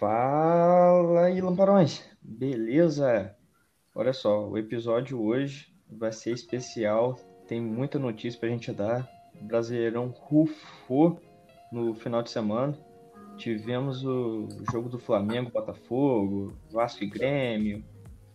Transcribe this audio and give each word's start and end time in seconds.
Fala 0.00 1.24
aí, 1.26 1.42
lamparões! 1.42 2.02
Beleza? 2.22 3.36
Olha 3.94 4.14
só, 4.14 4.48
o 4.48 4.56
episódio 4.56 5.22
hoje 5.22 5.76
vai 5.90 6.10
ser 6.10 6.30
especial, 6.30 7.16
tem 7.46 7.60
muita 7.60 7.98
notícia 7.98 8.40
pra 8.40 8.48
gente 8.48 8.72
dar. 8.72 9.06
O 9.38 9.44
Brasileirão 9.44 10.08
rufou 10.08 11.20
no 11.70 11.94
final 11.94 12.22
de 12.22 12.30
semana. 12.30 12.78
Tivemos 13.36 14.02
o 14.02 14.48
jogo 14.72 14.88
do 14.88 14.98
Flamengo, 14.98 15.50
Botafogo, 15.50 16.54
Vasco 16.70 17.04
e 17.04 17.06
Grêmio. 17.06 17.84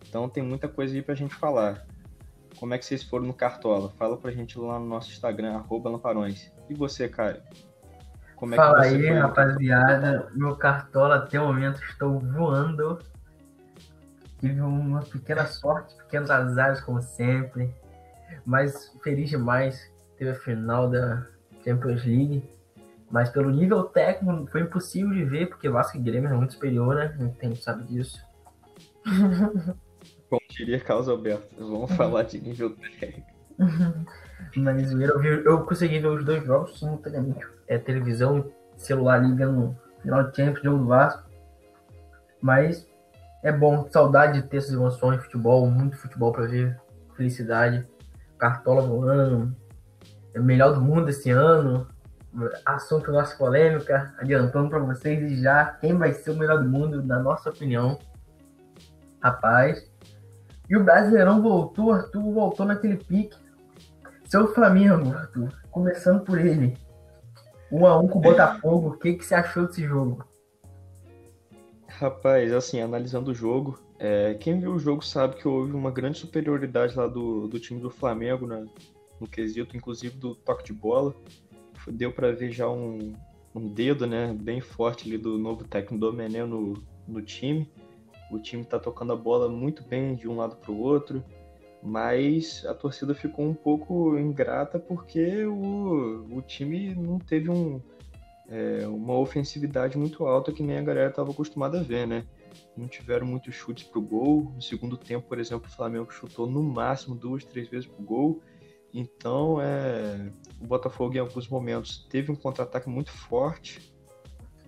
Então 0.07 0.29
tem 0.29 0.43
muita 0.43 0.69
coisa 0.69 0.93
aí 0.93 1.01
pra 1.01 1.15
gente 1.15 1.33
falar. 1.33 1.87
Como 2.59 2.75
é 2.75 2.77
que 2.77 2.85
vocês 2.85 3.01
foram 3.01 3.25
no 3.25 3.33
Cartola? 3.33 3.89
Fala 3.97 4.17
pra 4.17 4.29
gente 4.29 4.59
lá 4.59 4.77
no 4.77 4.85
nosso 4.85 5.09
Instagram, 5.09 5.55
arroba 5.55 5.89
lamparões. 5.89 6.53
E 6.69 6.75
você, 6.75 7.09
Caio? 7.09 7.41
Como 8.35 8.53
é 8.53 8.57
Fala 8.57 8.83
aí, 8.83 9.01
foi? 9.01 9.17
rapaziada. 9.17 10.29
Meu 10.33 10.55
cartola 10.55 11.15
até 11.15 11.39
o 11.39 11.47
momento 11.47 11.81
estou 11.83 12.19
voando. 12.19 12.99
Tive 14.39 14.61
uma 14.61 15.01
pequena 15.01 15.45
sorte, 15.45 15.95
pequenos 15.95 16.29
azares, 16.29 16.81
como 16.81 17.01
sempre. 17.01 17.73
Mas 18.45 18.91
feliz 19.03 19.29
demais. 19.29 19.91
Teve 20.17 20.31
a 20.31 20.35
final 20.35 20.89
da 20.89 21.25
Champions 21.63 22.03
League. 22.05 22.43
Mas 23.09 23.29
pelo 23.29 23.49
nível 23.49 23.83
técnico 23.83 24.47
foi 24.47 24.61
impossível 24.61 25.13
de 25.13 25.23
ver, 25.23 25.47
porque 25.47 25.69
Vasco 25.69 25.97
e 25.97 26.01
Grêmio 26.01 26.29
é 26.29 26.33
muito 26.33 26.53
superior, 26.53 26.95
né? 26.95 27.15
A 27.41 27.45
gente 27.45 27.63
sabe 27.63 27.83
disso. 27.85 28.19
Como 30.29 30.41
diria 30.49 30.79
Carlos 30.79 31.07
Alberto, 31.07 31.47
vamos 31.57 31.91
falar 31.95 32.23
de 32.23 32.41
nível 32.41 32.75
técnico. 32.99 33.27
Mas 34.55 34.91
eu, 34.91 35.19
vi, 35.19 35.27
eu 35.45 35.65
consegui 35.65 35.99
ver 35.99 36.07
os 36.07 36.23
dois 36.23 36.43
jogos 36.45 36.79
simultaneamente. 36.79 37.45
É 37.67 37.77
televisão, 37.77 38.49
celular 38.77 39.17
liga 39.17 39.45
no 39.45 39.75
final 40.01 40.23
de 40.23 40.33
tempo, 40.33 40.59
jogo 40.63 40.79
do 40.79 40.87
Vasco. 40.87 41.23
Mas 42.41 42.87
é 43.43 43.51
bom, 43.51 43.87
saudade 43.89 44.41
de 44.41 44.47
ter 44.47 44.57
essas 44.57 44.73
emoções, 44.73 45.21
futebol, 45.23 45.69
muito 45.69 45.97
futebol 45.97 46.31
para 46.31 46.47
ver, 46.47 46.79
felicidade. 47.15 47.85
Cartola 48.37 48.81
voando, 48.81 49.55
é 50.33 50.39
o 50.39 50.43
melhor 50.43 50.73
do 50.73 50.81
mundo 50.81 51.09
esse 51.09 51.29
ano. 51.29 51.87
Assunto 52.65 53.11
nossa 53.11 53.37
polêmica, 53.37 54.13
adiantando 54.17 54.69
para 54.69 54.79
vocês 54.79 55.39
já 55.39 55.65
quem 55.79 55.97
vai 55.97 56.13
ser 56.13 56.31
o 56.31 56.35
melhor 56.35 56.61
do 56.61 56.69
mundo, 56.69 57.01
na 57.01 57.19
nossa 57.19 57.49
opinião. 57.49 57.97
Rapaz. 59.21 59.89
E 60.69 60.75
o 60.75 60.83
Brasileirão 60.83 61.41
voltou, 61.41 61.93
Arthur 61.93 62.33
voltou 62.33 62.65
naquele 62.65 62.97
pique 62.97 63.37
seu 64.25 64.53
Flamengo, 64.53 65.13
Arthur, 65.13 65.53
começando 65.71 66.23
por 66.23 66.39
ele. 66.39 66.77
Um 67.71 67.85
a 67.85 67.99
um 67.99 68.07
com 68.07 68.19
o 68.19 68.21
Botafogo, 68.21 68.89
o 68.89 68.97
que, 68.97 69.13
que 69.13 69.25
você 69.25 69.35
achou 69.35 69.67
desse 69.67 69.83
jogo? 69.83 70.23
Rapaz, 71.87 72.51
assim, 72.51 72.81
analisando 72.81 73.31
o 73.31 73.35
jogo, 73.35 73.79
é, 73.97 74.33
quem 74.35 74.59
viu 74.59 74.73
o 74.73 74.79
jogo 74.79 75.03
sabe 75.03 75.35
que 75.35 75.47
houve 75.47 75.71
uma 75.73 75.91
grande 75.91 76.17
superioridade 76.17 76.95
lá 76.95 77.07
do, 77.07 77.47
do 77.47 77.59
time 77.59 77.79
do 77.79 77.89
Flamengo 77.89 78.45
né, 78.45 78.65
no 79.19 79.27
quesito, 79.27 79.77
inclusive 79.77 80.17
do 80.17 80.35
toque 80.35 80.65
de 80.65 80.73
bola. 80.73 81.13
Deu 81.87 82.11
para 82.11 82.31
ver 82.31 82.51
já 82.51 82.67
um, 82.67 83.13
um 83.53 83.67
dedo 83.67 84.07
né, 84.07 84.35
bem 84.37 84.59
forte 84.59 85.07
ali 85.07 85.17
do 85.17 85.37
novo 85.37 85.63
técnico 85.63 85.99
Domené 85.99 86.43
no, 86.43 86.73
no 87.07 87.21
time. 87.21 87.71
O 88.31 88.39
time 88.39 88.65
tá 88.65 88.79
tocando 88.79 89.13
a 89.13 89.15
bola 89.15 89.47
muito 89.47 89.83
bem 89.83 90.15
de 90.15 90.27
um 90.27 90.35
lado 90.35 90.55
para 90.55 90.71
o 90.71 90.79
outro 90.79 91.23
mas 91.85 92.65
a 92.65 92.73
torcida 92.73 93.13
ficou 93.13 93.45
um 93.45 93.53
pouco 93.53 94.17
ingrata 94.17 94.79
porque 94.79 95.45
o, 95.45 96.25
o 96.31 96.41
time 96.41 96.95
não 96.95 97.19
teve 97.19 97.51
um, 97.51 97.79
é, 98.49 98.87
uma 98.87 99.13
ofensividade 99.19 99.95
muito 99.95 100.25
alta 100.25 100.51
que 100.51 100.63
nem 100.63 100.77
a 100.77 100.81
galera 100.81 101.09
estava 101.09 101.29
acostumada 101.29 101.79
a 101.79 101.83
ver, 101.83 102.07
né? 102.07 102.25
Não 102.75 102.87
tiveram 102.87 103.27
muitos 103.27 103.53
chutes 103.53 103.83
pro 103.83 104.01
gol. 104.01 104.51
No 104.55 104.61
segundo 104.61 104.97
tempo, 104.97 105.27
por 105.27 105.37
exemplo, 105.37 105.67
o 105.67 105.75
Flamengo 105.75 106.11
chutou 106.11 106.47
no 106.47 106.63
máximo 106.63 107.15
duas, 107.15 107.45
três 107.45 107.69
vezes 107.69 107.85
pro 107.85 108.03
gol. 108.03 108.41
Então, 108.91 109.61
é, 109.61 110.31
o 110.59 110.65
Botafogo, 110.65 111.15
em 111.15 111.19
alguns 111.19 111.47
momentos, 111.47 112.07
teve 112.09 112.31
um 112.31 112.35
contra-ataque 112.35 112.89
muito 112.89 113.11
forte. 113.11 113.93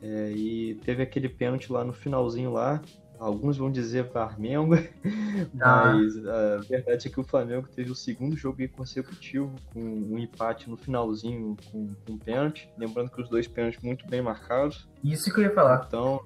É, 0.02 0.32
e 0.32 0.76
teve 0.86 1.02
aquele 1.02 1.28
pênalti 1.28 1.72
lá 1.72 1.84
no 1.84 1.94
finalzinho 1.94 2.52
lá, 2.52 2.80
Alguns 3.20 3.58
vão 3.58 3.72
dizer 3.72 4.12
Flamengo, 4.12 4.76
ah. 5.60 5.94
mas 5.94 6.26
a 6.26 6.58
verdade 6.58 7.08
é 7.08 7.12
que 7.12 7.20
o 7.20 7.24
Flamengo 7.24 7.68
teve 7.68 7.92
o 7.92 7.96
segundo 7.96 8.38
jogo 8.38 8.58
consecutivo 8.70 9.56
com 9.74 9.82
um 9.82 10.20
empate 10.20 10.70
no 10.70 10.78
finalzinho 10.78 11.58
com, 11.72 11.94
com 12.06 12.14
um 12.14 12.18
pênalti. 12.18 12.70
Lembrando 12.78 13.10
que 13.10 13.22
os 13.22 13.30
dois 13.30 13.48
pênaltis 13.48 13.82
muito 13.82 14.08
bem 14.08 14.22
marcados. 14.22 14.88
Isso 15.04 15.34
que 15.34 15.40
eu 15.40 15.46
ia 15.46 15.54
falar. 15.54 15.86
Então, 15.88 16.24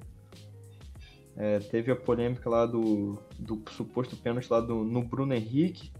é, 1.38 1.60
teve 1.60 1.92
a 1.92 1.96
polêmica 1.96 2.50
lá 2.50 2.66
do, 2.66 3.18
do 3.40 3.62
suposto 3.72 4.18
pênalti 4.18 4.50
lá 4.50 4.60
do, 4.60 4.84
no 4.84 5.02
Bruno 5.02 5.34
Henrique, 5.34 5.94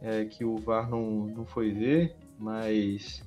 é, 0.00 0.24
que 0.24 0.44
o 0.44 0.56
VAR 0.56 0.90
não, 0.90 1.26
não 1.26 1.46
foi 1.46 1.70
ver, 1.70 2.16
mas 2.36 3.22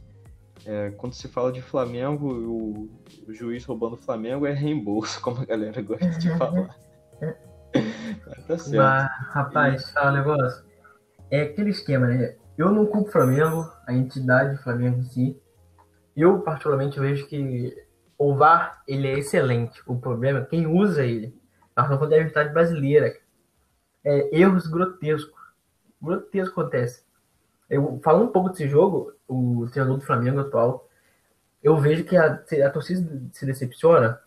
é, 0.65 0.91
quando 0.91 1.13
se 1.13 1.29
fala 1.29 1.49
de 1.49 1.61
Flamengo, 1.61 2.27
o, 2.27 2.89
o, 3.25 3.33
juiz 3.33 3.63
roubando 3.63 3.93
o 3.93 3.97
Flamengo 3.97 4.45
é 4.45 4.51
reembolso, 4.51 5.19
como 5.23 5.41
a 5.41 5.45
galera 5.45 5.81
gosta 5.81 6.09
de 6.09 6.29
falar 6.37 6.84
tá 8.47 8.57
certo. 8.57 8.75
Mas, 8.75 9.09
rapaz, 9.33 9.91
fala 9.91 10.11
um 10.11 10.15
negócio. 10.15 10.65
É 11.29 11.41
aquele 11.41 11.71
esquema, 11.71 12.07
né? 12.07 12.35
Eu 12.57 12.71
não 12.71 12.85
culpo 12.85 13.09
o 13.09 13.11
Flamengo, 13.11 13.71
a 13.85 13.93
entidade 13.93 14.61
Flamengo 14.63 14.99
em 14.99 15.03
si. 15.03 15.41
Eu, 16.15 16.39
particularmente, 16.39 16.99
vejo 16.99 17.27
que 17.27 17.75
o 18.17 18.35
VAR, 18.35 18.81
ele 18.87 19.07
é 19.07 19.19
excelente. 19.19 19.81
O 19.85 19.99
problema 19.99 20.39
é 20.39 20.45
quem 20.45 20.65
usa 20.65 21.03
ele. 21.03 21.37
Nós 21.75 21.89
não 21.89 21.97
podemos 21.97 22.25
entidade 22.25 22.53
brasileira. 22.53 23.13
É, 24.03 24.39
erros 24.39 24.67
grotescos. 24.67 25.33
Grotesco 26.01 26.61
acontece. 26.61 27.03
Eu, 27.69 27.99
falando 28.03 28.29
um 28.29 28.31
pouco 28.31 28.49
desse 28.49 28.69
jogo, 28.69 29.13
o 29.27 29.67
treinador 29.71 29.97
do 29.97 30.05
Flamengo 30.05 30.39
atual, 30.39 30.87
eu 31.61 31.77
vejo 31.77 32.05
que 32.05 32.15
a, 32.15 32.41
a 32.65 32.69
torcida 32.69 33.21
se 33.33 33.45
decepciona 33.45 34.21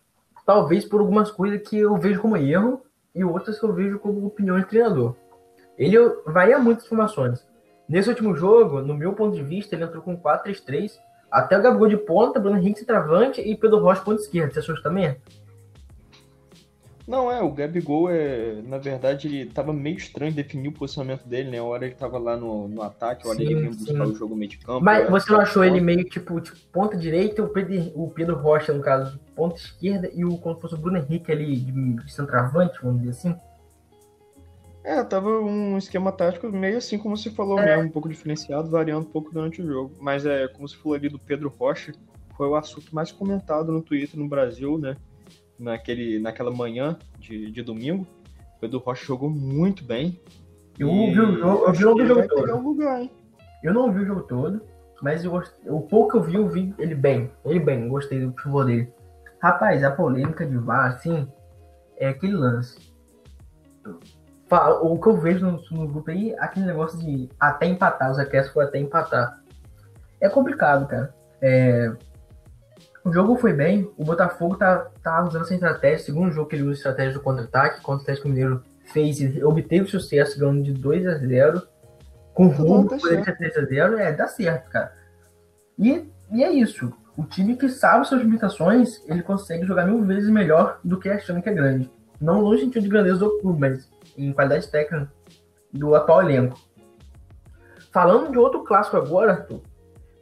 talvez 0.48 0.82
por 0.86 1.00
algumas 1.00 1.30
coisas 1.30 1.60
que 1.68 1.76
eu 1.76 1.94
vejo 1.98 2.22
como 2.22 2.34
erro 2.34 2.80
e 3.14 3.22
outras 3.22 3.58
que 3.58 3.66
eu 3.66 3.72
vejo 3.74 3.98
como 3.98 4.26
opinião 4.26 4.58
de 4.58 4.64
treinador. 4.64 5.14
Ele 5.76 5.98
varia 6.24 6.58
muito 6.58 6.78
as 6.78 6.86
formações. 6.86 7.46
Nesse 7.86 8.08
último 8.08 8.34
jogo, 8.34 8.80
no 8.80 8.94
meu 8.94 9.12
ponto 9.12 9.36
de 9.36 9.42
vista, 9.42 9.74
ele 9.74 9.84
entrou 9.84 10.02
com 10.02 10.16
4-3-3, 10.16 10.92
até 11.30 11.58
o 11.58 11.62
Gabigol 11.62 11.88
de 11.88 11.98
ponta, 11.98 12.40
Bruno 12.40 12.56
Henrique 12.56 12.82
travante 12.82 13.42
e 13.42 13.54
Pedro 13.54 13.78
Rocha 13.78 14.00
ponta 14.00 14.22
esquerda. 14.22 14.54
Você 14.54 14.60
achou 14.60 14.82
também? 14.82 15.20
Não, 17.08 17.32
é, 17.32 17.42
o 17.42 17.50
Gabigol, 17.50 18.10
é, 18.10 18.60
na 18.66 18.76
verdade, 18.76 19.28
ele 19.28 19.46
tava 19.46 19.72
meio 19.72 19.96
estranho 19.96 20.30
definir 20.30 20.68
o 20.68 20.72
posicionamento 20.72 21.24
dele, 21.24 21.50
né? 21.50 21.58
A 21.58 21.64
hora 21.64 21.86
ele 21.86 21.94
tava 21.94 22.18
lá 22.18 22.36
no, 22.36 22.68
no 22.68 22.82
ataque, 22.82 23.26
a 23.26 23.30
hora 23.30 23.38
sim, 23.38 23.46
ele 23.46 23.54
vinha 23.54 23.70
buscar 23.70 24.06
o 24.06 24.14
jogo 24.14 24.36
meio 24.36 24.50
de 24.50 24.58
campo. 24.58 24.84
Mas 24.84 25.08
você 25.08 25.32
não 25.32 25.40
achou 25.40 25.64
ele 25.64 25.80
meio 25.80 26.04
tipo, 26.04 26.38
tipo 26.38 26.58
ponta 26.70 26.98
direita, 26.98 27.42
o 27.42 27.48
Pedro, 27.48 27.92
o 27.94 28.10
Pedro 28.10 28.36
Rocha, 28.36 28.74
no 28.74 28.82
caso, 28.82 29.18
ponta 29.34 29.56
esquerda, 29.56 30.10
e 30.14 30.22
o, 30.22 30.36
como 30.36 30.56
se 30.56 30.60
fosse 30.60 30.74
o 30.74 30.78
Bruno 30.78 30.98
Henrique 30.98 31.32
ali 31.32 31.56
de, 31.56 32.12
centroavante, 32.12 32.78
vamos 32.82 33.00
dizer 33.00 33.12
assim? 33.12 33.34
É, 34.84 35.02
tava 35.02 35.30
um 35.30 35.78
esquema 35.78 36.12
tático 36.12 36.46
meio 36.52 36.76
assim 36.76 36.98
como 36.98 37.16
você 37.16 37.30
falou 37.30 37.58
é. 37.58 37.64
mesmo, 37.64 37.88
um 37.88 37.90
pouco 37.90 38.10
diferenciado, 38.10 38.68
variando 38.68 39.06
um 39.06 39.10
pouco 39.10 39.32
durante 39.32 39.62
o 39.62 39.66
jogo. 39.66 39.96
Mas 39.98 40.26
é, 40.26 40.46
como 40.48 40.68
você 40.68 40.76
falou 40.76 40.94
ali 40.94 41.08
do 41.08 41.18
Pedro 41.18 41.48
Rocha, 41.58 41.90
foi 42.36 42.48
o 42.48 42.54
assunto 42.54 42.94
mais 42.94 43.10
comentado 43.10 43.72
no 43.72 43.80
Twitter 43.80 44.20
no 44.20 44.28
Brasil, 44.28 44.76
né? 44.76 44.94
Naquele, 45.58 46.18
naquela 46.18 46.50
manhã 46.50 46.96
de, 47.18 47.50
de 47.50 47.62
domingo. 47.62 48.06
O 48.56 48.60
Pedro 48.60 48.78
Rocha 48.78 49.04
jogou 49.04 49.30
muito 49.30 49.84
bem. 49.84 50.20
Eu 50.78 50.88
e... 50.88 51.12
vi 51.12 51.20
o 51.20 51.36
jogo, 51.36 51.64
eu 51.66 51.72
vi 51.72 51.84
o 51.84 52.06
jogo 52.06 52.28
todo. 52.28 52.58
Lugar, 52.58 53.08
eu 53.62 53.74
não 53.74 53.92
vi 53.92 54.00
o 54.00 54.06
jogo 54.06 54.22
todo, 54.22 54.62
mas 55.02 55.24
eu 55.24 55.30
gostei, 55.30 55.70
o 55.70 55.80
pouco 55.80 56.12
que 56.12 56.16
eu 56.16 56.22
vi, 56.22 56.34
eu 56.36 56.48
vi 56.48 56.74
ele 56.78 56.94
bem. 56.94 57.30
Ele 57.44 57.60
bem, 57.60 57.88
gostei 57.88 58.20
do 58.20 58.32
futebol 58.32 58.64
dele. 58.64 58.92
Rapaz, 59.40 59.84
a 59.84 59.90
polêmica 59.90 60.46
de 60.46 60.56
VAR, 60.56 60.86
assim, 60.86 61.28
é 61.96 62.08
aquele 62.08 62.34
lance. 62.34 62.78
O 64.80 64.98
que 64.98 65.08
eu 65.08 65.16
vejo 65.16 65.44
no, 65.44 65.60
no 65.70 65.88
grupo 65.88 66.10
aí, 66.10 66.34
aquele 66.38 66.66
negócio 66.66 66.98
de 66.98 67.28
até 67.38 67.66
empatar, 67.66 68.10
os 68.10 68.48
foi 68.50 68.64
até 68.64 68.78
empatar. 68.78 69.40
É 70.20 70.28
complicado, 70.28 70.88
cara. 70.88 71.14
É, 71.40 71.92
o 73.08 73.12
jogo 73.12 73.36
foi 73.36 73.52
bem, 73.52 73.90
o 73.96 74.04
Botafogo 74.04 74.56
tá, 74.56 74.90
tá 75.02 75.24
usando 75.24 75.42
essa 75.42 75.54
estratégia, 75.54 76.04
segundo 76.04 76.32
jogo 76.32 76.48
que 76.48 76.56
ele 76.56 76.64
usa 76.64 76.74
estratégia 76.74 77.14
do 77.14 77.20
contra-ataque, 77.20 77.80
contra 77.80 78.00
o 78.00 78.02
Atlético 78.02 78.28
Mineiro 78.28 78.62
fez 78.84 79.20
e 79.20 79.42
obteve 79.42 79.88
sucesso, 79.88 80.38
ganhando 80.38 80.62
de 80.62 80.72
2 80.72 81.06
a 81.06 81.14
0 81.14 81.62
com 82.34 82.48
rumo, 82.48 82.88
tá 82.88 82.96
3 82.98 83.56
a 83.56 83.64
0 83.64 83.98
é, 83.98 84.12
dá 84.12 84.28
certo, 84.28 84.70
cara. 84.70 84.92
E, 85.78 86.06
e 86.30 86.44
é 86.44 86.50
isso, 86.50 86.92
o 87.16 87.24
time 87.24 87.56
que 87.56 87.68
sabe 87.68 88.06
suas 88.06 88.20
limitações, 88.20 89.02
ele 89.06 89.22
consegue 89.22 89.66
jogar 89.66 89.86
mil 89.86 90.04
vezes 90.04 90.30
melhor 90.30 90.78
do 90.84 90.98
que 90.98 91.08
achando 91.08 91.42
que 91.42 91.48
é 91.48 91.54
grande. 91.54 91.90
Não 92.20 92.42
no 92.42 92.58
sentido 92.58 92.82
de 92.82 92.88
grandeza 92.88 93.18
do 93.18 93.38
clube, 93.40 93.60
mas 93.60 93.90
em 94.16 94.32
qualidade 94.32 94.68
técnica 94.68 95.10
do 95.72 95.94
atual 95.94 96.22
elenco. 96.22 96.58
Falando 97.92 98.30
de 98.30 98.38
outro 98.38 98.64
clássico 98.64 98.96
agora, 98.96 99.32
Arthur, 99.32 99.62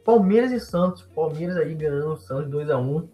Palmeiras 0.07 0.53
e 0.53 0.59
Santos. 0.61 1.03
Palmeiras 1.13 1.57
aí 1.57 1.75
ganhando 1.75 2.13
o 2.13 2.15
Santos 2.15 2.49
2x1. 2.49 3.09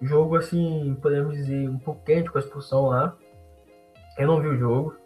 Jogo 0.00 0.36
assim, 0.36 0.96
podemos 1.02 1.34
dizer, 1.34 1.68
um 1.68 1.78
pouco 1.78 2.02
quente 2.02 2.30
com 2.30 2.38
a 2.38 2.40
expulsão 2.40 2.86
lá. 2.86 3.14
Eu 4.16 4.26
não 4.26 4.40
vi 4.40 4.48
o 4.48 4.56
jogo, 4.56 4.96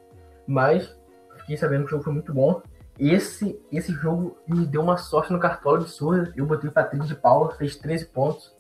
mas 0.47 0.97
fiquei 1.39 1.57
sabendo 1.57 1.81
que 1.81 1.89
o 1.89 1.91
jogo 1.91 2.05
foi 2.05 2.13
muito 2.13 2.33
bom. 2.33 2.63
Esse, 2.97 3.61
esse 3.73 3.93
jogo 3.93 4.39
me 4.47 4.65
deu 4.67 4.81
uma 4.81 4.97
sorte 4.97 5.33
no 5.33 5.41
cartola 5.41 5.79
absurda. 5.79 6.33
Eu 6.37 6.47
botei 6.47 6.71
o 6.71 6.73
Patrick 6.73 7.05
de 7.09 7.17
Paula, 7.17 7.57
fez 7.57 7.75
13 7.75 8.07
pontos. 8.07 8.57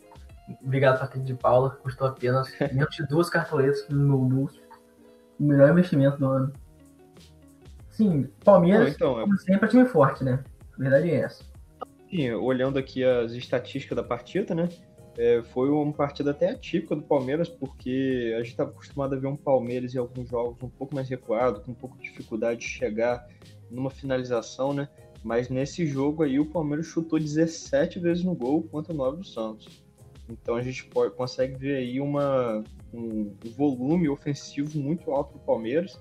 Obrigado, 0.60 0.98
Patrick 0.98 1.24
de 1.24 1.34
Paula. 1.34 1.78
Custou 1.84 2.08
apenas 2.08 2.48
menos 2.72 2.96
de 2.96 3.06
duas 3.06 3.30
cartoletas 3.30 3.88
no 3.88 3.96
meu 3.96 4.18
bolso. 4.18 4.60
O 5.38 5.44
melhor 5.44 5.70
investimento 5.70 6.18
do 6.18 6.26
ano. 6.26 6.52
Sim, 7.90 8.28
Palmeiras, 8.44 8.92
então, 8.92 9.20
é 9.20 9.22
como 9.22 9.38
sempre, 9.38 9.66
é 9.66 9.70
time 9.70 9.84
forte, 9.86 10.24
né? 10.24 10.42
A 10.76 10.82
verdade 10.82 11.10
é 11.12 11.20
essa. 11.20 11.57
Olhando 12.40 12.78
aqui 12.78 13.05
as 13.05 13.32
estatísticas 13.32 13.96
da 13.96 14.02
partida, 14.02 14.55
né? 14.55 14.69
É, 15.16 15.43
foi 15.43 15.69
uma 15.69 15.93
partida 15.93 16.31
até 16.31 16.50
atípica 16.50 16.94
do 16.94 17.02
Palmeiras, 17.02 17.49
porque 17.49 18.32
a 18.34 18.38
gente 18.38 18.52
estava 18.52 18.70
acostumado 18.70 19.14
a 19.14 19.19
ver 19.19 19.26
um 19.26 19.37
Palmeiras 19.37 19.94
em 19.94 19.99
alguns 19.99 20.28
jogos 20.28 20.62
um 20.62 20.69
pouco 20.69 20.94
mais 20.94 21.08
recuado, 21.08 21.60
com 21.60 21.72
um 21.72 21.75
pouco 21.75 21.96
de 21.96 22.05
dificuldade 22.05 22.60
de 22.60 22.66
chegar 22.66 23.26
numa 23.69 23.90
finalização, 23.90 24.72
né? 24.72 24.88
Mas 25.25 25.49
nesse 25.49 25.87
jogo 25.87 26.22
aí 26.22 26.38
o 26.38 26.46
Palmeiras 26.46 26.87
chutou 26.87 27.19
17 27.19 27.99
vezes 27.99 28.22
no 28.22 28.34
gol 28.34 28.62
contra 28.62 28.93
o 28.93 28.96
9 28.96 29.19
do 29.19 29.25
Santos. 29.25 29.84
Então 30.28 30.54
a 30.54 30.62
gente 30.62 30.84
pode, 30.84 31.14
consegue 31.14 31.56
ver 31.56 31.76
aí 31.76 32.00
uma, 32.00 32.62
um, 32.93 33.34
um 33.44 33.50
volume 33.56 34.08
ofensivo 34.08 34.78
muito 34.78 35.11
alto 35.11 35.32
do 35.32 35.40
Palmeiras. 35.40 36.00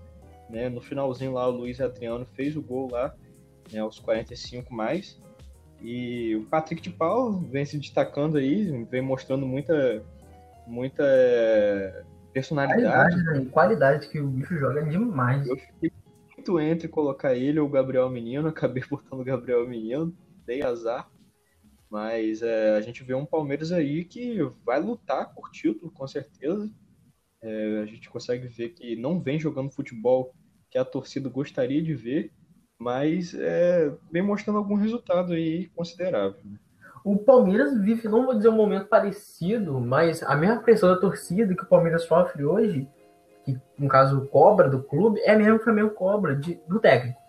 Né? 0.50 0.70
No 0.70 0.82
finalzinho 0.82 1.34
lá 1.34 1.48
o 1.48 1.52
Luiz 1.52 1.82
Adriano 1.82 2.26
fez 2.26 2.56
o 2.56 2.62
gol 2.62 2.90
lá, 2.92 3.16
né, 3.72 3.80
aos 3.80 4.00
45 4.00 4.74
mais. 4.74 5.20
E 5.82 6.36
o 6.36 6.46
Patrick 6.46 6.82
de 6.82 6.90
Paulo 6.90 7.40
vem 7.52 7.66
se 7.66 7.78
destacando 7.78 8.38
aí, 8.38 8.86
vem 8.86 9.02
mostrando 9.02 9.46
muita, 9.46 10.04
muita 10.66 11.04
personalidade. 12.34 13.16
Qualidade, 13.16 13.24
né? 13.24 13.50
Qualidade 13.52 14.10
que 14.10 14.20
o 14.20 14.28
bicho 14.28 14.58
joga 14.58 14.84
demais. 14.84 15.48
Eu 15.48 15.58
fiquei 15.58 15.92
muito 16.36 16.60
entre 16.60 16.88
colocar 16.88 17.36
ele 17.36 17.60
ou 17.60 17.68
o 17.68 17.72
Gabriel 17.72 18.10
Menino, 18.10 18.48
acabei 18.50 18.84
botando 18.90 19.22
o 19.22 19.26
Gabriel 19.26 19.68
Menino, 19.68 20.16
dei 20.46 20.62
azar. 20.62 21.10
Mas 21.90 22.42
é, 22.42 22.76
a 22.76 22.82
gente 22.82 23.04
vê 23.04 23.14
um 23.14 23.26
Palmeiras 23.26 23.72
aí 23.72 24.04
que 24.04 24.40
vai 24.66 24.80
lutar 24.80 25.34
por 25.34 25.50
título, 25.52 25.92
com 25.92 26.06
certeza. 26.06 26.70
É, 27.42 27.80
a 27.82 27.86
gente 27.86 28.10
consegue 28.10 28.48
ver 28.48 28.70
que 28.70 28.96
não 28.96 29.22
vem 29.22 29.40
jogando 29.40 29.72
futebol 29.72 30.34
que 30.70 30.78
a 30.78 30.84
torcida 30.84 31.30
gostaria 31.30 31.82
de 31.82 31.96
ver 31.96 32.32
mas 32.80 33.34
é, 33.34 33.92
vem 34.12 34.22
mostrando 34.22 34.58
algum 34.58 34.76
resultado 34.76 35.34
aí 35.34 35.68
considerável. 35.76 36.40
Né? 36.46 36.58
O 37.04 37.18
Palmeiras 37.18 37.80
vive, 37.80 38.08
não 38.08 38.26
vou 38.26 38.36
dizer 38.36 38.50
um 38.50 38.56
momento 38.56 38.88
parecido, 38.88 39.80
mas 39.80 40.22
a 40.24 40.36
mesma 40.36 40.62
pressão 40.62 40.90
da 40.90 41.00
torcida 41.00 41.56
que 41.56 41.64
o 41.64 41.68
Palmeiras 41.68 42.04
sofre 42.04 42.44
hoje, 42.44 42.88
que 43.46 43.58
no 43.78 43.88
caso 43.88 44.28
cobra 44.28 44.70
do 44.70 44.84
clube, 44.84 45.20
é 45.22 45.36
mesmo 45.36 45.56
que 45.56 45.62
o 45.62 45.64
Flamengo 45.64 45.92
cobra 45.92 46.36
de, 46.36 46.60
do 46.68 46.80
técnico. 46.80 47.20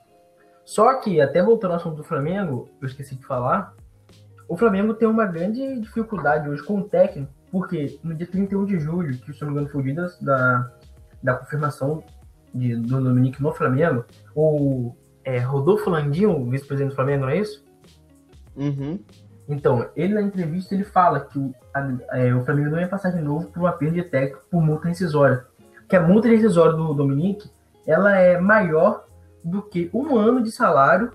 Só 0.65 0.95
que, 1.01 1.21
até 1.21 1.43
voltando 1.43 1.71
ao 1.71 1.77
assunto 1.77 1.97
do 1.97 2.05
Flamengo, 2.05 2.69
eu 2.81 2.89
esqueci 2.89 3.15
de 3.15 3.25
falar, 3.25 3.75
o 4.49 4.57
Flamengo 4.57 4.95
tem 4.95 5.09
uma 5.09 5.25
grande 5.25 5.81
dificuldade 5.81 6.49
hoje 6.49 6.63
com 6.63 6.81
o 6.81 6.85
técnico, 6.85 7.33
porque 7.51 7.99
no 8.03 8.15
dia 8.15 8.27
31 8.27 8.67
de 8.67 8.79
julho, 8.79 9.17
que 9.17 9.33
se 9.33 9.41
não 9.43 9.49
me 9.49 9.55
engano 9.55 9.69
foi 9.71 9.81
o 9.81 9.85
dia 9.85 10.09
da, 10.21 10.73
da 11.23 11.35
confirmação 11.35 12.03
de, 12.53 12.77
do 12.77 13.01
Dominique 13.01 13.43
no 13.43 13.53
Flamengo, 13.53 14.05
o 14.35 14.95
é, 15.29 15.39
Rodolfo 15.41 15.91
Landim, 15.91 16.49
vice-presidente 16.49 16.93
do 16.93 16.97
Flamengo, 16.97 17.27
não 17.27 17.29
é 17.29 17.37
isso? 17.37 17.63
Uhum. 18.57 18.99
Então, 19.47 19.87
ele 19.95 20.15
na 20.15 20.23
entrevista 20.23 20.75
ele 20.75 20.85
fala 20.85 21.21
que 21.21 21.39
o, 21.39 21.55
a, 21.75 22.19
é, 22.19 22.35
o 22.35 22.43
Flamengo 22.47 22.71
não 22.71 22.81
ia 22.81 22.89
passar 22.89 23.11
de 23.11 23.21
novo 23.21 23.49
por 23.49 23.61
uma 23.61 23.73
perda 23.73 23.97
de 23.97 24.05
técnico 24.05 24.47
por 24.51 24.63
multa 24.63 24.89
rescisória. 24.89 25.45
Que 25.87 25.97
a 25.97 26.01
multa 26.01 26.29
rescisória 26.29 26.73
do 26.73 26.95
Dominique 26.95 27.51
ela 27.87 28.17
é 28.17 28.41
maior 28.41 29.05
do 29.45 29.61
que 29.61 29.91
um 29.93 30.17
ano 30.17 30.43
de 30.43 30.51
salário, 30.51 31.13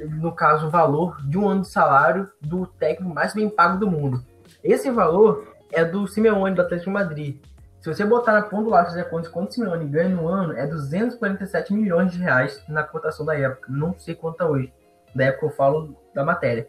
no 0.00 0.32
caso, 0.32 0.66
o 0.66 0.70
valor 0.70 1.16
de 1.24 1.38
um 1.38 1.48
ano 1.48 1.62
de 1.62 1.68
salário 1.68 2.28
do 2.40 2.66
técnico 2.66 3.14
mais 3.14 3.32
bem 3.32 3.48
pago 3.48 3.78
do 3.78 3.88
mundo. 3.88 4.24
Esse 4.62 4.90
valor 4.90 5.54
é 5.72 5.84
do 5.84 6.04
Simeone, 6.08 6.56
do 6.56 6.62
Atlético 6.62 6.90
de 6.90 6.94
Madrid. 6.94 7.36
Se 7.84 7.92
você 7.92 8.02
botar 8.02 8.32
na 8.32 8.40
ponta 8.40 8.64
do 8.64 8.70
lápis 8.70 8.94
de 8.94 9.04
quanto 9.04 9.28
o 9.28 9.52
Simeone 9.52 9.84
ganha 9.84 10.08
no 10.08 10.26
ano, 10.26 10.54
é 10.54 10.66
247 10.66 11.74
milhões 11.74 12.12
de 12.12 12.18
reais 12.18 12.64
na 12.66 12.82
cotação 12.82 13.26
da 13.26 13.38
época. 13.38 13.70
Não 13.70 13.94
sei 13.98 14.14
quanto 14.14 14.42
é 14.42 14.46
hoje. 14.46 14.72
Da 15.14 15.24
época 15.26 15.44
eu 15.44 15.50
falo 15.50 15.94
da 16.14 16.24
matéria. 16.24 16.66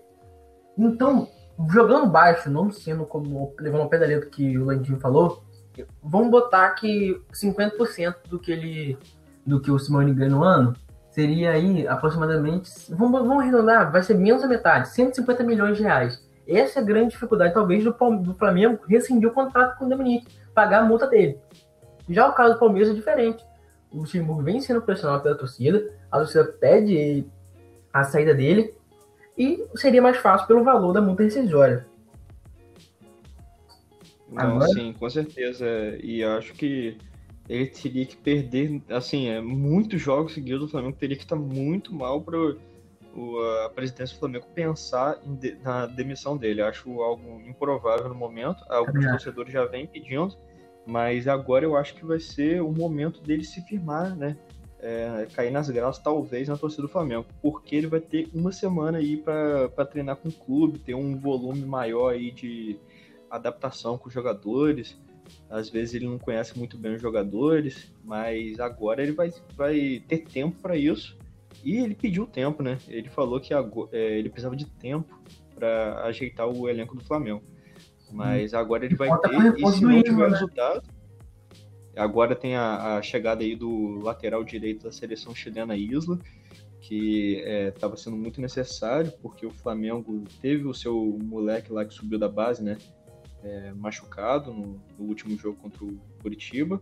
Então, 0.77 1.29
jogando 1.71 2.07
baixo, 2.07 2.49
não 2.49 2.69
sendo 2.69 3.05
como 3.05 3.55
levando 3.57 3.89
da 3.89 3.97
letra 3.99 4.29
que 4.29 4.57
o 4.57 4.65
Landinho 4.65 4.99
falou, 4.99 5.41
vamos 6.03 6.29
botar 6.29 6.71
que 6.71 7.17
50% 7.31 8.15
do 8.27 8.37
que 8.37 8.51
ele 8.51 8.97
do 9.45 9.61
que 9.61 9.71
o 9.71 9.79
Simone 9.79 10.13
ganha 10.13 10.31
no 10.31 10.43
ano 10.43 10.73
seria 11.11 11.51
aí 11.51 11.87
aproximadamente, 11.87 12.69
vamos, 12.89 13.21
vamos 13.21 13.41
arredondar, 13.41 13.89
vai 13.89 14.03
ser 14.03 14.15
menos 14.15 14.41
da 14.41 14.49
metade, 14.49 14.89
150 14.89 15.43
milhões 15.45 15.77
de 15.77 15.83
reais. 15.83 16.21
Essa 16.45 16.79
é 16.79 16.81
a 16.81 16.85
grande 16.85 17.11
dificuldade, 17.11 17.53
talvez, 17.53 17.85
do, 17.85 17.91
do 18.21 18.33
Flamengo 18.33 18.83
rescindir 18.85 19.29
o 19.29 19.33
contrato 19.33 19.77
com 19.77 19.85
o 19.85 19.89
Dominique 19.89 20.43
pagar 20.55 20.79
a 20.79 20.85
multa 20.85 21.05
dele. 21.05 21.37
Já 22.09 22.27
o 22.27 22.33
caso 22.33 22.53
do 22.53 22.59
Palmeiras 22.59 22.89
é 22.89 22.93
diferente. 22.93 23.43
O 23.91 23.97
Luxemburgo 23.99 24.41
vem 24.41 24.61
sendo 24.61 24.81
pressionado 24.81 25.21
pela 25.21 25.35
torcida, 25.35 25.93
a 26.11 26.17
torcida 26.17 26.45
pede 26.45 27.25
a 27.93 28.03
saída 28.03 28.33
dele 28.33 28.73
e 29.37 29.65
seria 29.75 30.01
mais 30.01 30.17
fácil 30.17 30.47
pelo 30.47 30.63
valor 30.63 30.93
da 30.93 31.01
multa 31.01 31.23
rescisória. 31.23 31.85
Não, 34.29 34.55
Agora... 34.55 34.67
sim, 34.67 34.93
com 34.93 35.09
certeza. 35.09 35.65
E 36.01 36.23
acho 36.23 36.53
que 36.53 36.97
ele 37.47 37.67
teria 37.67 38.05
que 38.05 38.17
perder, 38.17 38.81
assim, 38.89 39.29
é, 39.29 39.39
muitos 39.39 40.01
jogos 40.01 40.33
seguidos 40.33 40.61
do 40.61 40.67
Flamengo 40.67 40.97
teria 40.97 41.15
que 41.15 41.23
estar 41.23 41.35
muito 41.35 41.93
mal 41.93 42.21
para 42.21 42.55
a 43.65 43.69
presidência 43.69 44.15
do 44.15 44.19
Flamengo 44.19 44.45
pensar 44.53 45.17
de, 45.25 45.55
na 45.63 45.85
demissão 45.85 46.35
dele. 46.35 46.61
Acho 46.61 47.01
algo 47.01 47.41
improvável 47.41 48.09
no 48.09 48.15
momento. 48.15 48.63
Alguns 48.69 49.05
torcedores 49.05 49.53
já 49.53 49.65
vêm 49.65 49.87
pedindo, 49.87 50.35
mas 50.85 51.27
agora 51.27 51.65
eu 51.65 51.75
acho 51.75 51.95
que 51.95 52.05
vai 52.05 52.19
ser 52.19 52.61
o 52.61 52.71
momento 52.71 53.21
dele 53.21 53.43
se 53.43 53.61
firmar, 53.61 54.15
né? 54.15 54.37
É, 54.79 55.27
cair 55.33 55.49
nas 55.49 55.69
graças, 55.69 56.03
talvez, 56.03 56.47
na 56.47 56.57
torcida 56.57 56.83
do 56.83 56.89
Flamengo, 56.89 57.25
porque 57.41 57.75
ele 57.75 57.87
vai 57.87 57.99
ter 57.99 58.29
uma 58.33 58.51
semana 58.51 58.99
aí 58.99 59.17
para 59.17 59.85
treinar 59.85 60.17
com 60.17 60.29
o 60.29 60.31
clube, 60.31 60.77
ter 60.77 60.93
um 60.93 61.17
volume 61.17 61.65
maior 61.65 62.13
aí 62.13 62.31
de 62.31 62.77
adaptação 63.31 63.97
com 63.97 64.09
os 64.09 64.13
jogadores. 64.13 64.95
Às 65.49 65.69
vezes 65.69 65.95
ele 65.95 66.05
não 66.05 66.19
conhece 66.19 66.55
muito 66.55 66.77
bem 66.77 66.93
os 66.93 67.01
jogadores, 67.01 67.91
mas 68.03 68.59
agora 68.59 69.01
ele 69.01 69.13
vai, 69.13 69.33
vai 69.55 70.03
ter 70.07 70.19
tempo 70.19 70.61
para 70.61 70.77
isso 70.77 71.17
e 71.63 71.77
ele 71.77 71.95
pediu 71.95 72.25
tempo, 72.25 72.61
né? 72.61 72.77
Ele 72.87 73.09
falou 73.09 73.39
que 73.39 73.53
é, 73.53 73.59
ele 74.17 74.29
precisava 74.29 74.55
de 74.55 74.65
tempo 74.65 75.19
para 75.53 76.03
ajeitar 76.05 76.47
o 76.47 76.67
elenco 76.69 76.95
do 76.95 77.03
Flamengo. 77.03 77.43
Mas 78.11 78.53
hum. 78.53 78.57
agora 78.57 78.85
ele 78.85 78.95
vai 78.95 79.09
ter, 79.19 79.55
e 79.57 79.71
se 79.71 79.83
não 79.83 80.01
tiver 80.03 80.29
né? 80.29 80.29
resultado, 80.29 80.83
agora 81.95 82.35
tem 82.35 82.55
a, 82.55 82.97
a, 82.97 83.01
chegada 83.01 83.43
aí 83.43 83.55
do 83.55 83.99
lateral 83.99 84.43
direito 84.43 84.83
da 84.83 84.91
seleção 84.91 85.33
chilena 85.33 85.75
Isla, 85.75 86.19
que 86.81 87.43
estava 87.73 87.95
é, 87.95 87.97
sendo 87.97 88.15
muito 88.15 88.39
necessário, 88.39 89.11
porque 89.21 89.45
o 89.45 89.51
Flamengo 89.51 90.23
teve 90.41 90.67
o 90.67 90.73
seu 90.73 91.17
moleque 91.23 91.71
lá 91.71 91.83
que 91.83 91.93
subiu 91.93 92.19
da 92.19 92.29
base, 92.29 92.63
né? 92.63 92.77
É, 93.43 93.71
machucado 93.73 94.51
no, 94.51 94.81
no, 94.97 95.05
último 95.05 95.37
jogo 95.37 95.57
contra 95.59 95.83
o 95.83 95.99
Curitiba. 96.21 96.81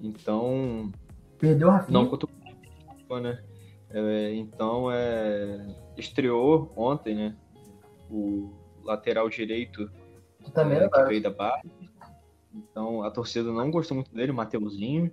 Então. 0.00 0.90
Perdeu 1.38 1.68
a 1.70 1.78
Rafinha. 1.78 1.98
Não, 1.98 2.08
contra 2.08 2.28
o 2.28 3.20
né? 3.20 3.42
É, 3.96 4.34
então, 4.34 4.90
é, 4.90 5.64
estreou 5.96 6.72
ontem, 6.76 7.14
né? 7.14 7.36
O 8.10 8.52
lateral 8.82 9.28
direito 9.28 9.88
também 10.52 10.78
é, 10.78 10.88
que 10.88 11.04
veio 11.04 11.22
da 11.22 11.30
base. 11.30 11.70
Então, 12.52 13.04
a 13.04 13.10
torcida 13.10 13.52
não 13.52 13.70
gostou 13.70 13.94
muito 13.94 14.12
dele, 14.12 14.32
o 14.32 14.34
Mateuzinho. 14.34 15.12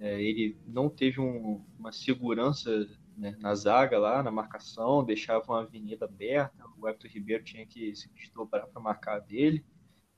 É, 0.00 0.22
ele 0.22 0.56
não 0.66 0.88
teve 0.88 1.20
um, 1.20 1.62
uma 1.78 1.92
segurança 1.92 2.88
né, 3.14 3.36
na 3.38 3.54
zaga 3.54 3.98
lá, 3.98 4.22
na 4.22 4.30
marcação, 4.30 5.04
deixava 5.04 5.44
uma 5.46 5.60
avenida 5.60 6.06
aberta. 6.06 6.64
O 6.78 6.88
Hector 6.88 7.10
Ribeiro 7.10 7.44
tinha 7.44 7.66
que 7.66 7.94
se 7.94 8.10
desdobrar 8.14 8.66
para 8.66 8.80
marcar 8.80 9.18
dele. 9.20 9.62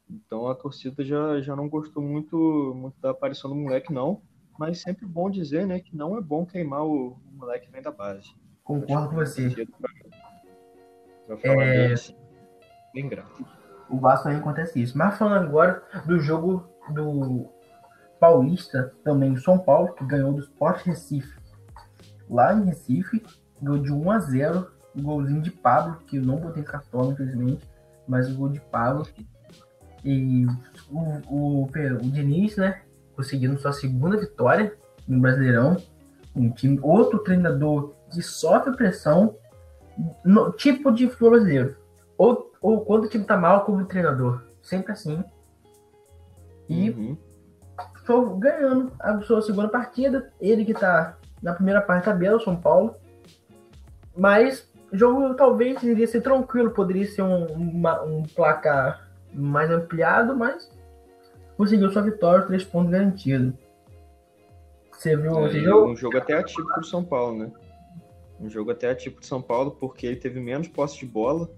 Então, 0.09 0.47
a 0.47 0.55
torcida 0.55 1.05
já, 1.05 1.41
já 1.41 1.57
não 1.57 1.69
gostou 1.69 2.01
muito, 2.01 2.73
muito 2.77 3.01
da 3.01 3.11
aparição 3.11 3.51
do 3.51 3.57
moleque, 3.57 3.93
não 3.93 4.23
mas 4.59 4.81
sempre 4.81 5.07
bom 5.07 5.31
dizer, 5.31 5.67
né, 5.67 5.81
que 5.81 5.95
não 5.95 6.17
é 6.17 6.21
bom 6.21 6.45
queimar 6.45 6.85
o 6.85 7.19
moleque 7.37 7.67
que 7.67 7.73
vem 7.73 7.83
da 7.83 7.91
base. 7.91 8.35
Concordo 8.65 9.11
com 9.11 9.17
você. 9.17 9.51
Pra, 9.51 9.91
pra 11.27 11.37
falar 11.37 11.65
é... 11.65 11.89
Desse, 11.89 12.17
bem 12.93 13.09
grato. 13.09 13.47
O 13.89 13.99
Vasco 13.99 14.25
também 14.25 14.39
acontece 14.39 14.83
isso. 14.83 14.99
Mas 14.99 15.17
falando 15.17 15.45
agora 15.45 15.83
do 16.07 16.19
jogo 16.19 16.69
do 16.91 17.49
Paulista, 18.19 18.93
também 19.05 19.33
o 19.33 19.41
São 19.41 19.59
Paulo, 19.59 19.93
que 19.95 20.05
ganhou 20.05 20.33
do 20.33 20.41
Sport 20.41 20.85
Recife. 20.85 21.39
Lá 22.29 22.53
em 22.55 22.65
Recife, 22.65 23.23
ganhou 23.61 23.83
de 23.83 23.93
1 23.93 24.11
a 24.11 24.19
0 24.19 24.77
o 24.97 25.03
golzinho 25.03 25.43
de 25.43 25.51
Pablo, 25.51 25.99
que 26.07 26.17
eu 26.17 26.23
não 26.23 26.37
botei 26.37 26.63
cartão, 26.63 27.13
infelizmente, 27.13 27.69
mas 28.09 28.31
o 28.31 28.35
gol 28.35 28.49
de 28.49 28.61
Pablo. 28.61 29.07
E 30.03 30.47
o, 30.91 30.99
o, 31.29 31.63
o, 31.63 31.65
o 31.65 32.11
Diniz, 32.11 32.57
né, 32.57 32.83
conseguindo 33.15 33.59
sua 33.59 33.73
segunda 33.73 34.17
vitória 34.17 34.75
no 35.07 35.21
Brasileirão. 35.21 35.77
Um 36.37 36.51
time, 36.51 36.79
outro 36.83 37.21
treinador 37.21 37.95
que 38.11 38.23
sofre 38.23 38.77
pressão, 38.77 39.37
no, 40.25 40.53
tipo 40.53 40.93
de 40.93 41.07
brasileiro. 41.07 41.77
Ou, 42.19 42.53
ou 42.61 42.85
quando 42.85 43.05
o 43.05 43.09
time 43.09 43.25
tá 43.25 43.37
mal, 43.37 43.65
como 43.65 43.85
treinador. 43.87 44.43
Sempre 44.63 44.93
assim. 44.93 45.25
E 46.69 46.91
uhum. 46.91 48.39
ganhando 48.39 48.93
a 49.01 49.21
sua 49.23 49.41
segunda 49.41 49.69
partida. 49.69 50.31
Ele 50.41 50.65
que 50.65 50.75
tá 50.75 51.17
na 51.43 51.55
primeira 51.55 51.81
parte 51.81 52.07
da 52.07 52.13
tabela, 52.13 52.41
São 52.41 52.57
Paulo. 52.57 52.95
Mas 54.17 54.69
o 54.93 54.97
jogo 54.97 55.35
talvez 55.35 55.83
iria 55.83 56.07
ser 56.07 56.21
tranquilo, 56.21 56.71
poderia 56.71 57.07
ser 57.07 57.23
um, 57.23 57.47
uma, 57.47 58.03
um 58.03 58.23
placar 58.23 59.09
mais 59.33 59.71
ampliado, 59.71 60.35
mas 60.35 60.71
conseguiu 61.57 61.91
sua 61.91 62.03
vitória, 62.03 62.47
três 62.47 62.65
pontos 62.65 62.91
garantidos. 62.91 63.55
Você 65.07 65.17
viu 65.17 65.47
é, 65.47 65.51
jogo? 65.51 65.93
Um 65.93 65.97
jogo 65.97 66.19
até 66.19 66.35
atípico 66.35 66.81
do 66.81 66.85
São 66.85 67.05
Paulo, 67.05 67.39
né? 67.39 67.53
Um 68.41 68.51
jogo 68.51 68.73
até 68.73 68.91
atípico 68.91 69.21
de 69.21 69.27
São 69.29 69.41
Paulo, 69.41 69.71
porque 69.71 70.05
ele 70.05 70.17
teve 70.17 70.41
menos 70.41 70.67
posse 70.67 70.99
de 70.99 71.07
bola. 71.07 71.49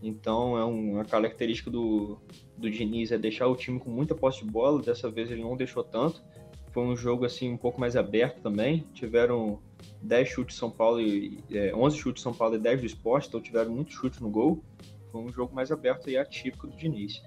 Então 0.00 0.56
é 0.56 0.64
uma 0.64 1.04
característica 1.04 1.68
do, 1.68 2.16
do 2.56 2.70
Diniz 2.70 3.10
é 3.10 3.18
deixar 3.18 3.48
o 3.48 3.56
time 3.56 3.80
com 3.80 3.90
muita 3.90 4.14
posse 4.14 4.44
de 4.44 4.50
bola. 4.52 4.80
Dessa 4.80 5.10
vez 5.10 5.32
ele 5.32 5.42
não 5.42 5.56
deixou 5.56 5.82
tanto. 5.82 6.22
Foi 6.70 6.84
um 6.84 6.96
jogo 6.96 7.24
assim 7.24 7.52
um 7.52 7.56
pouco 7.56 7.80
mais 7.80 7.96
aberto 7.96 8.40
também. 8.40 8.86
Tiveram 8.94 9.58
10 10.02 10.28
chutes 10.28 10.56
São 10.56 10.70
Paulo 10.70 11.00
e 11.00 11.42
é, 11.50 11.74
11 11.74 11.96
chutes 11.96 12.22
São 12.22 12.32
Paulo 12.32 12.54
e 12.54 12.58
10 12.58 12.80
do 12.80 12.86
esporte, 12.86 13.26
então 13.26 13.40
tiveram 13.40 13.72
muitos 13.72 13.94
chutes 13.94 14.20
no 14.20 14.30
gol. 14.30 14.62
Foi 15.10 15.20
um 15.20 15.32
jogo 15.32 15.52
mais 15.52 15.72
aberto 15.72 16.08
e 16.08 16.16
atípico 16.16 16.68
do 16.68 16.76
Diniz. 16.76 17.20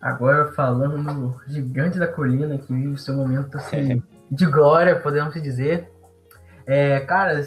Agora 0.00 0.50
falando 0.50 0.98
no 0.98 1.40
gigante 1.46 1.96
da 1.96 2.08
colina 2.08 2.58
que 2.58 2.72
vive 2.72 2.88
o 2.88 2.98
seu 2.98 3.14
momento 3.14 3.56
assim, 3.56 3.92
é. 3.92 4.02
de 4.32 4.46
glória, 4.46 4.98
podemos 4.98 5.34
dizer. 5.34 5.90
É, 6.64 7.00
cara, 7.00 7.44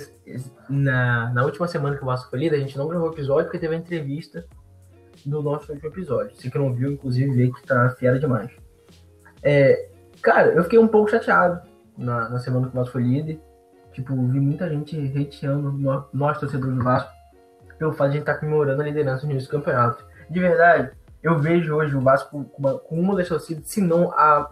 na, 0.69 1.33
na 1.33 1.43
última 1.43 1.67
semana 1.67 1.97
que 1.97 2.03
o 2.03 2.05
Vasco 2.05 2.29
foi 2.29 2.39
líder, 2.39 2.57
a 2.57 2.59
gente 2.59 2.77
não 2.77 2.87
gravou 2.87 3.11
episódio 3.11 3.45
porque 3.45 3.57
teve 3.57 3.73
a 3.73 3.77
entrevista 3.77 4.45
do 5.25 5.41
nosso 5.41 5.71
último 5.71 5.89
episódio. 5.89 6.35
Se 6.35 6.51
que 6.51 6.57
não 6.57 6.71
viu, 6.71 6.91
inclusive, 6.91 7.33
vê 7.33 7.51
que 7.51 7.65
tá 7.65 7.89
fiera 7.97 8.19
demais. 8.19 8.51
É, 9.41 9.89
cara, 10.21 10.49
eu 10.49 10.63
fiquei 10.63 10.77
um 10.77 10.87
pouco 10.87 11.09
chateado 11.09 11.67
na, 11.97 12.29
na 12.29 12.39
semana 12.39 12.67
que 12.67 12.73
o 12.73 12.79
Vasco 12.79 12.93
foi 12.93 13.03
líder. 13.03 13.39
Tipo, 13.91 14.13
vi 14.27 14.39
muita 14.39 14.69
gente 14.69 14.95
hateando 15.17 15.71
nós, 16.13 16.37
torcedores 16.37 16.77
do 16.77 16.83
Vasco, 16.83 17.11
pelo 17.79 17.93
fato 17.93 18.11
de 18.11 18.17
a 18.17 18.19
gente 18.19 18.21
estar 18.21 18.33
tá 18.35 18.39
comemorando 18.39 18.81
a 18.81 18.85
liderança 18.85 19.25
no 19.25 19.31
início 19.31 19.49
do 19.49 19.57
campeonato. 19.57 20.05
De 20.29 20.39
verdade, 20.39 20.91
eu 21.23 21.39
vejo 21.39 21.73
hoje 21.73 21.95
o 21.95 22.01
Vasco 22.01 22.43
com 22.43 22.59
uma, 22.59 22.77
com 22.77 22.99
uma 22.99 23.15
das 23.15 23.27
torcidas, 23.27 23.67
se 23.67 23.81
não 23.81 24.11
a, 24.11 24.47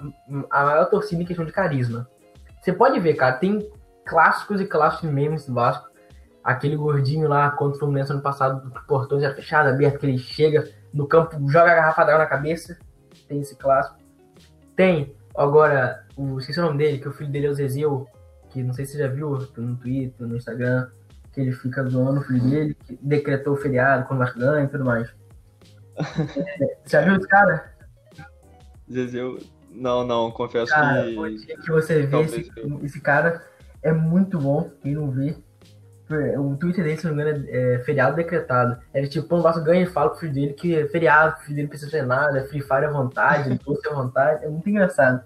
a 0.49 0.65
maior 0.65 0.89
torcida 0.89 1.21
em 1.21 1.25
questão 1.25 1.45
de 1.45 1.51
carisma. 1.51 2.07
Você 2.63 2.71
pode 2.71 2.97
ver, 2.97 3.15
cara, 3.15 3.35
tem 3.35 3.69
clássicos 4.05 4.61
e 4.61 4.65
clássicos 4.65 5.09
memes 5.09 5.45
do 5.45 5.53
Vasco. 5.53 5.89
Aquele 6.41 6.77
gordinho 6.77 7.27
lá 7.27 7.51
contra 7.51 7.75
o 7.75 7.79
Fluminense 7.79 8.13
ano 8.13 8.21
passado, 8.21 8.65
o 8.65 8.87
portão 8.87 9.19
já 9.19 9.33
fechado, 9.35 9.67
aberto, 9.67 9.99
que 9.99 10.05
ele 10.05 10.17
chega 10.17 10.69
no 10.93 11.05
campo, 11.05 11.35
joga 11.49 11.73
a 11.73 11.75
garrafa 11.75 12.05
d'água 12.05 12.19
na 12.19 12.25
cabeça. 12.25 12.77
Tem 13.27 13.41
esse 13.41 13.57
clássico. 13.57 13.97
Tem, 14.77 15.13
agora, 15.35 16.05
o, 16.15 16.39
esqueci 16.39 16.57
o 16.59 16.63
nome 16.63 16.77
dele, 16.77 16.99
que 16.99 17.07
o 17.07 17.11
filho 17.11 17.29
dele 17.29 17.47
é 17.47 17.49
o 17.49 17.53
Zezil, 17.53 18.07
que 18.49 18.63
não 18.63 18.73
sei 18.73 18.85
se 18.85 18.93
você 18.93 18.99
já 18.99 19.07
viu 19.09 19.31
no 19.57 19.75
Twitter, 19.75 20.25
no 20.25 20.37
Instagram, 20.37 20.87
que 21.33 21.41
ele 21.41 21.51
fica 21.51 21.83
zoando 21.83 22.21
o 22.21 22.23
filho 22.23 22.49
dele, 22.49 22.73
que 22.75 22.97
decretou 23.01 23.53
o 23.53 23.57
feriado 23.57 24.05
quando 24.05 24.21
o 24.21 24.23
Vasco 24.23 24.39
ganha 24.39 24.63
e 24.63 24.69
tudo 24.69 24.85
mais. 24.85 25.13
já 26.87 27.01
viu 27.01 27.15
esse 27.15 27.27
cara? 27.27 27.73
Zezil, 28.89 29.39
não, 29.73 30.05
não, 30.05 30.31
confesso 30.31 30.71
cara, 30.71 31.03
que... 31.03 31.57
que 31.57 31.71
você 31.71 32.03
vê 32.03 32.21
esse, 32.21 32.51
esse 32.83 33.01
cara 33.01 33.43
é 33.81 33.91
muito 33.91 34.39
bom, 34.39 34.69
quem 34.81 34.93
não 34.93 35.11
vê. 35.11 35.35
O 36.37 36.55
Twitter 36.57 36.83
dele, 36.83 36.97
se 36.97 37.07
não 37.07 37.15
me 37.15 37.23
engano, 37.23 37.45
é, 37.47 37.75
é 37.75 37.79
feriado 37.79 38.15
decretado. 38.15 38.77
Ele 38.93 39.07
tipo, 39.07 39.27
quando 39.27 39.39
o 39.39 39.43
Vasco 39.43 39.63
ganha 39.63 39.83
e 39.83 39.87
fala 39.87 40.11
pro 40.11 40.19
filho 40.19 40.33
dele 40.33 40.53
que 40.53 40.75
é 40.75 40.87
feriado, 40.87 41.37
o 41.37 41.39
filho 41.43 41.55
dele 41.55 41.67
precisa 41.67 41.89
fazer 41.89 42.05
nada, 42.05 42.37
é 42.37 42.43
Free 42.43 42.61
Fire 42.61 42.85
à 42.85 42.91
vontade, 42.91 43.59
doce 43.65 43.87
à 43.87 43.93
vontade. 43.93 44.45
É 44.45 44.47
muito 44.47 44.69
engraçado. 44.69 45.23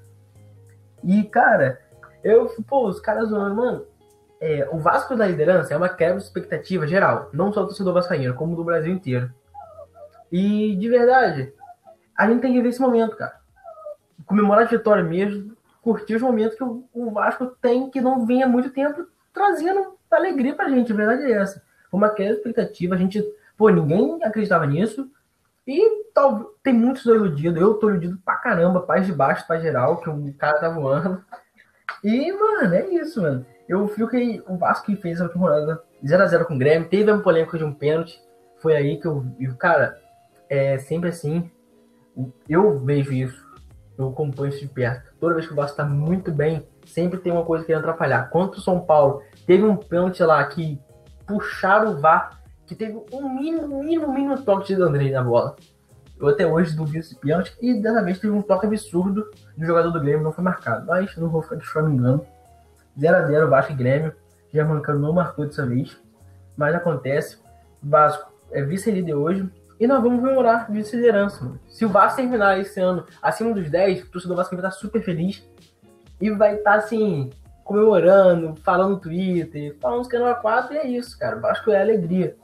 E, 1.03 1.23
cara, 1.23 1.79
eu, 2.23 2.47
pô, 2.67 2.87
os 2.87 2.99
caras 2.99 3.29
zoando, 3.29 3.55
mano. 3.55 3.85
É, 4.39 4.67
o 4.71 4.77
Vasco 4.77 5.15
da 5.15 5.25
liderança 5.27 5.73
é 5.73 5.77
uma 5.77 5.89
quebra 5.89 6.17
de 6.17 6.23
expectativa 6.23 6.85
geral, 6.87 7.29
não 7.33 7.51
só 7.51 7.61
do 7.61 7.67
torcedor 7.67 7.95
vascaíno, 7.95 8.35
como 8.35 8.55
do 8.55 8.63
Brasil 8.63 8.93
inteiro. 8.93 9.31
E, 10.31 10.75
de 10.75 10.89
verdade, 10.89 11.53
a 12.15 12.29
gente 12.29 12.41
tem 12.41 12.53
que 12.53 12.61
ver 12.61 12.69
esse 12.69 12.79
momento, 12.79 13.15
cara. 13.15 13.36
Comemorar 14.27 14.65
a 14.65 14.69
vitória 14.69 15.03
mesmo, 15.03 15.55
curtir 15.81 16.15
os 16.15 16.21
momentos 16.21 16.55
que 16.55 16.63
o, 16.63 17.11
Vasco 17.11 17.47
tem 17.61 17.89
que 17.89 18.01
não 18.01 18.25
vinha 18.25 18.45
há 18.45 18.49
muito 18.49 18.69
tempo 18.69 19.07
trazendo 19.33 19.97
alegria 20.11 20.53
pra 20.53 20.69
gente, 20.69 20.91
a 20.91 20.95
verdade 20.95 21.23
é 21.23 21.31
essa. 21.31 21.63
Foi 21.89 21.97
uma 21.97 22.09
queda 22.09 22.33
expectativa, 22.33 22.93
a 22.93 22.97
gente, 22.97 23.23
pô, 23.57 23.69
ninguém 23.69 24.23
acreditava 24.23 24.65
nisso. 24.65 25.09
E 25.65 26.03
tal, 26.13 26.55
tem 26.63 26.73
muitos 26.73 27.05
iludidos, 27.05 27.61
eu 27.61 27.73
tô 27.75 27.89
iludido 27.89 28.17
pra 28.23 28.35
caramba, 28.35 28.81
paz 28.81 29.05
de 29.05 29.11
baixo 29.11 29.45
pra 29.47 29.59
geral, 29.59 29.97
que 29.97 30.09
o 30.09 30.33
cara 30.33 30.59
tá 30.59 30.69
voando. 30.69 31.23
E, 32.03 32.31
mano, 32.31 32.75
é 32.75 32.89
isso, 32.89 33.21
mano. 33.21 33.45
Eu 33.67 33.87
fui 33.87 34.07
que 34.07 34.43
o 34.47 34.57
Vasco 34.57 34.85
que 34.85 34.95
fez 34.95 35.19
a 35.19 35.25
última 35.25 35.49
rodada 35.49 35.83
0x0 36.03 36.45
com 36.45 36.55
o 36.55 36.57
Grêmio, 36.57 36.89
teve 36.89 37.11
uma 37.11 37.21
polêmica 37.21 37.57
de 37.57 37.63
um 37.63 37.73
pênalti. 37.73 38.21
Foi 38.57 38.75
aí 38.75 38.99
que 38.99 39.07
eu 39.07 39.19
vi, 39.19 39.53
cara, 39.55 39.99
é 40.49 40.77
sempre 40.77 41.09
assim. 41.09 41.49
Eu 42.47 42.79
vejo 42.79 43.13
isso, 43.13 43.46
eu 43.97 44.09
acompanho 44.09 44.49
isso 44.49 44.61
de 44.61 44.67
perto. 44.67 45.11
Toda 45.19 45.33
vez 45.33 45.47
que 45.47 45.53
o 45.53 45.55
Vasco 45.55 45.75
tá 45.75 45.85
muito 45.85 46.31
bem, 46.31 46.67
sempre 46.85 47.19
tem 47.19 47.31
uma 47.31 47.43
coisa 47.43 47.65
que 47.65 47.73
atrapalhar. 47.73 48.29
Quanto 48.29 48.57
o 48.57 48.61
São 48.61 48.79
Paulo 48.79 49.21
teve 49.45 49.63
um 49.63 49.75
pênalti 49.75 50.21
lá 50.23 50.43
que 50.45 50.79
puxaram 51.25 51.93
o 51.93 51.99
VAR, 51.99 52.41
que 52.65 52.75
teve 52.75 53.01
um 53.11 53.29
mínimo, 53.33 53.83
mínimo, 53.83 54.13
mínimo 54.13 54.41
toque 54.43 54.75
de 54.75 54.81
Andrei 54.81 55.11
na 55.11 55.23
bola. 55.23 55.55
Eu 56.19 56.27
até 56.27 56.45
hoje 56.45 56.75
duvido 56.75 56.99
esse 56.99 57.15
pênalti. 57.15 57.55
E 57.61 57.81
dessa 57.81 58.03
vez 58.03 58.19
teve 58.19 58.33
um 58.33 58.41
toque 58.41 58.65
absurdo 58.65 59.29
do 59.55 59.65
jogador 59.65 59.91
do 59.91 59.99
Grêmio, 59.99 60.23
não 60.23 60.31
foi 60.31 60.43
marcado. 60.43 60.85
Mas 60.85 61.15
não 61.17 61.29
vou 61.29 61.41
ficar 61.41 61.59
choramingando. 61.61 62.25
0x0 62.99 63.49
Vasco 63.49 63.71
e 63.71 63.75
Grêmio. 63.75 64.13
Germancano 64.51 64.99
não 64.99 65.13
marcou 65.13 65.45
dessa 65.45 65.65
vez. 65.65 65.97
Mas 66.55 66.73
acontece. 66.75 67.39
Vasco 67.81 68.31
é 68.51 68.63
vice-líder 68.63 69.13
hoje. 69.13 69.49
E 69.79 69.85
nós 69.85 70.01
vamos 70.01 70.19
comemorar 70.19 70.71
vice-liderança. 70.71 71.59
Se 71.67 71.85
o 71.85 71.89
Vasco 71.89 72.17
terminar 72.17 72.59
esse 72.59 72.79
ano 72.79 73.05
acima 73.21 73.53
dos 73.53 73.69
10, 73.69 74.03
o 74.03 74.11
torcedor 74.11 74.37
Vasco 74.37 74.55
vai 74.55 74.65
estar 74.65 74.79
super 74.79 75.03
feliz. 75.03 75.47
E 76.19 76.31
vai 76.31 76.55
estar 76.55 76.75
assim, 76.75 77.29
comemorando, 77.63 78.55
falando 78.63 78.91
no 78.91 78.99
Twitter, 78.99 79.77
falando 79.79 80.07
que 80.07 80.15
é 80.15 80.33
4 80.33 80.73
e 80.73 80.77
é 80.77 80.87
isso, 80.87 81.17
cara. 81.19 81.37
O 81.37 81.41
Vasco 81.41 81.69
é 81.69 81.79
alegria. 81.79 82.35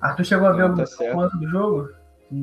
Arthur 0.00 0.24
chegou 0.24 0.46
a 0.46 0.52
ver 0.52 0.64
o 0.64 0.74
tá 0.74 1.26
do 1.28 1.48
jogo? 1.48 1.88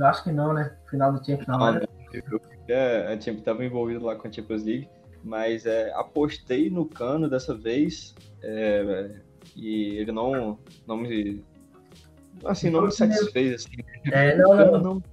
Acho 0.04 0.24
que 0.24 0.32
não, 0.32 0.54
né? 0.54 0.76
Final 0.90 1.14
do 1.14 1.24
Champions 1.24 1.48
não, 1.48 1.72
né? 1.74 1.82
Eu, 2.12 2.42
é, 2.68 3.08
a 3.08 3.12
Champions 3.12 3.40
estava 3.40 3.64
envolvido 3.64 4.06
lá 4.06 4.16
com 4.16 4.28
a 4.28 4.32
Champions 4.32 4.64
League, 4.64 4.90
mas 5.24 5.66
é, 5.68 5.94
apostei 5.94 6.70
no 6.70 6.86
Cano 6.86 7.30
dessa 7.30 7.54
vez 7.54 8.16
é, 8.42 9.12
e 9.56 9.98
ele 9.98 10.12
não, 10.12 10.58
não 10.88 10.98
me 10.98 11.44
assim 12.46 12.70
não 12.70 12.84
me 12.84 12.92
satisfez 12.92 13.54
assim. 13.56 13.78
É, 14.12 14.36
não, 14.36 14.56
não. 14.56 14.80
não. 14.82 15.04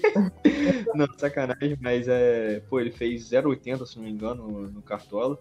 não, 0.94 1.06
sacanagem, 1.18 1.76
mas 1.80 2.08
é, 2.08 2.60
pô, 2.68 2.80
ele 2.80 2.90
fez 2.90 3.30
0,80 3.30 3.86
se 3.86 3.96
não 3.96 4.04
me 4.04 4.10
engano 4.10 4.48
no, 4.48 4.62
no 4.68 4.82
Cartola. 4.82 5.38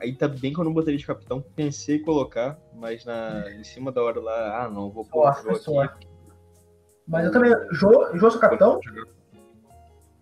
Aí 0.00 0.14
tá 0.14 0.26
bem 0.26 0.52
que 0.52 0.58
eu 0.58 0.64
não 0.64 0.72
botei 0.72 0.96
de 0.96 1.06
capitão, 1.06 1.40
pensei 1.54 1.96
em 1.96 2.02
colocar, 2.02 2.58
mas 2.74 3.04
na, 3.04 3.50
em 3.52 3.62
cima 3.62 3.92
da 3.92 4.02
hora 4.02 4.20
lá, 4.20 4.64
ah 4.64 4.68
não, 4.68 4.90
vou 4.90 5.04
pôr 5.04 5.24
o 5.24 5.80
aqui. 5.80 6.08
Mas 7.06 7.26
eu 7.26 7.32
também. 7.32 7.52
Jô, 7.72 8.16
Jô 8.16 8.30
seu 8.30 8.40
capitão? 8.40 8.80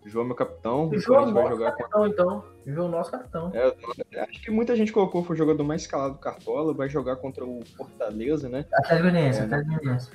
Jô 0.05 0.21
é 0.21 0.25
meu 0.25 0.35
capitão. 0.35 0.91
Jô 0.93 1.19
é 1.19 1.31
vai 1.31 1.47
jogar 1.49 1.71
capitão, 1.71 2.07
então. 2.07 2.43
Jô 2.65 2.85
é 2.85 2.89
nosso 2.89 3.11
capitão. 3.11 3.51
É, 3.53 4.21
acho 4.21 4.41
que 4.41 4.51
muita 4.51 4.75
gente 4.75 4.91
colocou 4.91 5.23
foi 5.23 5.35
o 5.35 5.37
jogador 5.37 5.63
mais 5.63 5.81
escalado 5.81 6.15
do 6.15 6.19
Cartola, 6.19 6.73
vai 6.73 6.89
jogar 6.89 7.15
contra 7.17 7.45
o 7.45 7.63
Fortaleza, 7.77 8.49
né? 8.49 8.65
Atlético 8.73 9.09
Goianiense, 9.09 9.39
é, 9.39 9.43
Atlético 9.43 9.75
Goianiense. 9.75 10.11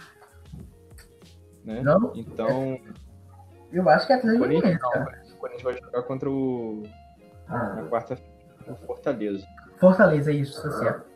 Né? 1.67 1.83
Não? 1.83 2.13
Então... 2.15 2.81
Eu 3.73 3.89
acho 3.91 4.07
que 4.07 4.13
é 4.13 4.17
Atlético 4.17 4.47
Goianiense, 4.47 4.79
O 5.35 5.37
Corinthians 5.37 5.63
vai 5.63 5.75
jogar 5.75 6.03
contra 6.05 6.31
o... 6.31 6.85
Ah. 7.49 7.75
Na 7.75 7.89
quarta-feira, 7.89 8.33
o 8.69 8.77
Fortaleza. 8.77 9.47
Fortaleza, 9.79 10.33
isso, 10.33 10.63
tá 10.63 10.71
certo. 10.71 11.07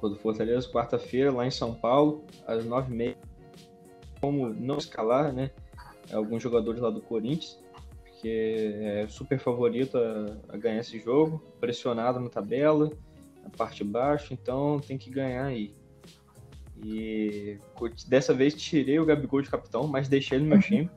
Contra 0.00 0.18
o 0.18 0.20
Fortaleza, 0.20 0.68
quarta-feira, 0.68 1.32
lá 1.32 1.46
em 1.46 1.50
São 1.50 1.72
Paulo, 1.72 2.24
às 2.46 2.64
nove 2.64 2.92
e 2.92 2.96
meia 2.96 3.16
como 4.20 4.48
não 4.48 4.78
escalar, 4.78 5.32
né? 5.32 5.50
Alguns 6.12 6.42
jogadores 6.42 6.80
lá 6.80 6.90
do 6.90 7.00
Corinthians, 7.00 7.62
que 8.20 8.74
é 8.82 9.06
super 9.08 9.38
favorito 9.38 9.96
a, 9.96 10.54
a 10.54 10.56
ganhar 10.56 10.80
esse 10.80 10.98
jogo, 10.98 11.40
pressionado 11.60 12.18
na 12.18 12.28
tabela, 12.28 12.90
na 13.42 13.50
parte 13.50 13.84
de 13.84 13.90
baixo, 13.90 14.34
então 14.34 14.80
tem 14.80 14.98
que 14.98 15.10
ganhar 15.10 15.44
aí. 15.44 15.77
E 16.82 17.58
dessa 18.08 18.32
vez 18.32 18.54
tirei 18.54 18.98
o 18.98 19.04
Gabigol 19.04 19.42
de 19.42 19.50
capitão, 19.50 19.86
mas 19.86 20.08
deixei 20.08 20.38
ele 20.38 20.44
no 20.44 20.50
meu 20.50 20.60
time. 20.60 20.90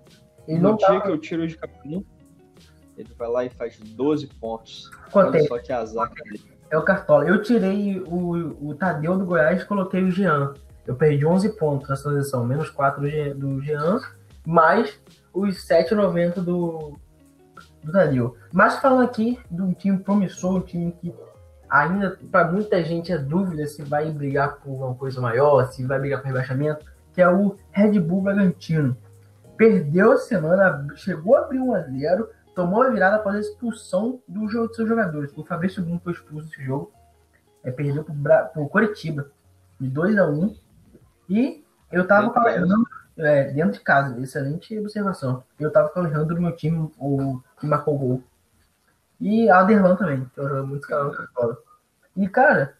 Ele 0.47 0.59
no 0.59 0.77
dia 0.77 0.87
tava... 0.87 1.01
que 1.01 1.09
eu 1.09 1.17
tiro 1.17 1.47
de 1.47 1.57
capitão, 1.57 2.05
ele 2.97 3.09
vai 3.17 3.27
lá 3.27 3.45
e 3.45 3.49
faz 3.49 3.79
12 3.79 4.27
pontos. 4.39 4.89
Contei. 5.11 5.47
Só 5.47 5.59
que 5.59 5.71
azar 5.71 6.11
dele. 6.13 6.41
É 6.69 6.77
o 6.77 6.83
Cartola. 6.83 7.25
Eu 7.25 7.41
tirei 7.41 7.99
o, 7.99 8.69
o 8.69 8.75
Tadeu 8.75 9.17
do 9.17 9.25
Goiás 9.25 9.61
e 9.61 9.65
coloquei 9.65 10.03
o 10.03 10.11
Jean. 10.11 10.53
Eu 10.85 10.95
perdi 10.95 11.25
11 11.25 11.57
pontos 11.57 11.89
nessa 11.89 12.03
transição, 12.03 12.45
menos 12.45 12.69
4 12.69 13.01
do 13.35 13.61
Jean, 13.61 13.99
mais 14.45 14.99
os 15.33 15.67
7,90 15.67 16.35
do, 16.35 16.97
do 17.83 17.91
Tadeu. 17.91 18.35
Mas 18.51 18.79
falando 18.79 19.03
aqui 19.03 19.39
de 19.49 19.61
um 19.61 19.73
time 19.73 19.99
promissor, 19.99 20.55
um 20.55 20.61
time 20.61 20.91
que 20.93 21.13
ainda 21.71 22.19
para 22.29 22.51
muita 22.51 22.83
gente 22.83 23.13
é 23.13 23.17
dúvida 23.17 23.65
se 23.65 23.81
vai 23.81 24.11
brigar 24.11 24.57
por 24.57 24.71
uma 24.71 24.93
coisa 24.93 25.21
maior, 25.21 25.65
se 25.71 25.85
vai 25.85 25.97
brigar 25.97 26.19
por 26.19 26.27
rebaixamento, 26.27 26.85
que 27.13 27.21
é 27.21 27.29
o 27.29 27.55
Red 27.71 27.97
Bull 27.99 28.21
Bragantino. 28.21 28.97
Perdeu 29.55 30.11
a 30.11 30.17
semana, 30.17 30.85
chegou 30.95 31.37
a 31.37 31.41
abrir 31.41 31.59
1 31.59 31.73
a 31.73 31.81
0 31.81 32.29
tomou 32.53 32.83
a 32.83 32.89
virada 32.89 33.15
após 33.15 33.35
a 33.35 33.39
expulsão 33.39 34.21
do 34.27 34.47
jogo 34.49 34.67
de 34.67 34.75
seus 34.75 34.89
jogadores. 34.89 35.31
O 35.37 35.45
Fabrício 35.45 35.81
Bruno 35.81 36.01
foi 36.03 36.11
expulso 36.11 36.47
nesse 36.47 36.61
jogo. 36.63 36.91
É, 37.63 37.71
perdeu 37.71 38.03
para 38.03 38.51
o 38.57 38.67
Coritiba 38.67 39.31
de 39.79 39.87
2 39.87 40.17
a 40.17 40.27
1 40.27 40.55
E 41.29 41.63
eu 41.91 42.05
tava 42.05 42.33
falando 42.33 42.85
é, 43.17 43.51
dentro 43.51 43.73
de 43.73 43.79
casa, 43.79 44.19
excelente 44.19 44.77
observação. 44.77 45.43
Eu 45.59 45.71
tava 45.71 45.89
com 45.89 45.99
o 45.99 46.03
Alejandro 46.03 46.35
no 46.35 46.41
meu 46.41 46.55
time, 46.55 46.91
o 46.97 47.39
que 47.59 47.65
marcou 47.65 47.95
o 47.95 47.97
gol. 47.97 48.23
E 49.21 49.47
Alderlan 49.51 49.95
também, 49.95 50.25
que 50.33 50.39
eu 50.39 50.65
muito 50.65 50.87
canal 50.87 51.13
na 51.13 51.23
escola. 51.23 51.57
E, 52.17 52.27
cara, 52.27 52.75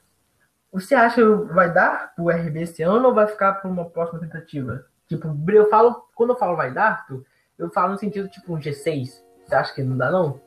você 0.72 0.96
acha 0.96 1.18
que 1.18 1.54
vai 1.54 1.72
dar 1.72 2.16
pro 2.16 2.30
RB 2.30 2.64
esse 2.64 2.82
ano 2.82 3.10
ou 3.10 3.14
vai 3.14 3.28
ficar 3.28 3.54
para 3.54 3.70
uma 3.70 3.86
próxima 3.86 4.20
tentativa? 4.20 4.86
Tipo, 5.08 5.38
eu 5.52 5.70
falo, 5.70 6.08
quando 6.16 6.32
eu 6.32 6.38
falo 6.38 6.58
vai 6.58 6.74
dar, 6.74 7.06
eu 7.60 7.70
falo 7.70 7.92
no 7.92 8.00
sentido 8.00 8.28
tipo 8.28 8.56
um 8.56 8.60
G6. 8.60 9.22
Você 9.46 9.56
acha 9.56 9.74
que 9.76 9.84
não 9.84 9.96
dá, 9.96 10.10
não? 10.10 10.42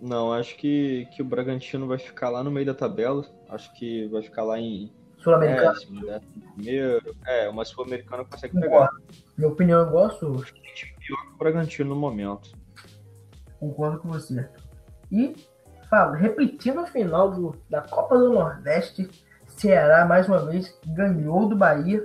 Não, 0.00 0.32
acho 0.32 0.56
que, 0.56 1.06
que 1.12 1.22
o 1.22 1.24
Bragantino 1.24 1.86
vai 1.86 1.98
ficar 1.98 2.28
lá 2.28 2.42
no 2.42 2.50
meio 2.50 2.66
da 2.66 2.74
tabela. 2.74 3.24
Acho 3.48 3.72
que 3.74 4.08
vai 4.08 4.22
ficar 4.22 4.42
lá 4.42 4.58
em. 4.58 4.92
Sul-Americano? 5.18 5.78
É, 6.08 6.20
primeiro. 6.54 7.16
É, 7.26 7.48
uma 7.48 7.64
Sul-Americana 7.64 8.24
consegue 8.24 8.60
pegar. 8.60 8.90
Minha 9.38 9.50
opinião, 9.50 9.80
eu 9.80 9.90
gosto. 9.90 10.42
Acho 10.42 10.52
que 10.52 10.60
pior 10.60 11.22
que 11.22 11.32
o 11.32 11.38
Bragantino 11.38 11.90
no 11.90 11.96
momento. 12.00 12.65
Concordo 13.58 13.98
com 13.98 14.08
você. 14.08 14.48
E, 15.10 15.34
fala, 15.88 16.16
repetindo 16.16 16.80
a 16.80 16.86
final 16.86 17.30
do, 17.30 17.56
da 17.70 17.80
Copa 17.80 18.18
do 18.18 18.32
Nordeste, 18.32 19.08
Ceará 19.46 20.04
mais 20.04 20.28
uma 20.28 20.44
vez 20.44 20.78
ganhou 20.86 21.48
do 21.48 21.56
Bahia 21.56 22.04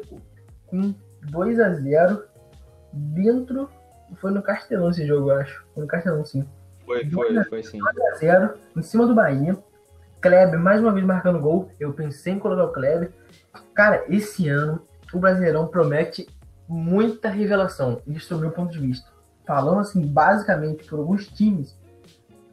com 0.68 0.94
2 1.24 1.60
a 1.60 1.74
0 1.74 2.24
dentro. 2.94 3.70
Foi 4.18 4.32
no 4.32 4.42
Castelão 4.42 4.90
esse 4.90 5.06
jogo, 5.06 5.32
eu 5.32 5.36
acho. 5.36 5.66
Foi 5.74 5.84
no 5.84 5.88
Castelão, 5.88 6.24
sim. 6.24 6.46
Foi, 6.86 7.10
foi, 7.10 7.44
foi 7.46 7.64
sim. 7.64 7.80
2 7.80 7.98
a 8.00 8.16
0 8.18 8.54
em 8.78 8.82
cima 8.82 9.06
do 9.06 9.16
Bahia. 9.16 9.58
Kleber 10.22 10.60
mais 10.60 10.80
uma 10.80 10.94
vez 10.94 11.06
marcando 11.06 11.40
gol. 11.40 11.72
Eu 11.80 11.94
pensei 11.94 12.34
em 12.34 12.40
colocar 12.40 12.66
o 12.66 12.72
Kleber. 12.72 13.12
Cara, 13.74 14.06
esse 14.08 14.48
ano 14.48 14.82
o 15.14 15.20
Brasileirão 15.20 15.68
promete 15.68 16.28
muita 16.68 17.28
revelação. 17.28 18.02
Isso 18.08 18.28
sobre 18.28 18.48
o 18.48 18.52
ponto 18.52 18.72
de 18.72 18.80
vista 18.80 19.11
falando 19.52 19.82
assim, 19.82 20.08
basicamente 20.08 20.86
por 20.86 21.00
alguns 21.00 21.28
times, 21.28 21.78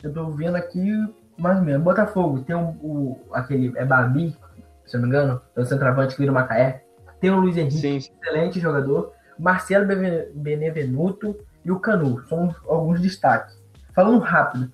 eu 0.02 0.12
tô 0.12 0.31
vendo 0.31 0.57
aqui 0.57 0.93
mais 1.38 1.61
ou 1.61 1.64
menos. 1.64 1.81
Botafogo 1.81 2.40
tem 2.40 2.57
um, 2.57 2.71
o, 2.83 3.21
aquele, 3.33 3.73
é 3.76 3.85
Babi, 3.85 4.37
se 4.85 4.97
eu 4.97 5.00
não 5.00 5.09
me 5.09 5.14
engano, 5.14 5.40
é 5.55 5.61
o 5.61 5.64
centroavante 5.64 6.17
que 6.17 6.21
vira 6.21 6.33
Macaé. 6.33 6.83
Tem 7.21 7.31
o 7.31 7.38
Luiz 7.38 7.57
Henrique, 7.57 7.78
sim, 7.78 7.97
excelente 7.99 8.59
jogador. 8.59 9.12
Marcelo 9.38 9.87
Benevenuto 10.35 11.39
e 11.65 11.71
o 11.71 11.78
Canu, 11.78 12.21
são 12.26 12.52
alguns 12.67 13.00
destaques. 13.00 13.56
Falando 13.95 14.19
rápido, 14.19 14.73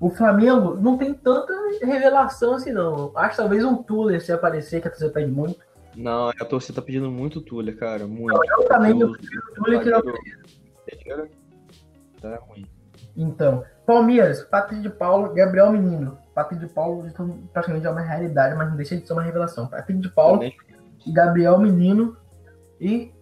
o 0.00 0.08
Flamengo 0.08 0.76
não 0.76 0.96
tem 0.96 1.14
tanta 1.14 1.52
revelação 1.82 2.54
assim, 2.54 2.70
não. 2.70 3.10
Acho 3.16 3.38
talvez 3.38 3.64
um 3.64 3.82
Tuller 3.82 4.20
se 4.20 4.30
aparecer, 4.30 4.80
que 4.80 4.86
a 4.86 4.90
torcida 4.90 5.10
pede 5.10 5.32
muito. 5.32 5.58
Não, 5.96 6.28
a 6.28 6.44
torcida 6.44 6.80
tá 6.80 6.82
pedindo 6.82 7.10
muito 7.10 7.40
Tuller, 7.40 7.76
cara. 7.76 8.06
Muito. 8.06 8.36
Não, 8.36 8.60
eu 8.60 8.68
também 8.68 9.00
eu 9.00 9.10
prefiro 9.10 9.42
o 9.50 9.54
Tuller 9.54 9.80
que 9.82 9.90
não 9.90 11.45
tá 12.20 12.36
ruim. 12.36 12.66
Então, 13.16 13.64
Palmeiras, 13.86 14.42
Patrick 14.42 14.82
de 14.82 14.90
Paulo, 14.90 15.32
Gabriel 15.32 15.70
Menino. 15.70 16.18
Patrick 16.34 16.64
de 16.64 16.72
Paulo 16.72 17.06
praticamente 17.52 17.86
é 17.86 17.90
uma 17.90 18.00
realidade, 18.00 18.54
mas 18.54 18.68
não 18.68 18.76
deixa 18.76 18.96
de 18.96 19.06
ser 19.06 19.12
uma 19.12 19.22
revelação. 19.22 19.66
Patrick 19.68 20.00
de 20.00 20.08
Paulo, 20.10 20.42
e 20.44 21.12
Gabriel 21.12 21.58
Menino 21.58 22.16
e 22.80 23.12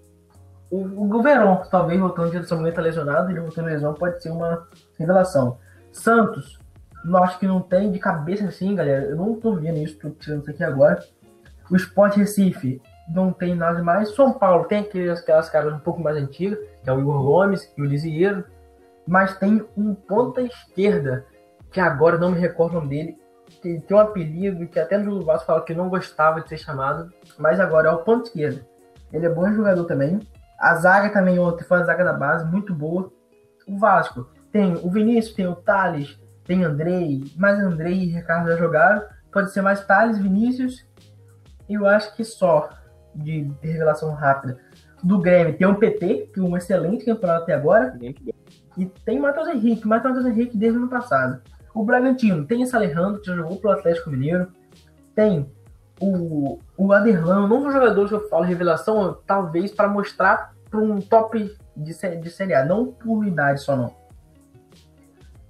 o, 0.71 1.17
o 1.17 1.23
Verón, 1.23 1.63
talvez 1.71 2.01
voltando 2.01 2.31
de 2.31 2.49
São 2.49 2.59
Momento 2.59 2.81
lesionado, 2.81 3.31
ele 3.31 3.41
voltando 3.41 3.67
lesão 3.67 3.95
pode 3.95 4.21
ser 4.23 4.31
uma 4.31 4.67
revelação. 4.99 5.59
Santos, 5.93 6.59
não 7.05 7.23
acho 7.23 7.39
que 7.39 7.47
não 7.47 7.61
tem 7.61 7.93
de 7.93 7.99
cabeça 7.99 8.47
assim, 8.47 8.75
galera. 8.75 9.05
Eu 9.05 9.17
não 9.17 9.39
tô 9.39 9.55
vendo 9.55 9.79
isso, 9.79 9.99
tô 9.99 10.11
tirando 10.11 10.43
isso 10.43 10.51
aqui 10.51 10.65
agora. 10.65 11.05
O 11.71 11.77
Sport 11.77 12.17
Recife 12.17 12.83
não 13.09 13.33
tem 13.33 13.55
nada 13.55 13.83
mais. 13.83 14.15
São 14.15 14.33
Paulo 14.33 14.65
tem 14.65 14.81
aquelas, 14.81 15.21
aquelas 15.21 15.49
caras 15.49 15.73
um 15.73 15.79
pouco 15.79 16.03
mais 16.03 16.17
antigas, 16.17 16.59
que 16.83 16.91
é 16.91 16.93
o 16.93 16.99
Igor 16.99 17.23
Gomes 17.23 17.73
e 17.77 17.83
o 17.83 17.85
Lisieiro 17.85 18.45
mas 19.07 19.37
tem 19.37 19.65
um 19.77 19.95
ponta 19.95 20.41
esquerda, 20.41 21.27
que 21.71 21.81
agora 21.81 22.19
não 22.19 22.31
me 22.31 22.39
recordo 22.39 22.81
dele, 22.87 23.19
que 23.61 23.81
tem 23.81 23.97
um 23.97 24.01
apelido 24.01 24.67
que 24.67 24.79
até 24.79 24.97
no 24.97 25.23
Vasco 25.23 25.47
fala 25.47 25.65
que 25.65 25.75
não 25.75 25.89
gostava 25.89 26.41
de 26.41 26.49
ser 26.49 26.59
chamado, 26.59 27.13
mas 27.39 27.61
agora 27.61 27.89
é 27.89 27.93
o 27.93 27.99
ponta 27.99 28.29
esquerda. 28.29 28.67
Ele 29.13 29.27
é 29.27 29.29
bom 29.29 29.53
jogador 29.53 29.85
também. 29.85 30.21
A 30.59 30.75
zaga 30.77 31.11
também 31.11 31.39
ontem 31.39 31.65
foi 31.65 31.79
a 31.79 31.85
zaga 31.85 32.05
da 32.05 32.13
base, 32.13 32.45
muito 32.47 32.75
boa. 32.75 33.13
O 33.67 33.79
Vasco 33.79 34.29
tem 34.51 34.75
o 34.75 34.91
Vinícius, 34.91 35.35
tem 35.35 35.47
o 35.47 35.57
Thales, 35.57 36.19
tem 36.45 36.65
Andrei, 36.65 37.25
mas 37.37 37.59
Andrei 37.59 37.95
e 37.95 38.07
Ricardo 38.07 38.49
já 38.49 38.57
jogaram. 38.57 39.03
Pode 39.33 39.53
ser 39.53 39.63
mais 39.63 39.85
Thales, 39.85 40.19
Vinícius. 40.19 40.87
E 41.69 41.75
eu 41.75 41.87
acho 41.87 42.15
que 42.15 42.25
só 42.25 42.71
de 43.15 43.51
revelação 43.63 44.13
rápida. 44.13 44.59
Do 45.03 45.19
Grêmio 45.19 45.57
tem 45.57 45.67
o 45.67 45.77
PT, 45.77 46.31
que 46.33 46.41
é 46.41 46.43
um 46.43 46.57
excelente 46.57 47.05
campeonato 47.05 47.43
até 47.43 47.55
agora. 47.55 47.99
E 48.77 48.87
tem 48.87 49.19
Matheus 49.19 49.49
Henrique, 49.49 49.87
Matheus 49.87 50.25
Henrique 50.25 50.57
desde 50.57 50.79
o 50.79 50.83
ano 50.83 50.91
passado. 50.91 51.41
O 51.75 51.85
Bragantino 51.85 52.45
tem 52.45 52.63
esse 52.63 52.75
Alejandro, 52.75 53.21
que 53.21 53.27
já 53.27 53.35
jogou 53.35 53.57
pro 53.57 53.71
Atlético 53.71 54.11
Mineiro. 54.11 54.49
Tem 55.15 55.51
o, 56.01 56.59
o 56.77 56.93
Aderlan, 56.93 57.45
um 57.45 57.49
novo 57.49 57.71
jogador 57.71 58.09
que 58.09 58.15
eu 58.15 58.29
falo 58.29 58.45
revelação, 58.45 59.19
talvez 59.27 59.73
para 59.73 59.89
mostrar 59.89 60.53
para 60.71 60.81
um 60.81 61.01
top 61.01 61.57
de, 61.77 61.93
de 62.21 62.31
Série 62.31 62.55
A, 62.55 62.65
não 62.65 62.87
por 62.87 63.25
idade 63.25 63.61
só 63.61 63.77
não. 63.77 63.95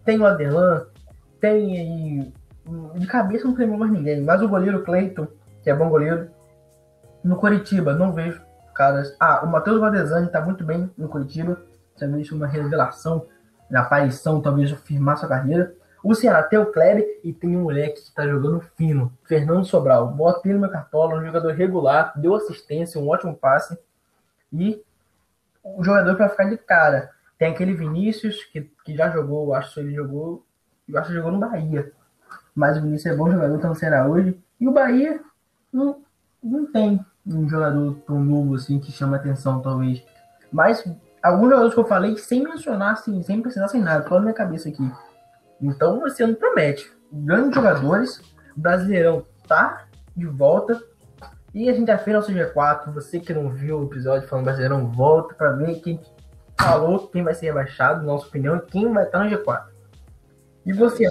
Tem 0.04 0.18
o 0.18 0.26
Aderlan, 0.26 0.86
tem 1.40 1.78
aí. 1.78 2.32
De 2.94 3.06
cabeça 3.06 3.44
não 3.44 3.54
tem 3.54 3.66
mais 3.66 3.92
ninguém, 3.92 4.22
mas 4.22 4.40
o 4.40 4.48
goleiro 4.48 4.82
Cleiton, 4.82 5.26
que 5.62 5.68
é 5.68 5.74
bom 5.74 5.88
goleiro. 5.90 6.30
No 7.22 7.36
Curitiba, 7.36 7.94
não 7.94 8.12
vejo 8.12 8.40
caras. 8.74 9.14
Ah, 9.20 9.42
o 9.44 9.46
Matheus 9.46 9.78
Valdezani 9.78 10.28
tá 10.28 10.40
muito 10.40 10.64
bem 10.64 10.90
no 10.96 11.08
Curitiba 11.08 11.58
talvez 11.98 12.30
uma 12.32 12.46
revelação 12.46 13.26
na 13.70 13.80
aparição, 13.80 14.40
talvez 14.40 14.70
firmar 14.70 15.16
sua 15.16 15.28
carreira. 15.28 15.74
O 16.02 16.14
Ceará 16.14 16.42
tem 16.42 16.58
o 16.58 16.66
Kleber 16.66 17.20
e 17.24 17.32
tem 17.32 17.56
um 17.56 17.62
moleque 17.62 17.94
que 17.94 18.08
está 18.08 18.26
jogando 18.28 18.60
fino, 18.76 19.10
Fernando 19.24 19.64
Sobral. 19.64 20.08
Bota 20.08 20.46
ele 20.48 20.58
meu 20.58 20.70
cartola, 20.70 21.16
um 21.16 21.24
jogador 21.24 21.52
regular, 21.52 22.12
deu 22.14 22.34
assistência, 22.34 23.00
um 23.00 23.08
ótimo 23.08 23.34
passe. 23.34 23.78
E 24.52 24.82
o 25.62 25.82
jogador 25.82 26.14
para 26.14 26.28
ficar 26.28 26.44
de 26.44 26.58
cara. 26.58 27.10
Tem 27.38 27.50
aquele 27.50 27.72
Vinícius, 27.72 28.44
que, 28.44 28.70
que 28.84 28.94
já 28.94 29.10
jogou, 29.10 29.54
acho 29.54 29.74
que 29.74 29.80
ele 29.80 29.94
jogou, 29.94 30.44
eu 30.86 30.98
acho 30.98 31.08
que 31.08 31.14
jogou 31.14 31.32
no 31.32 31.38
Bahia. 31.38 31.90
Mas 32.54 32.76
o 32.76 32.82
Vinícius 32.82 33.14
é 33.14 33.16
bom 33.16 33.30
jogador, 33.30 33.58
tá 33.58 33.68
no 33.68 33.74
Ceará 33.74 34.06
hoje. 34.06 34.38
E 34.60 34.68
o 34.68 34.72
Bahia 34.72 35.20
não, 35.72 36.02
não 36.42 36.70
tem 36.70 37.04
um 37.26 37.48
jogador 37.48 37.94
tão 38.06 38.22
novo 38.22 38.54
assim 38.54 38.78
que 38.78 38.92
chama 38.92 39.16
atenção, 39.16 39.62
talvez. 39.62 40.04
Mas 40.52 40.84
alguns 41.24 41.48
jogadores 41.48 41.74
que 41.74 41.80
eu 41.80 41.86
falei 41.86 42.16
sem 42.18 42.44
mencionar, 42.44 42.92
assim, 42.92 43.22
sem 43.22 43.40
precisar 43.40 43.68
sem 43.68 43.80
nada, 43.80 44.02
falando 44.04 44.24
na 44.24 44.30
minha 44.30 44.34
cabeça 44.34 44.68
aqui. 44.68 44.90
Então 45.60 46.06
esse 46.06 46.22
ano 46.22 46.36
promete. 46.36 46.92
Grandes 47.10 47.54
jogadores, 47.54 48.18
o 48.56 48.60
Brasileirão 48.60 49.24
tá 49.48 49.86
de 50.14 50.26
volta. 50.26 50.80
E 51.54 51.70
a 51.70 51.72
gente 51.72 51.86
já 51.86 51.96
fez 51.96 52.16
nosso 52.16 52.32
G4. 52.32 52.92
Você 52.92 53.20
que 53.20 53.32
não 53.32 53.48
viu 53.48 53.78
o 53.78 53.84
episódio 53.84 54.28
falando 54.28 54.44
Brasileirão, 54.44 54.90
volta 54.92 55.34
para 55.34 55.52
ver 55.52 55.80
quem 55.80 56.00
falou, 56.60 57.08
quem 57.08 57.22
vai 57.22 57.34
ser 57.34 57.46
rebaixado, 57.46 58.04
nossa 58.04 58.26
opinião, 58.26 58.56
e 58.56 58.60
quem 58.60 58.92
vai 58.92 59.04
estar 59.04 59.24
no 59.24 59.30
G4. 59.30 59.64
E 60.66 60.72
você, 60.72 61.08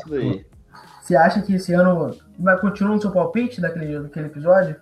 você 1.01 1.15
acha 1.15 1.41
que 1.41 1.55
esse 1.55 1.73
ano 1.73 2.15
vai 2.37 2.59
continuar 2.59 2.95
no 2.95 3.01
seu 3.01 3.11
palpite 3.11 3.61
daquele, 3.61 3.99
daquele 3.99 4.27
episódio? 4.27 4.75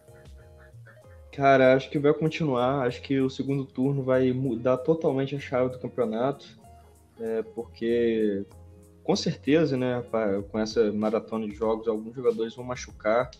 Cara, 1.31 1.75
acho 1.75 1.89
que 1.89 1.97
vai 1.97 2.13
continuar. 2.13 2.85
Acho 2.85 3.01
que 3.01 3.19
o 3.19 3.29
segundo 3.29 3.65
turno 3.65 4.03
vai 4.03 4.31
mudar 4.33 4.77
totalmente 4.77 5.35
a 5.35 5.39
chave 5.39 5.69
do 5.69 5.79
campeonato, 5.79 6.45
é, 7.19 7.41
porque 7.41 8.45
com 9.03 9.15
certeza, 9.15 9.77
né, 9.77 10.03
com 10.51 10.59
essa 10.59 10.91
maratona 10.91 11.47
de 11.47 11.55
jogos, 11.55 11.87
alguns 11.87 12.15
jogadores 12.15 12.55
vão 12.55 12.65
machucar. 12.65 13.31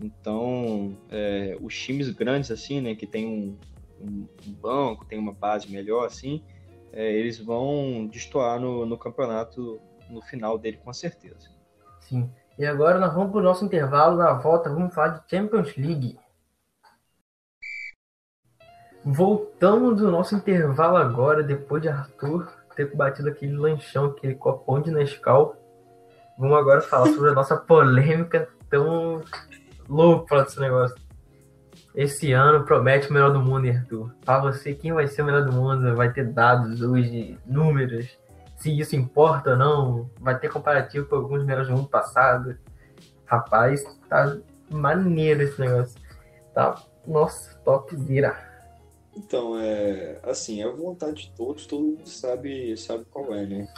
Então, 0.00 0.96
é, 1.10 1.56
os 1.60 1.76
times 1.76 2.08
grandes, 2.10 2.50
assim, 2.50 2.80
né, 2.80 2.94
que 2.94 3.06
tem 3.06 3.26
um, 3.26 3.58
um, 4.00 4.52
banco, 4.52 5.04
tem 5.04 5.18
uma 5.18 5.32
base 5.32 5.70
melhor, 5.70 6.06
assim, 6.06 6.42
é, 6.92 7.12
eles 7.12 7.38
vão 7.38 8.06
destoar 8.06 8.60
no, 8.60 8.86
no 8.86 8.96
campeonato 8.96 9.80
no 10.08 10.22
final 10.22 10.56
dele, 10.56 10.78
com 10.82 10.92
certeza. 10.92 11.50
Sim. 12.00 12.30
E 12.58 12.64
agora 12.64 12.98
nós 12.98 13.12
vamos 13.14 13.30
para 13.30 13.40
o 13.40 13.42
nosso 13.42 13.64
intervalo. 13.64 14.16
Na 14.16 14.32
volta, 14.32 14.70
vamos 14.70 14.94
falar 14.94 15.08
de 15.08 15.30
Champions 15.30 15.76
League. 15.76 16.18
Voltamos 19.10 19.96
do 19.96 20.10
nosso 20.10 20.36
intervalo 20.36 20.98
agora, 20.98 21.42
depois 21.42 21.80
de 21.80 21.88
Arthur 21.88 22.46
ter 22.76 22.94
batido 22.94 23.30
aquele 23.30 23.56
lanchão, 23.56 24.04
aquele 24.04 24.34
copão 24.34 24.82
de 24.82 24.90
Nescau. 24.90 25.56
Vamos 26.38 26.58
agora 26.58 26.82
falar 26.82 27.06
sobre 27.16 27.30
a 27.30 27.32
nossa 27.32 27.56
polêmica 27.56 28.50
tão 28.68 29.22
louca 29.88 30.42
desse 30.42 30.60
negócio. 30.60 30.94
Esse 31.94 32.32
ano 32.32 32.66
promete 32.66 33.08
o 33.08 33.14
melhor 33.14 33.32
do 33.32 33.40
mundo, 33.40 33.66
Arthur. 33.70 34.14
Para 34.26 34.40
você, 34.40 34.74
quem 34.74 34.92
vai 34.92 35.08
ser 35.08 35.22
o 35.22 35.24
melhor 35.24 35.46
do 35.46 35.52
mundo? 35.52 35.96
Vai 35.96 36.12
ter 36.12 36.26
dados 36.30 36.82
hoje, 36.82 37.38
números, 37.46 38.14
se 38.56 38.78
isso 38.78 38.94
importa 38.94 39.52
ou 39.52 39.56
não. 39.56 40.10
Vai 40.20 40.38
ter 40.38 40.50
comparativo 40.50 41.06
com 41.06 41.16
alguns 41.16 41.42
melhores 41.46 41.68
do 41.68 41.74
mundo 41.74 41.88
passado. 41.88 42.58
Rapaz, 43.24 43.82
tá 44.06 44.36
maneiro 44.70 45.44
esse 45.44 45.58
negócio. 45.58 45.98
Tá, 46.52 46.74
nossa, 47.06 47.58
topzera. 47.64 48.47
Então, 49.18 49.58
é 49.58 50.20
assim, 50.22 50.62
é 50.62 50.64
a 50.64 50.70
vontade 50.70 51.22
de 51.22 51.32
todos, 51.32 51.66
todo 51.66 51.82
mundo 51.82 52.08
sabe, 52.08 52.76
sabe 52.76 53.04
qual 53.10 53.34
é, 53.34 53.44
né? 53.44 53.68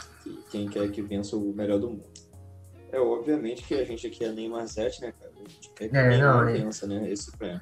Quem 0.51 0.69
quer 0.69 0.91
que 0.91 1.01
vença 1.01 1.35
o 1.35 1.51
melhor 1.51 1.79
do 1.79 1.89
mundo. 1.89 2.05
É 2.91 2.99
obviamente 2.99 3.63
que 3.63 3.73
a 3.73 3.83
gente 3.83 4.05
aqui 4.05 4.23
é 4.23 4.31
Neymar 4.31 4.67
7, 4.67 5.01
né, 5.01 5.13
cara? 5.19 5.31
A 5.35 5.49
gente 5.49 5.69
quer 5.73 5.89
que 5.89 5.97
é, 5.97 6.09
Neymar 6.09 6.45
não, 6.45 6.53
vença, 6.53 6.85
é... 6.85 6.89
né? 6.89 7.11
Esse 7.11 7.35
prêmio. 7.35 7.61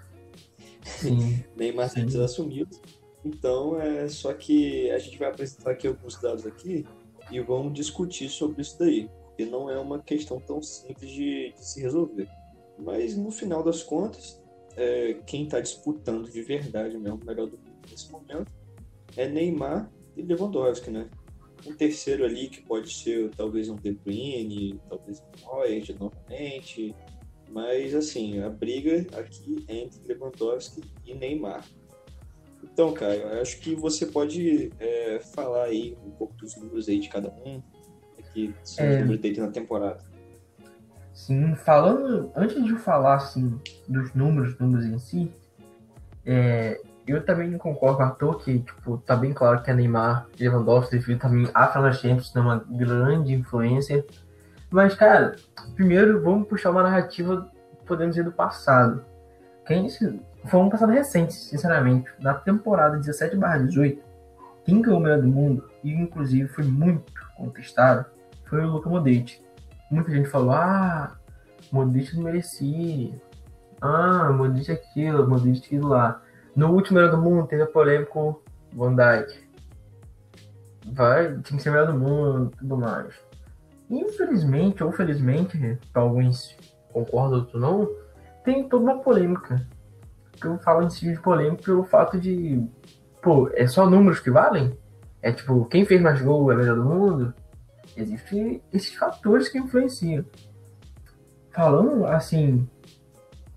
Sim. 0.83 1.43
Neymar 1.55 1.89
7 1.89 2.19
assumido. 2.19 2.77
Então, 3.23 3.79
é 3.79 4.09
só 4.09 4.33
que 4.33 4.91
a 4.91 4.99
gente 4.99 5.17
vai 5.17 5.29
apresentar 5.29 5.71
aqui 5.71 5.87
alguns 5.87 6.19
dados 6.19 6.45
aqui 6.45 6.85
e 7.31 7.39
vamos 7.39 7.73
discutir 7.73 8.27
sobre 8.27 8.61
isso 8.61 8.77
daí. 8.77 9.09
Porque 9.23 9.45
não 9.45 9.69
é 9.69 9.79
uma 9.79 9.99
questão 9.99 10.37
tão 10.41 10.61
simples 10.61 11.09
de, 11.09 11.53
de 11.53 11.65
se 11.65 11.81
resolver. 11.81 12.27
Mas 12.77 13.15
no 13.15 13.31
final 13.31 13.63
das 13.63 13.81
contas, 13.83 14.41
é, 14.75 15.17
quem 15.25 15.45
está 15.45 15.61
disputando 15.61 16.29
de 16.29 16.41
verdade 16.41 16.97
mesmo 16.97 17.19
o 17.21 17.25
melhor 17.25 17.47
do 17.47 17.57
mundo 17.57 17.68
nesse 17.89 18.12
momento 18.12 18.52
é 19.17 19.28
Neymar 19.28 19.89
e 20.15 20.21
Lewandowski, 20.21 20.89
né? 20.89 21.10
Um 21.65 21.73
terceiro 21.73 22.23
ali 22.23 22.49
que 22.49 22.62
pode 22.62 22.93
ser 22.93 23.30
talvez 23.36 23.69
um 23.69 23.75
De 23.75 23.91
Bruyne, 23.91 24.80
talvez 24.88 25.21
um 25.21 25.56
Neuer 25.56 25.84
novamente, 25.99 26.95
mas 27.49 27.93
assim, 27.93 28.41
a 28.41 28.49
briga 28.49 29.06
aqui 29.17 29.65
é 29.67 29.78
entre 29.78 29.99
Lewandowski 30.08 30.84
e 31.06 31.13
Neymar. 31.13 31.65
Então, 32.63 32.93
cara, 32.93 33.15
eu 33.15 33.41
acho 33.41 33.60
que 33.60 33.75
você 33.75 34.06
pode 34.06 34.71
é, 34.80 35.19
falar 35.19 35.65
aí 35.65 35.97
um 36.06 36.12
pouco 36.12 36.34
dos 36.36 36.56
números 36.56 36.88
aí 36.88 36.99
de 36.99 37.10
cada 37.10 37.30
um, 37.45 37.62
que 38.34 38.54
são 38.63 38.86
é... 38.86 38.91
os 38.91 38.99
números 38.99 39.21
dele 39.21 39.41
na 39.41 39.52
temporada. 39.52 40.04
Sim, 41.13 41.54
falando, 41.56 42.32
antes 42.36 42.63
de 42.63 42.75
falar 42.78 43.15
assim 43.15 43.60
dos 43.88 44.13
números, 44.13 44.58
números 44.58 44.86
em 44.86 44.99
si, 44.99 45.32
é, 46.25 46.82
eu 47.09 47.25
também 47.25 47.57
concordo 47.57 47.97
com 47.97 48.03
a 48.03 48.09
toa 48.11 48.39
que, 48.39 48.59
tipo, 48.59 48.97
tá 48.99 49.15
bem 49.15 49.33
claro 49.33 49.61
que 49.61 49.71
a 49.71 49.73
Neymar 49.73 50.27
e 50.39 50.47
Lewandowski 50.47 50.97
devido 50.97 51.19
também 51.19 51.49
a 51.53 51.67
Final 51.67 51.93
Champions 51.93 52.31
tem 52.31 52.41
uma 52.41 52.63
grande 52.69 53.33
influência. 53.33 54.05
Mas, 54.69 54.93
cara, 54.93 55.35
primeiro 55.75 56.21
vamos 56.21 56.47
puxar 56.47 56.71
uma 56.71 56.83
narrativa, 56.83 57.49
podemos 57.85 58.15
dizer, 58.15 58.25
do 58.25 58.31
passado. 58.31 59.03
Quem 59.65 59.87
foi 59.89 60.59
um 60.59 60.69
passado 60.69 60.91
recente, 60.91 61.33
sinceramente. 61.33 62.09
Na 62.19 62.33
temporada 62.33 62.97
17 62.97 63.35
18, 63.65 64.01
quem 64.65 64.81
ganhou 64.81 64.99
o 64.99 65.03
melhor 65.03 65.21
do 65.21 65.27
mundo, 65.27 65.69
e 65.83 65.91
inclusive 65.91 66.47
foi 66.49 66.63
muito 66.63 67.11
contestado, 67.35 68.05
foi 68.45 68.63
o 68.63 68.67
Luka 68.67 68.89
Modric 68.89 69.41
muita 69.89 70.11
gente 70.11 70.29
falou, 70.29 70.51
ah, 70.51 71.15
Modric 71.71 72.15
não 72.15 72.23
merecia. 72.23 73.11
Ah, 73.81 74.31
Modric 74.31 74.71
aquilo, 74.71 75.27
Modric 75.27 75.65
aquilo 75.65 75.87
lá. 75.87 76.21
No 76.55 76.73
último 76.73 76.99
Melhor 76.99 77.12
do 77.12 77.21
Mundo 77.21 77.47
teve 77.47 77.63
a 77.63 77.67
polêmica 77.67 78.12
com 78.12 78.35
Van 78.73 78.95
Dijk. 78.95 79.49
Vai, 80.91 81.38
tinha 81.41 81.57
que 81.57 81.62
ser 81.62 81.71
melhor 81.71 81.88
do 81.88 81.97
mundo 81.97 82.51
tudo 82.57 82.77
mais. 82.77 83.13
Infelizmente, 83.89 84.83
ou 84.83 84.91
felizmente, 84.91 85.77
para 85.91 86.01
alguns 86.01 86.55
concordam, 86.91 87.39
outros 87.39 87.62
não, 87.62 87.89
tem 88.43 88.67
toda 88.67 88.83
uma 88.83 88.99
polêmica. 88.99 89.65
Eu 90.43 90.57
falo 90.59 90.83
em 90.83 90.89
si 90.89 91.12
de 91.12 91.19
polêmica 91.19 91.63
pelo 91.63 91.83
fato 91.83 92.19
de, 92.19 92.63
pô, 93.21 93.49
é 93.53 93.67
só 93.67 93.89
números 93.89 94.19
que 94.19 94.31
valem? 94.31 94.77
É 95.21 95.31
tipo, 95.31 95.65
quem 95.65 95.85
fez 95.85 96.01
mais 96.01 96.21
gol 96.21 96.51
é 96.51 96.55
melhor 96.55 96.75
do 96.75 96.85
mundo? 96.85 97.33
Existem 97.95 98.62
esses 98.71 98.95
fatores 98.95 99.49
que 99.49 99.57
influenciam. 99.57 100.23
Falando 101.51 102.05
assim, 102.05 102.67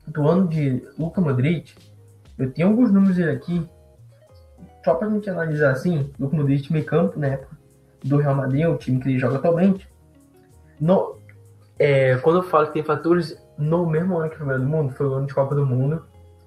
do 0.07 0.26
ano 0.26 0.48
de 0.48 0.83
Luca 0.98 1.20
Modric, 1.20 1.74
eu 2.42 2.52
tenho 2.52 2.68
alguns 2.68 2.92
números 2.92 3.18
aqui, 3.20 3.68
só 4.85 4.94
pra 4.94 5.09
gente 5.09 5.31
analisar 5.31 5.70
assim, 5.70 6.11
Luca 6.18 6.37
Modric 6.37 6.72
meio 6.72 6.85
campo 6.85 7.18
na 7.18 7.28
época 7.28 7.57
do 8.02 8.16
Real 8.16 8.35
Madrid, 8.35 8.66
o 8.66 8.76
time 8.76 9.00
que 9.00 9.09
ele 9.09 9.18
joga 9.18 9.37
atualmente. 9.37 9.88
No, 10.81 11.18
é, 11.78 12.16
quando 12.16 12.38
eu 12.38 12.42
falo 12.42 12.66
que 12.66 12.72
tem 12.72 12.83
fatores, 12.83 13.40
no 13.57 13.87
mesmo 13.87 14.18
ano 14.18 14.31
que 14.31 14.42
o 14.42 14.59
do 14.59 14.66
Mundo, 14.66 14.92
foi 14.92 15.07
o 15.07 15.14
ano 15.14 15.26
de 15.26 15.35
Copa 15.35 15.55
do 15.55 15.64
Mundo, 15.64 16.05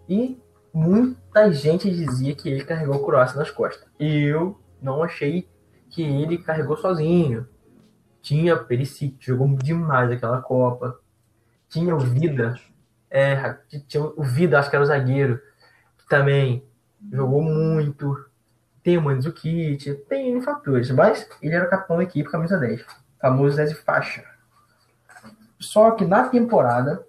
e 0.08 0.38
muita 0.74 1.52
gente 1.54 1.90
dizia 1.90 2.36
que 2.36 2.50
ele 2.50 2.66
carregou 2.66 2.98
o 2.98 3.06
Croácia 3.06 3.40
nas 3.40 3.50
costas. 3.50 3.88
E 3.98 4.24
eu 4.24 4.60
não 4.82 5.02
achei 5.02 5.48
que 5.90 6.04
ele 6.04 6.38
carregou 6.38 6.76
sozinho. 6.76 7.48
Tinha 8.22 8.58
Perisic, 8.58 9.16
jogou 9.20 9.48
demais 9.56 10.12
aquela 10.12 10.42
Copa. 10.42 11.00
Tinha 11.70 11.96
o 11.96 12.00
Vida, 12.00 12.56
é, 13.10 13.58
tinha 13.88 14.04
o 14.04 14.24
Vida, 14.24 14.60
acho 14.60 14.70
que 14.70 14.76
era 14.76 14.84
o 14.84 14.88
zagueiro, 14.88 15.40
também 16.10 16.64
jogou 17.12 17.42
muito. 17.42 18.26
Tem 18.84 18.98
o 18.98 19.02
Mandzukic, 19.02 19.94
tem 20.08 20.30
N 20.30 20.42
fatores, 20.42 20.92
mas 20.92 21.28
ele 21.42 21.56
era 21.56 21.68
capitão 21.68 21.98
da 21.98 22.04
equipe, 22.04 22.30
camisa 22.30 22.58
10, 22.58 22.86
famoso 23.20 23.56
10 23.56 23.74
faixa. 23.80 24.24
Só 25.60 25.92
que 25.92 26.06
na 26.06 26.30
temporada, 26.30 27.04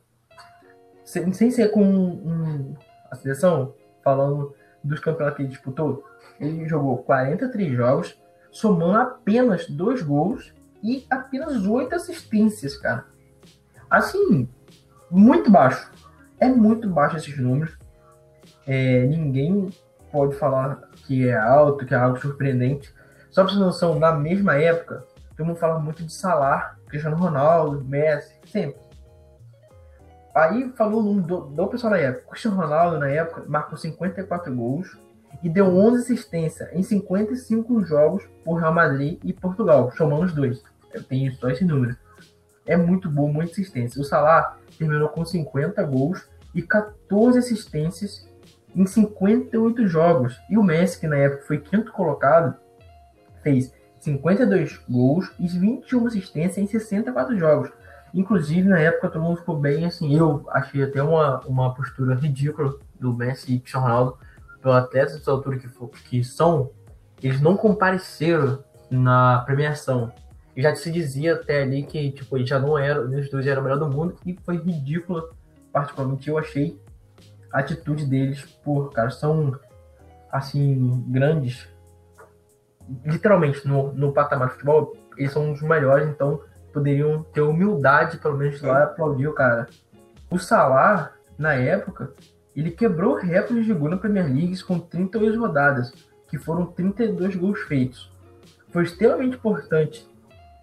sem, 1.04 1.32
sem 1.32 1.50
ser 1.50 1.68
com 1.68 1.84
um, 1.84 2.74
a 3.10 3.16
seleção, 3.16 3.74
falando 4.02 4.54
dos 4.82 5.00
campeonatos 5.00 5.36
que 5.36 5.42
ele 5.42 5.50
disputou, 5.50 6.04
ele 6.40 6.66
jogou 6.66 6.98
43 6.98 7.76
jogos, 7.76 8.18
somando 8.50 8.98
apenas 8.98 9.68
dois 9.68 10.00
gols 10.00 10.54
e 10.82 11.06
apenas 11.10 11.66
oito 11.66 11.94
assistências, 11.94 12.76
cara. 12.76 13.04
Assim, 13.90 14.48
muito 15.10 15.50
baixo. 15.50 15.90
É 16.38 16.48
muito 16.48 16.88
baixo 16.88 17.16
esses 17.16 17.38
números. 17.38 17.76
É, 18.66 19.06
ninguém 19.06 19.70
pode 20.10 20.34
falar 20.36 20.80
que 21.06 21.28
é 21.28 21.36
alto, 21.36 21.84
que 21.84 21.94
é 21.94 21.96
algo 21.96 22.18
surpreendente. 22.18 22.94
Só 23.30 23.42
pra 23.42 23.52
vocês 23.52 23.64
noção, 23.64 23.98
na 23.98 24.12
mesma 24.12 24.56
época, 24.56 25.04
todo 25.36 25.46
mundo 25.46 25.58
fala 25.58 25.78
muito 25.78 26.02
de 26.02 26.12
Salah, 26.12 26.76
Cristiano 26.88 27.16
Ronaldo, 27.16 27.84
Messi, 27.84 28.34
sempre. 28.46 28.80
Aí 30.34 30.70
falou 30.76 31.02
nome 31.02 31.22
do, 31.22 31.40
do 31.42 31.66
pessoal 31.68 31.92
da 31.92 31.98
época. 31.98 32.30
Cristiano 32.30 32.56
Ronaldo, 32.56 32.98
na 32.98 33.08
época, 33.08 33.44
marcou 33.46 33.76
54 33.76 34.54
gols 34.54 34.98
e 35.42 35.48
deu 35.48 35.66
11 35.66 36.02
assistências 36.02 36.68
em 36.72 36.82
55 36.82 37.84
jogos 37.84 38.24
por 38.44 38.56
Real 38.56 38.72
Madrid 38.72 39.18
e 39.24 39.32
Portugal, 39.32 39.90
somando 39.96 40.24
os 40.24 40.34
dois. 40.34 40.62
Eu 40.92 41.02
tenho 41.02 41.32
só 41.34 41.48
esse 41.48 41.64
número. 41.64 41.96
É 42.66 42.76
muito 42.76 43.08
bom, 43.08 43.32
muita 43.32 43.52
assistência. 43.52 44.00
O 44.00 44.04
Salah 44.04 44.56
terminou 44.78 45.08
com 45.08 45.24
50 45.24 45.82
gols 45.84 46.28
e 46.54 46.62
14 46.62 47.38
assistências 47.38 48.28
em 48.76 48.84
58 48.84 49.88
jogos. 49.88 50.38
E 50.50 50.58
o 50.58 50.62
Messi, 50.62 51.00
que 51.00 51.08
na 51.08 51.16
época 51.16 51.46
foi 51.46 51.58
quinto 51.58 51.90
colocado, 51.90 52.54
fez 53.42 53.72
52 54.00 54.78
gols 54.88 55.32
e 55.40 55.48
21 55.48 56.06
assistências 56.06 56.58
em 56.58 56.66
64 56.66 57.36
jogos. 57.38 57.70
Inclusive, 58.12 58.68
na 58.68 58.78
época, 58.78 59.08
todo 59.08 59.22
mundo 59.22 59.38
ficou 59.38 59.58
bem 59.58 59.86
assim. 59.86 60.14
Eu 60.14 60.46
achei 60.50 60.82
até 60.82 61.02
uma, 61.02 61.40
uma 61.40 61.74
postura 61.74 62.14
ridícula 62.14 62.78
do 63.00 63.14
Messi 63.14 63.54
e 63.54 63.60
Cristiano 63.60 63.86
Ronaldo, 63.86 64.18
pelo 64.60 64.74
atleta 64.74 65.14
dessa 65.14 65.30
altura 65.30 65.58
que, 65.58 65.68
que 66.08 66.22
são, 66.22 66.70
eles 67.22 67.40
não 67.40 67.56
compareceram 67.56 68.62
na 68.90 69.42
premiação. 69.46 70.12
E 70.54 70.62
já 70.62 70.74
se 70.74 70.90
dizia 70.90 71.34
até 71.34 71.62
ali 71.62 71.82
que, 71.82 72.10
tipo, 72.12 72.36
ele 72.36 72.46
já 72.46 72.58
não 72.58 72.78
era, 72.78 73.00
os 73.00 73.30
dois 73.30 73.46
eram 73.46 73.60
o 73.60 73.64
melhor 73.64 73.78
do 73.78 73.88
mundo, 73.88 74.16
e 74.24 74.34
foi 74.44 74.56
ridícula, 74.56 75.28
particularmente 75.70 76.28
eu 76.28 76.38
achei, 76.38 76.80
atitude 77.52 78.06
deles, 78.06 78.42
por, 78.64 78.92
cara, 78.92 79.10
são, 79.10 79.58
assim, 80.30 81.04
grandes, 81.08 81.68
literalmente, 83.04 83.66
no, 83.66 83.92
no 83.92 84.12
patamar 84.12 84.48
de 84.48 84.54
futebol, 84.54 84.96
eles 85.16 85.32
são 85.32 85.52
os 85.52 85.62
melhores, 85.62 86.08
então 86.08 86.40
poderiam 86.72 87.22
ter 87.32 87.40
humildade, 87.40 88.18
pelo 88.18 88.36
menos, 88.36 88.60
lá 88.60 88.84
aplaudir 88.84 89.28
o 89.28 89.32
cara. 89.32 89.66
O 90.30 90.38
Salah, 90.38 91.12
na 91.38 91.54
época, 91.54 92.12
ele 92.54 92.70
quebrou 92.70 93.14
recordes 93.14 93.66
de 93.66 93.72
gol 93.72 93.90
na 93.90 93.96
Premier 93.96 94.26
League 94.26 94.62
com 94.62 94.78
38 94.78 95.38
rodadas, 95.38 95.92
que 96.28 96.38
foram 96.38 96.66
32 96.66 97.36
gols 97.36 97.60
feitos. 97.62 98.12
foi 98.70 98.84
extremamente 98.84 99.36
importante 99.36 100.08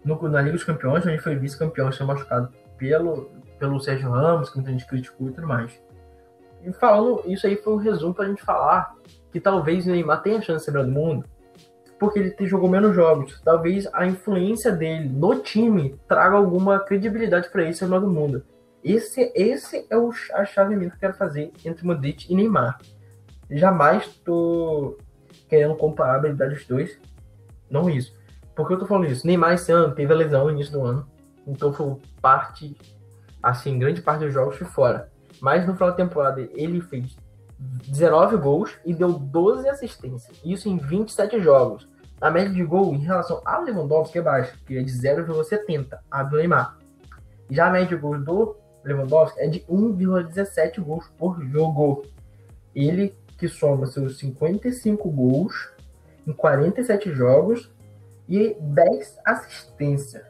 no, 0.03 0.21
na 0.27 0.41
Liga 0.41 0.53
dos 0.53 0.63
Campeões, 0.63 1.05
onde 1.05 1.19
foi 1.19 1.35
vice-campeão, 1.35 1.91
sendo 1.91 2.07
machucado 2.07 2.49
pelo, 2.77 3.29
pelo 3.57 3.79
Sérgio 3.79 4.09
Ramos, 4.09 4.49
que 4.49 4.57
muita 4.57 4.71
gente 4.71 4.85
criticou 4.85 5.29
e 5.29 5.31
tudo 5.31 5.47
mais. 5.47 5.71
E 6.65 6.71
falando, 6.73 7.21
isso 7.25 7.45
aí 7.45 7.55
foi 7.57 7.73
um 7.73 7.77
resumo 7.77 8.13
pra 8.13 8.27
gente 8.27 8.41
falar 8.41 8.95
que 9.31 9.39
talvez 9.39 9.85
o 9.85 9.91
Neymar 9.91 10.21
tenha 10.21 10.41
chance 10.41 10.65
de 10.65 10.71
ser 10.71 10.83
do 10.83 10.91
mundo, 10.91 11.25
porque 11.99 12.19
ele 12.19 12.47
jogou 12.47 12.69
menos 12.69 12.95
jogos. 12.95 13.41
Talvez 13.43 13.87
a 13.93 14.05
influência 14.05 14.71
dele 14.71 15.09
no 15.09 15.39
time 15.39 15.99
traga 16.07 16.35
alguma 16.35 16.79
credibilidade 16.79 17.49
para 17.49 17.63
ele 17.63 17.73
ser 17.73 17.87
do 17.87 18.09
mundo. 18.09 18.43
Esse, 18.83 19.31
esse 19.33 19.87
é 19.89 19.97
o, 19.97 20.11
a 20.33 20.45
chave 20.45 20.77
que 20.77 20.85
eu 20.85 20.91
quero 20.99 21.13
fazer 21.13 21.51
entre 21.65 21.85
Modric 21.85 22.31
e 22.31 22.35
Neymar. 22.35 22.79
Jamais 23.49 24.07
tô 24.25 24.97
querendo 25.47 25.75
comparar 25.75 26.13
a 26.13 26.15
habilidade 26.17 26.55
dos 26.55 26.65
dois. 26.65 26.99
Não 27.69 27.89
isso. 27.89 28.13
Por 28.55 28.67
que 28.67 28.73
eu 28.73 28.79
tô 28.79 28.85
falando 28.85 29.07
isso? 29.07 29.25
Neymar 29.25 29.53
esse 29.53 29.71
ano 29.71 29.95
teve 29.95 30.13
a 30.13 30.15
lesão 30.15 30.45
no 30.45 30.51
início 30.51 30.73
do 30.73 30.83
ano. 30.83 31.07
Então 31.47 31.73
foi 31.73 31.95
parte, 32.21 32.77
assim, 33.41 33.79
grande 33.79 34.01
parte 34.01 34.25
dos 34.25 34.33
jogos 34.33 34.57
foi 34.57 34.67
fora. 34.67 35.12
Mas 35.43 35.67
no 35.67 35.73
final 35.73 35.89
da 35.89 35.97
temporada 35.97 36.39
ele 36.53 36.79
fez 36.79 37.17
19 37.59 38.37
gols 38.37 38.77
e 38.85 38.93
deu 38.93 39.11
12 39.11 39.67
assistências. 39.67 40.39
Isso 40.41 40.69
em 40.69 40.77
27 40.77 41.41
jogos. 41.41 41.85
A 42.21 42.31
média 42.31 42.53
de 42.53 42.63
gol 42.63 42.93
em 42.93 42.99
relação 42.99 43.41
ao 43.43 43.61
Lewandowski 43.61 44.19
é 44.19 44.21
baixa, 44.21 44.57
que 44.65 44.77
é 44.77 44.81
de 44.81 44.89
0,70 44.89 45.99
a 46.09 46.23
do 46.23 46.37
Neymar. 46.37 46.77
Já 47.49 47.67
a 47.67 47.71
média 47.71 47.89
de 47.89 48.01
gols 48.01 48.23
do 48.23 48.55
Lewandowski 48.85 49.37
é 49.41 49.49
de 49.49 49.59
1,17 49.69 50.81
gols 50.81 51.11
por 51.17 51.43
jogo. 51.43 52.05
Ele 52.73 53.13
que 53.37 53.49
soma 53.49 53.85
seus 53.85 54.19
55 54.19 55.11
gols 55.11 55.73
em 56.25 56.31
47 56.31 57.11
jogos 57.11 57.69
e 58.29 58.55
10 58.61 59.19
assistências. 59.25 60.23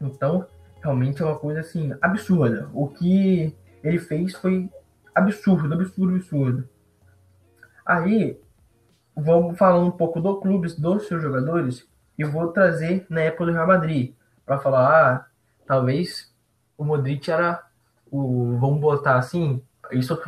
Então, 0.00 0.44
realmente 0.82 1.22
é 1.22 1.24
uma 1.24 1.38
coisa 1.38 1.60
assim 1.60 1.94
absurda. 2.02 2.68
O 2.74 2.88
que 2.88 3.54
ele 3.82 3.98
fez 3.98 4.34
foi 4.34 4.70
absurdo, 5.14 5.74
absurdo, 5.74 6.14
absurdo. 6.14 6.68
Aí, 7.84 8.40
vamos 9.16 9.58
falar 9.58 9.80
um 9.80 9.90
pouco 9.90 10.20
do 10.20 10.40
clube, 10.40 10.72
dos 10.74 11.06
seus 11.06 11.22
jogadores, 11.22 11.86
e 12.16 12.24
vou 12.24 12.48
trazer 12.48 13.06
na 13.08 13.22
época 13.22 13.46
do 13.46 13.52
Real 13.52 13.66
Madrid, 13.66 14.14
para 14.46 14.58
falar, 14.58 14.88
ah, 14.88 15.26
talvez 15.66 16.32
o 16.76 16.84
Modric 16.84 17.30
era 17.30 17.64
o, 18.10 18.56
vamos 18.58 18.80
botar 18.80 19.16
assim, 19.16 19.62
isso 19.90 20.18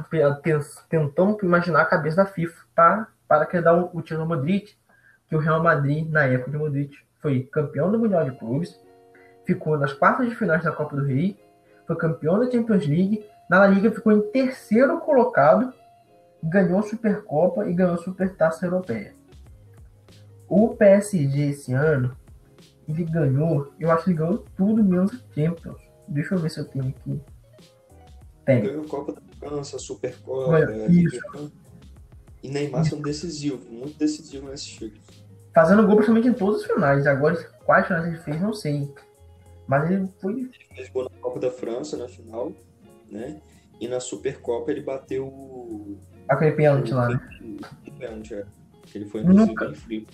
tentando 0.88 1.38
imaginar 1.43 1.83
a 1.83 1.87
cabeça 1.87 2.17
da 2.17 2.27
FIFA 2.27 2.64
para, 2.75 3.09
para 3.27 3.47
querer 3.47 3.62
dar 3.62 3.75
o 3.75 4.03
título 4.03 4.23
ao 4.23 4.29
Modric, 4.29 4.75
que 5.29 5.37
o 5.37 5.38
Real 5.38 5.62
Madrid, 5.62 6.09
na 6.09 6.25
época 6.25 6.51
de 6.51 6.57
Modric, 6.57 6.97
foi 7.21 7.43
campeão 7.45 7.90
do 7.90 7.99
Mundial 7.99 8.25
de 8.25 8.37
Clubes, 8.37 8.79
ficou 9.45 9.79
nas 9.79 9.93
quartas 9.93 10.29
de 10.29 10.35
finais 10.35 10.62
da 10.62 10.73
Copa 10.73 10.97
do 10.97 11.05
Rei, 11.05 11.38
foi 11.87 11.97
campeão 11.97 12.38
da 12.38 12.51
Champions 12.51 12.87
League, 12.87 13.25
na 13.49 13.61
La 13.61 13.67
Liga 13.67 13.91
ficou 13.91 14.13
em 14.13 14.21
terceiro 14.31 14.99
colocado, 15.01 15.73
ganhou 16.43 16.83
Supercopa 16.83 17.69
e 17.69 17.75
ganhou 17.75 17.97
Supertaça 17.99 18.67
Europeia. 18.67 19.15
O 20.49 20.75
PSG 20.75 21.51
esse 21.51 21.73
ano, 21.73 22.17
ele 22.89 23.05
ganhou, 23.05 23.73
eu 23.79 23.91
acho 23.91 24.05
que 24.05 24.11
ele 24.11 24.19
ganhou 24.19 24.45
tudo 24.57 24.85
menos 24.85 25.13
a 25.13 25.35
Champions. 25.35 25.81
Deixa 26.07 26.35
eu 26.35 26.39
ver 26.39 26.51
se 26.51 26.61
eu 26.61 26.65
tenho 26.67 26.89
aqui. 26.89 27.21
Tem. 28.45 28.63
Ganhou 28.63 28.85
Copa 28.85 29.13
da 29.13 29.23
França, 29.39 29.79
Supercopa, 29.79 30.59
é, 30.59 30.87
isso. 30.89 31.53
e 32.43 32.51
Neymar 32.51 32.85
sendo 32.85 33.03
decisivo, 33.03 33.59
muito 33.71 33.99
decisivo 33.99 34.49
nesse 34.49 34.67
título. 34.67 35.03
Fazendo 35.55 35.87
gol 35.87 35.97
praticamente 35.97 36.29
em 36.29 36.35
todas 36.35 36.63
as 36.63 36.67
finais. 36.67 37.07
Agora, 37.07 37.37
quais 37.65 37.87
finais 37.87 38.07
ele 38.07 38.19
fez, 38.19 38.41
não 38.41 38.53
sei. 38.53 38.93
Mas 39.67 39.91
ele 39.91 40.09
foi. 40.21 40.33
Ele 40.33 40.51
fez 40.75 40.91
gol 40.91 41.05
na 41.05 41.11
Copa 41.21 41.41
da 41.41 41.51
França 41.51 41.97
na 41.97 42.09
final, 42.09 42.53
né? 43.11 43.40
E 43.81 43.88
na 43.88 44.01
Supercopa 44.01 44.71
ele 44.71 44.83
bateu. 44.83 45.99
Aquele 46.29 46.53
pênalti 46.53 46.93
lá, 46.93 47.09
né? 47.09 47.21
Pênalti, 47.99 48.35
é. 48.35 48.45
Ele 48.95 49.07
foi 49.07 49.23
Nunca... 49.23 49.73
frio. 49.75 50.07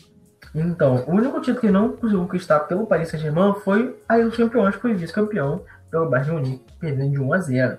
Então, 0.55 1.05
o 1.07 1.13
único 1.13 1.41
título 1.41 1.61
que 1.61 1.71
não 1.71 1.93
conseguiu 1.93 2.23
conquistar 2.23 2.61
pelo 2.61 2.87
Paris 2.87 3.09
Saint-Germain 3.09 3.55
foi 3.63 3.97
aí 4.09 4.25
os 4.25 4.37
campeões, 4.37 4.75
foi 4.75 4.95
vice-campeão 4.95 5.63
pelo 5.91 6.09
Bayern 6.09 6.33
Munique, 6.33 6.65
perdendo 6.79 7.13
de 7.13 7.21
1 7.21 7.33
a 7.33 7.39
0. 7.39 7.79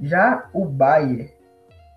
Já 0.00 0.48
o 0.52 0.64
Bayern, 0.66 1.30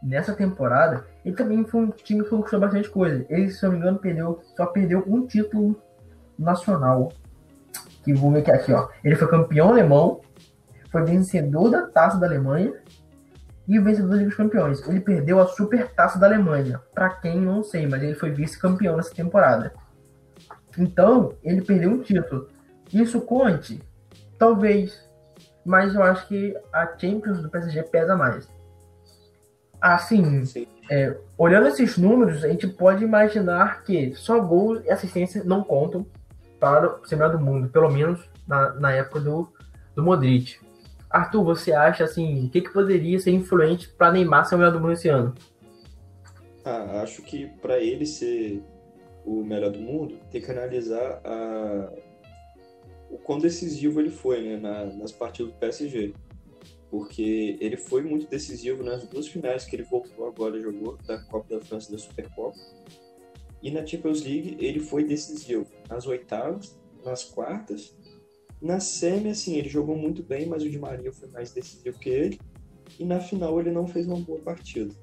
nessa 0.01 0.33
temporada, 0.33 1.05
ele 1.25 1.35
também 1.35 1.65
foi 1.65 1.81
um 1.81 1.91
time 1.91 2.23
que 2.23 2.29
conquistou 2.29 2.59
bastante 2.59 2.89
coisa. 2.89 3.25
Ele, 3.29 3.49
se 3.49 3.63
não 3.63 3.71
me 3.71 3.77
engano, 3.79 3.99
perdeu, 3.99 4.39
só 4.55 4.67
perdeu 4.67 5.03
um 5.07 5.25
título 5.25 5.81
nacional 6.37 7.11
que 8.03 8.13
vou 8.13 8.31
ver 8.31 8.49
aqui, 8.49 8.71
ó. 8.71 8.87
Ele 9.03 9.15
foi 9.15 9.27
campeão 9.27 9.69
alemão, 9.69 10.21
foi 10.91 11.03
vencedor 11.03 11.69
da 11.69 11.87
Taça 11.87 12.17
da 12.17 12.27
Alemanha 12.27 12.73
e 13.67 13.77
o 13.77 13.83
vencedor 13.83 14.09
da 14.09 14.15
Liga 14.15 14.29
dos 14.29 14.37
Campeões. 14.37 14.87
Ele 14.87 15.01
perdeu 15.01 15.39
a 15.39 15.47
Super 15.47 15.89
Taça 15.89 16.17
da 16.17 16.27
Alemanha. 16.27 16.81
Para 16.93 17.09
quem 17.09 17.39
não 17.41 17.63
sei, 17.63 17.85
mas 17.85 18.01
ele 18.01 18.15
foi 18.15 18.31
vice-campeão 18.31 18.95
nessa 18.95 19.13
temporada. 19.13 19.73
Então, 20.77 21.33
ele 21.43 21.61
perdeu 21.61 21.89
um 21.89 22.01
título. 22.01 22.47
Isso 22.93 23.19
conte? 23.21 23.81
Talvez. 24.37 25.05
Mas 25.65 25.95
eu 25.95 26.03
acho 26.03 26.27
que 26.27 26.55
a 26.71 26.85
Champions 26.97 27.41
do 27.41 27.49
PSG 27.49 27.83
pesa 27.83 28.15
mais. 28.15 28.47
Assim, 29.81 30.43
é, 30.89 31.17
olhando 31.37 31.67
esses 31.67 31.97
números, 31.97 32.43
a 32.43 32.47
gente 32.47 32.67
pode 32.67 33.03
imaginar 33.03 33.83
que 33.83 34.15
só 34.15 34.39
gols 34.39 34.83
e 34.85 34.89
assistência 34.89 35.43
não 35.43 35.63
contam 35.63 36.05
para 36.59 36.95
o 36.95 37.01
melhor 37.11 37.31
do 37.31 37.39
mundo, 37.39 37.67
pelo 37.69 37.89
menos 37.89 38.27
na, 38.47 38.73
na 38.75 38.91
época 38.93 39.19
do, 39.19 39.51
do 39.93 40.03
Modric. 40.03 40.59
Arthur, 41.09 41.43
você 41.43 41.71
acha 41.71 42.03
assim, 42.03 42.45
o 42.45 42.49
que, 42.49 42.61
que 42.61 42.73
poderia 42.73 43.19
ser 43.19 43.31
influente 43.31 43.89
para 43.89 44.11
Neymar 44.11 44.45
ser 44.45 44.55
o 44.55 44.57
melhor 44.57 44.71
do 44.71 44.79
mundo 44.79 44.93
esse 44.93 45.07
ano? 45.07 45.33
Ah, 46.65 47.01
acho 47.01 47.21
que 47.21 47.47
para 47.61 47.79
ele 47.79 48.05
ser 48.05 48.61
o 49.25 49.43
melhor 49.43 49.71
do 49.71 49.79
mundo, 49.79 50.17
tem 50.31 50.41
que 50.41 50.49
analisar 50.51 51.21
a... 51.23 51.91
o 53.09 53.17
quão 53.17 53.39
decisivo 53.39 53.99
ele 53.99 54.09
foi 54.09 54.41
né, 54.41 54.57
na, 54.57 54.85
nas 54.85 55.11
partidas 55.11 55.51
do 55.51 55.59
PSG. 55.59 56.13
Porque 56.89 57.57
ele 57.59 57.75
foi 57.75 58.01
muito 58.01 58.29
decisivo 58.29 58.83
nas 58.83 59.05
duas 59.05 59.27
finais 59.27 59.65
que 59.65 59.75
ele 59.75 59.83
voltou 59.83 60.25
agora 60.25 60.59
jogou, 60.59 60.97
da 61.05 61.19
Copa 61.23 61.55
da 61.55 61.61
França 61.61 61.89
e 61.89 61.91
da 61.91 61.97
Supercopa. 61.97 62.57
E 63.61 63.69
na 63.69 63.85
Champions 63.85 64.23
League 64.23 64.57
ele 64.59 64.79
foi 64.79 65.03
decisivo 65.03 65.67
nas 65.89 66.07
oitavas, 66.07 66.79
nas 67.03 67.25
quartas. 67.25 67.93
Na 68.61 68.79
semi, 68.79 69.29
assim, 69.29 69.55
ele 69.55 69.69
jogou 69.69 69.95
muito 69.95 70.23
bem, 70.23 70.45
mas 70.47 70.63
o 70.63 70.69
Di 70.69 70.79
Maria 70.79 71.11
foi 71.11 71.29
mais 71.29 71.51
decisivo 71.51 71.99
que 71.99 72.09
ele. 72.09 72.39
E 72.99 73.05
na 73.05 73.19
final 73.19 73.59
ele 73.59 73.71
não 73.71 73.87
fez 73.87 74.07
uma 74.07 74.19
boa 74.19 74.39
partida. 74.39 74.93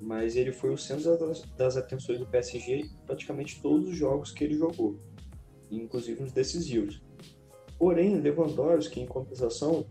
Mas 0.00 0.34
ele 0.34 0.52
foi 0.52 0.70
o 0.70 0.78
centro 0.78 1.16
das, 1.56 1.76
atenções 1.76 2.18
do 2.18 2.26
PSG 2.26 2.76
em 2.76 2.88
praticamente 3.06 3.60
todos 3.60 3.88
os 3.88 3.96
jogos 3.96 4.32
que 4.32 4.42
ele 4.42 4.54
jogou, 4.54 4.98
inclusive 5.70 6.22
nos 6.22 6.32
decisivos. 6.32 7.02
Porém, 7.78 8.18
Lewandowski, 8.18 9.00
em 9.00 9.06
compensação, 9.06 9.86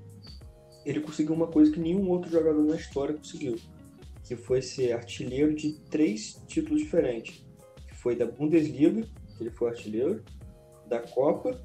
ele 0.83 0.99
conseguiu 0.99 1.35
uma 1.35 1.47
coisa 1.47 1.71
que 1.71 1.79
nenhum 1.79 2.09
outro 2.09 2.29
jogador 2.29 2.63
na 2.63 2.75
história 2.75 3.15
conseguiu, 3.15 3.55
que 4.23 4.35
foi 4.35 4.61
ser 4.61 4.93
artilheiro 4.93 5.55
de 5.55 5.79
três 5.91 6.41
títulos 6.47 6.81
diferentes 6.81 7.47
foi 7.99 8.15
da 8.15 8.25
Bundesliga, 8.25 9.05
que 9.37 9.43
ele 9.43 9.51
foi 9.51 9.69
artilheiro, 9.69 10.23
da 10.87 10.99
Copa 10.99 11.59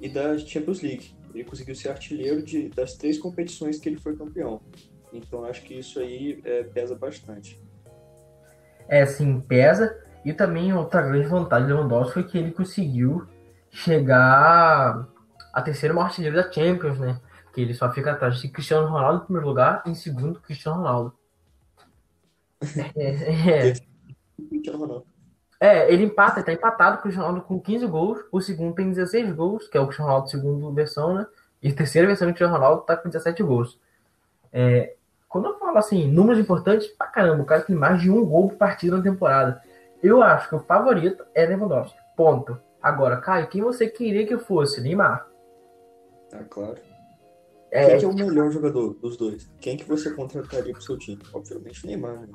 e 0.00 0.08
da 0.08 0.36
Champions 0.38 0.80
League. 0.80 1.14
Ele 1.34 1.44
conseguiu 1.44 1.74
ser 1.74 1.88
artilheiro 1.88 2.42
de, 2.42 2.68
das 2.68 2.94
três 2.94 3.18
competições 3.18 3.78
que 3.78 3.88
ele 3.88 3.98
foi 3.98 4.16
campeão. 4.16 4.60
Então 5.12 5.44
acho 5.44 5.62
que 5.62 5.74
isso 5.74 5.98
aí 5.98 6.40
é, 6.44 6.62
pesa 6.64 6.94
bastante. 6.94 7.60
É, 8.88 9.04
sim, 9.06 9.40
pesa. 9.40 9.96
E 10.24 10.32
também 10.32 10.72
outra 10.72 11.02
grande 11.02 11.26
vantagem 11.28 11.68
do 11.68 11.74
Lewandowski 11.74 12.14
foi 12.14 12.24
que 12.24 12.38
ele 12.38 12.52
conseguiu 12.52 13.26
chegar 13.70 15.08
a 15.52 15.62
terceiro 15.62 15.94
maior 15.94 16.06
artilheiro 16.06 16.36
da 16.36 16.50
Champions, 16.50 16.98
né? 16.98 17.20
Que 17.52 17.60
ele 17.60 17.74
só 17.74 17.92
fica 17.92 18.12
atrás 18.12 18.40
de 18.40 18.48
Cristiano 18.48 18.88
Ronaldo 18.88 19.22
em 19.22 19.24
primeiro 19.26 19.48
lugar 19.48 19.82
e 19.86 19.90
em 19.90 19.94
segundo 19.94 20.40
Cristiano 20.40 20.78
Ronaldo. 20.78 21.14
É, 22.96 23.70
é. 23.70 23.74
Cristiano 24.48 24.78
Ronaldo. 24.78 25.13
É, 25.60 25.92
ele 25.92 26.04
empata, 26.04 26.40
ele 26.40 26.46
tá 26.46 26.52
empatado 26.52 26.96
com 26.96 27.00
o 27.00 27.02
Cristiano 27.02 27.28
Ronaldo 27.28 27.46
com 27.46 27.60
15 27.60 27.86
gols. 27.86 28.20
O 28.30 28.40
segundo 28.40 28.74
tem 28.74 28.88
16 28.90 29.32
gols, 29.32 29.68
que 29.68 29.76
é 29.76 29.80
o 29.80 29.86
Cristiano 29.86 30.10
Ronaldo 30.10 30.30
segunda 30.30 30.74
versão, 30.74 31.14
né? 31.14 31.26
E 31.62 31.70
a 31.70 31.74
terceira 31.74 32.06
versão 32.06 32.26
do 32.26 32.32
Cristiano 32.32 32.52
Ronaldo 32.52 32.82
tá 32.82 32.96
com 32.96 33.08
17 33.08 33.42
gols. 33.42 33.78
É, 34.52 34.94
quando 35.28 35.46
eu 35.46 35.58
falo 35.58 35.78
assim, 35.78 36.06
números 36.06 36.38
importantes, 36.38 36.88
pra 36.88 37.06
caramba, 37.06 37.42
o 37.42 37.46
cara 37.46 37.62
tem 37.62 37.74
mais 37.74 38.00
de 38.00 38.10
um 38.10 38.24
gol 38.24 38.50
por 38.50 38.56
partida 38.56 38.96
na 38.96 39.02
temporada. 39.02 39.60
Eu 40.02 40.22
acho 40.22 40.48
que 40.48 40.54
o 40.54 40.60
favorito 40.60 41.24
é 41.34 41.46
Lewandowski. 41.46 41.98
Ponto. 42.16 42.60
Agora, 42.82 43.16
Caio, 43.16 43.48
quem 43.48 43.62
você 43.62 43.88
queria 43.88 44.26
que 44.26 44.36
fosse? 44.36 44.80
Neymar. 44.80 45.26
Tá 46.30 46.44
claro. 46.44 46.76
É, 47.70 47.96
Quem 47.96 48.04
é 48.04 48.12
o 48.12 48.14
melhor 48.14 48.50
jogador 48.52 48.94
dos 48.94 49.16
dois? 49.16 49.50
Quem 49.60 49.76
que 49.76 49.84
você 49.84 50.10
contrataria 50.12 50.72
pro 50.72 50.82
seu 50.82 50.96
time? 50.96 51.20
Obviamente 51.32 51.84
Neymar, 51.84 52.20
né? 52.20 52.28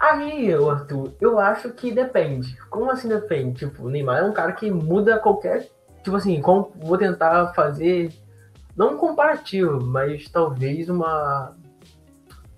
Aí, 0.00 0.52
Arthur, 0.52 1.12
eu 1.20 1.38
acho 1.38 1.70
que 1.70 1.92
depende. 1.92 2.56
Como 2.68 2.90
assim 2.90 3.08
depende? 3.08 3.60
Tipo, 3.60 3.84
o 3.84 3.88
Neymar 3.88 4.18
é 4.18 4.24
um 4.24 4.32
cara 4.32 4.52
que 4.52 4.70
muda 4.70 5.18
qualquer. 5.18 5.68
Tipo 6.02 6.16
assim, 6.16 6.40
vou 6.40 6.98
tentar 6.98 7.52
fazer. 7.54 8.12
Não 8.76 8.94
um 8.94 8.96
comparativo, 8.96 9.80
mas 9.80 10.28
talvez 10.28 10.88
uma. 10.88 11.54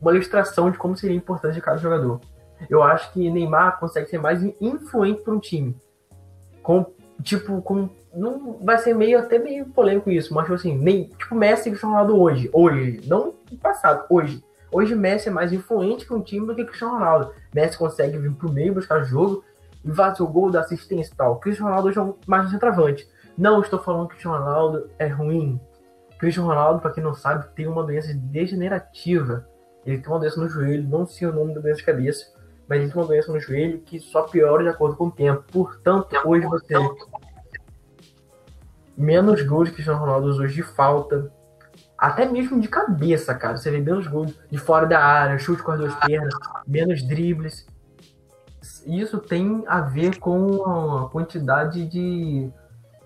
Uma 0.00 0.12
ilustração 0.12 0.70
de 0.70 0.78
como 0.78 0.96
seria 0.96 1.16
importante 1.16 1.60
cada 1.60 1.76
jogador. 1.76 2.20
Eu 2.68 2.82
acho 2.82 3.12
que 3.12 3.30
Neymar 3.30 3.78
consegue 3.78 4.08
ser 4.08 4.18
mais 4.18 4.42
influente 4.60 5.20
para 5.22 5.34
um 5.34 5.38
time. 5.38 5.76
Com, 6.62 6.86
tipo, 7.22 7.60
com. 7.62 7.88
Não 8.14 8.58
vai 8.62 8.78
ser 8.78 8.94
meio 8.94 9.18
até 9.18 9.38
meio 9.38 9.66
polêmico 9.66 10.10
isso, 10.10 10.34
mas 10.34 10.44
tipo 10.44 10.54
assim, 10.54 10.76
nem, 10.76 11.04
tipo 11.08 11.34
Messi 11.34 11.68
e 11.68 11.72
Cristiano 11.72 11.94
Ronaldo 11.94 12.20
hoje. 12.20 12.50
Hoje, 12.52 13.00
não 13.06 13.34
no 13.50 13.58
passado, 13.58 14.04
hoje 14.10 14.42
Hoje 14.72 14.94
Messi 14.94 15.28
é 15.28 15.30
mais 15.30 15.52
influente 15.52 16.06
com 16.06 16.14
o 16.14 16.22
time 16.22 16.46
do 16.46 16.54
que 16.54 16.64
Cristiano 16.64 16.94
Ronaldo. 16.94 17.34
Messi 17.54 17.76
consegue 17.76 18.16
vir 18.16 18.32
pro 18.32 18.50
meio, 18.50 18.72
buscar 18.72 19.04
jogo 19.04 19.44
e 19.84 19.92
fazer 19.92 20.22
o 20.22 20.26
gol 20.26 20.50
da 20.50 20.60
assistência 20.60 21.12
e 21.12 21.16
tal. 21.16 21.38
Cristiano 21.38 21.68
Ronaldo 21.68 21.88
hoje 21.88 22.00
é 22.00 22.14
mais 22.26 22.50
centroavante. 22.50 23.06
Não 23.36 23.60
estou 23.60 23.78
falando 23.78 24.08
que 24.08 24.14
Cristiano 24.14 24.38
Ronaldo 24.38 24.90
é 24.98 25.06
ruim. 25.06 25.60
Cristiano 26.18 26.48
Ronaldo, 26.48 26.80
para 26.80 26.90
quem 26.90 27.04
não 27.04 27.12
sabe, 27.12 27.54
tem 27.54 27.66
uma 27.66 27.84
doença 27.84 28.14
degenerativa. 28.14 29.46
Ele 29.84 29.98
tem 29.98 30.10
uma 30.10 30.20
doença 30.20 30.40
no 30.40 30.48
joelho, 30.48 30.88
não 30.88 31.06
sei 31.06 31.28
o 31.28 31.32
nome 31.34 31.54
da 31.54 31.60
doença 31.60 31.78
de 31.78 31.84
cabeça, 31.84 32.32
mas 32.66 32.80
ele 32.80 32.90
tem 32.90 33.02
uma 33.02 33.08
doença 33.08 33.30
no 33.30 33.40
joelho 33.40 33.80
que 33.80 34.00
só 34.00 34.22
piora 34.22 34.62
de 34.62 34.70
acordo 34.70 34.96
com 34.96 35.06
o 35.08 35.10
tempo. 35.10 35.44
Portanto, 35.52 36.16
hoje 36.24 36.46
você 36.46 36.74
menos 38.96 39.42
gols 39.42 39.68
que 39.68 39.74
Cristiano 39.74 40.00
Ronaldo 40.00 40.28
hoje 40.28 40.54
de 40.54 40.62
falta, 40.62 41.30
até 42.02 42.28
mesmo 42.28 42.60
de 42.60 42.66
cabeça, 42.66 43.32
cara. 43.32 43.56
Você 43.56 43.70
vê 43.70 43.78
menos 43.78 44.08
gols 44.08 44.34
de 44.50 44.58
fora 44.58 44.86
da 44.86 44.98
área, 44.98 45.38
chute 45.38 45.62
com 45.62 45.70
as 45.70 45.78
duas 45.78 45.94
pernas, 45.94 46.34
menos 46.66 47.00
dribles. 47.00 47.64
Isso 48.84 49.18
tem 49.18 49.62
a 49.68 49.80
ver 49.80 50.18
com 50.18 50.64
a 50.64 51.08
quantidade 51.10 51.86
de. 51.86 52.50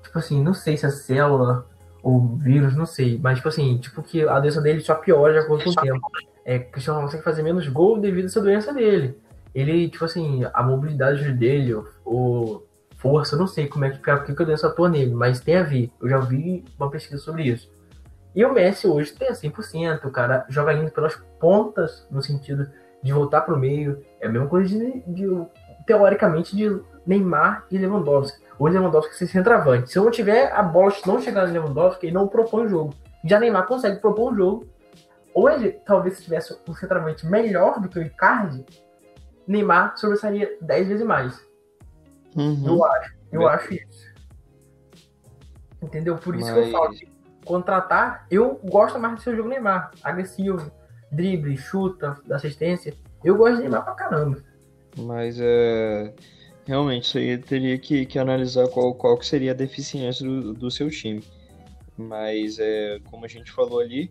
Tipo 0.03 0.19
assim, 0.19 0.43
não 0.43 0.55
sei 0.55 0.79
se 0.79 0.87
é 0.87 0.91
célula 0.91 1.67
ou 2.03 2.39
vírus, 2.39 2.75
não 2.75 2.87
sei. 2.87 3.21
Mas, 3.23 3.37
tipo 3.37 3.51
assim, 3.51 3.77
tipo 3.77 4.03
que 4.03 4.27
a 4.27 4.41
doença 4.41 4.63
dele 4.63 4.81
só 4.81 4.95
piora 4.95 5.35
de 5.35 5.41
acordo 5.41 5.65
com 5.65 5.71
o 5.71 5.75
tempo. 5.75 6.01
É, 6.43 6.59
Cristiano 6.59 7.03
consegue 7.03 7.23
fazer 7.23 7.43
menos 7.43 7.69
gol 7.69 8.01
devido 8.01 8.25
a 8.25 8.29
essa 8.29 8.41
doença 8.41 8.73
dele. 8.73 9.21
Ele, 9.55 9.91
tipo 9.91 10.07
assim, 10.07 10.43
a 10.55 10.63
mobilidade 10.63 11.31
dele, 11.33 11.75
ou 12.03 12.67
força, 12.97 13.37
não 13.37 13.47
sei 13.47 13.67
como 13.67 13.85
é 13.85 13.91
que, 13.91 13.99
que 13.99 14.11
a 14.11 14.47
doença 14.47 14.69
atua 14.69 14.89
nele, 14.89 15.13
mas 15.13 15.41
tem 15.41 15.57
a 15.57 15.63
ver. 15.63 15.91
Eu 16.01 16.09
já 16.09 16.19
vi 16.19 16.65
uma 16.79 16.89
pesquisa 16.89 17.19
sobre 17.19 17.43
isso. 17.43 17.76
E 18.37 18.45
o 18.45 18.53
Messi 18.53 18.87
hoje 18.87 19.15
tem 19.15 19.33
100%, 19.33 20.05
o 20.05 20.11
cara 20.11 20.45
joga 20.51 20.75
indo 20.75 20.91
pelas 20.91 21.17
pontas, 21.41 22.07
no 22.11 22.23
sentido 22.23 22.71
de 23.03 23.11
voltar 23.11 23.41
para 23.41 23.55
o 23.55 23.59
meio. 23.59 24.05
É 24.21 24.27
a 24.27 24.31
mesma 24.31 24.47
coisa 24.47 24.69
de, 24.69 25.01
de, 25.07 25.27
teoricamente, 25.87 26.55
de 26.55 26.83
Neymar 27.07 27.65
e 27.71 27.79
Lewandowski. 27.79 28.45
Hoje 28.59 28.77
Lewandowski 28.77 29.25
é 29.25 29.27
centroavante. 29.27 29.91
Se 29.91 29.99
eu 29.99 30.05
não 30.05 30.11
tiver 30.11 30.53
a 30.53 30.63
bola 30.63 30.93
não 31.07 31.19
chegar 31.19 31.47
no 31.47 31.53
Lewandowski, 31.55 32.07
ele 32.07 32.15
não 32.15 32.29
propõe 32.29 32.67
o 32.67 32.69
jogo. 32.69 32.95
Já 33.25 33.41
Neymar 33.41 33.67
consegue 33.67 34.03
propor 34.03 34.31
um 34.31 34.37
jogo. 34.37 34.69
Ou 35.33 35.49
ele, 35.49 35.73
talvez, 35.87 36.19
se 36.19 36.25
tivesse 36.25 36.55
um 36.69 36.75
centroavante 36.75 37.27
melhor 37.27 37.81
do 37.81 37.89
que 37.89 37.99
o 37.99 38.03
Icardi, 38.03 38.67
Neymar 39.49 39.97
sobressaria 39.97 40.59
10 40.61 40.89
vezes 40.89 41.07
mais. 41.07 41.43
Uhum. 42.37 42.65
Eu 42.67 42.85
acho. 42.85 43.17
Eu 43.33 43.49
acho 43.49 43.73
isso. 43.73 44.15
Entendeu? 45.81 46.19
Por 46.19 46.37
isso 46.37 46.51
Mas... 46.51 46.55
que 46.55 46.69
eu 46.69 46.73
falo 46.73 46.91
que 46.91 47.16
contratar, 47.47 48.27
eu 48.31 48.61
gosto 48.65 48.99
mais 48.99 49.15
do 49.15 49.21
seu 49.23 49.35
jogo 49.35 49.49
Neymar. 49.49 49.93
Agressivo, 50.03 50.71
drible, 51.11 51.57
chuta, 51.57 52.21
assistência. 52.31 52.95
Eu 53.25 53.37
gosto 53.37 53.57
de 53.57 53.63
Neymar 53.63 53.85
pra 53.85 53.95
caramba. 53.95 54.43
Mas 54.99 55.39
é. 55.41 56.13
Realmente, 56.67 57.05
isso 57.05 57.19
aí 57.19 57.39
teria 57.39 57.79
que, 57.79 58.05
que 58.05 58.19
analisar 58.19 58.69
qual, 58.69 58.93
qual 58.93 59.17
que 59.17 59.25
seria 59.25 59.53
a 59.53 59.55
deficiência 59.55 60.27
do, 60.27 60.53
do 60.53 60.71
seu 60.71 60.91
time. 60.91 61.23
Mas, 61.97 62.59
é, 62.59 62.99
como 63.09 63.25
a 63.25 63.29
gente 63.29 63.53
falou 63.53 63.79
ali, 63.79 64.11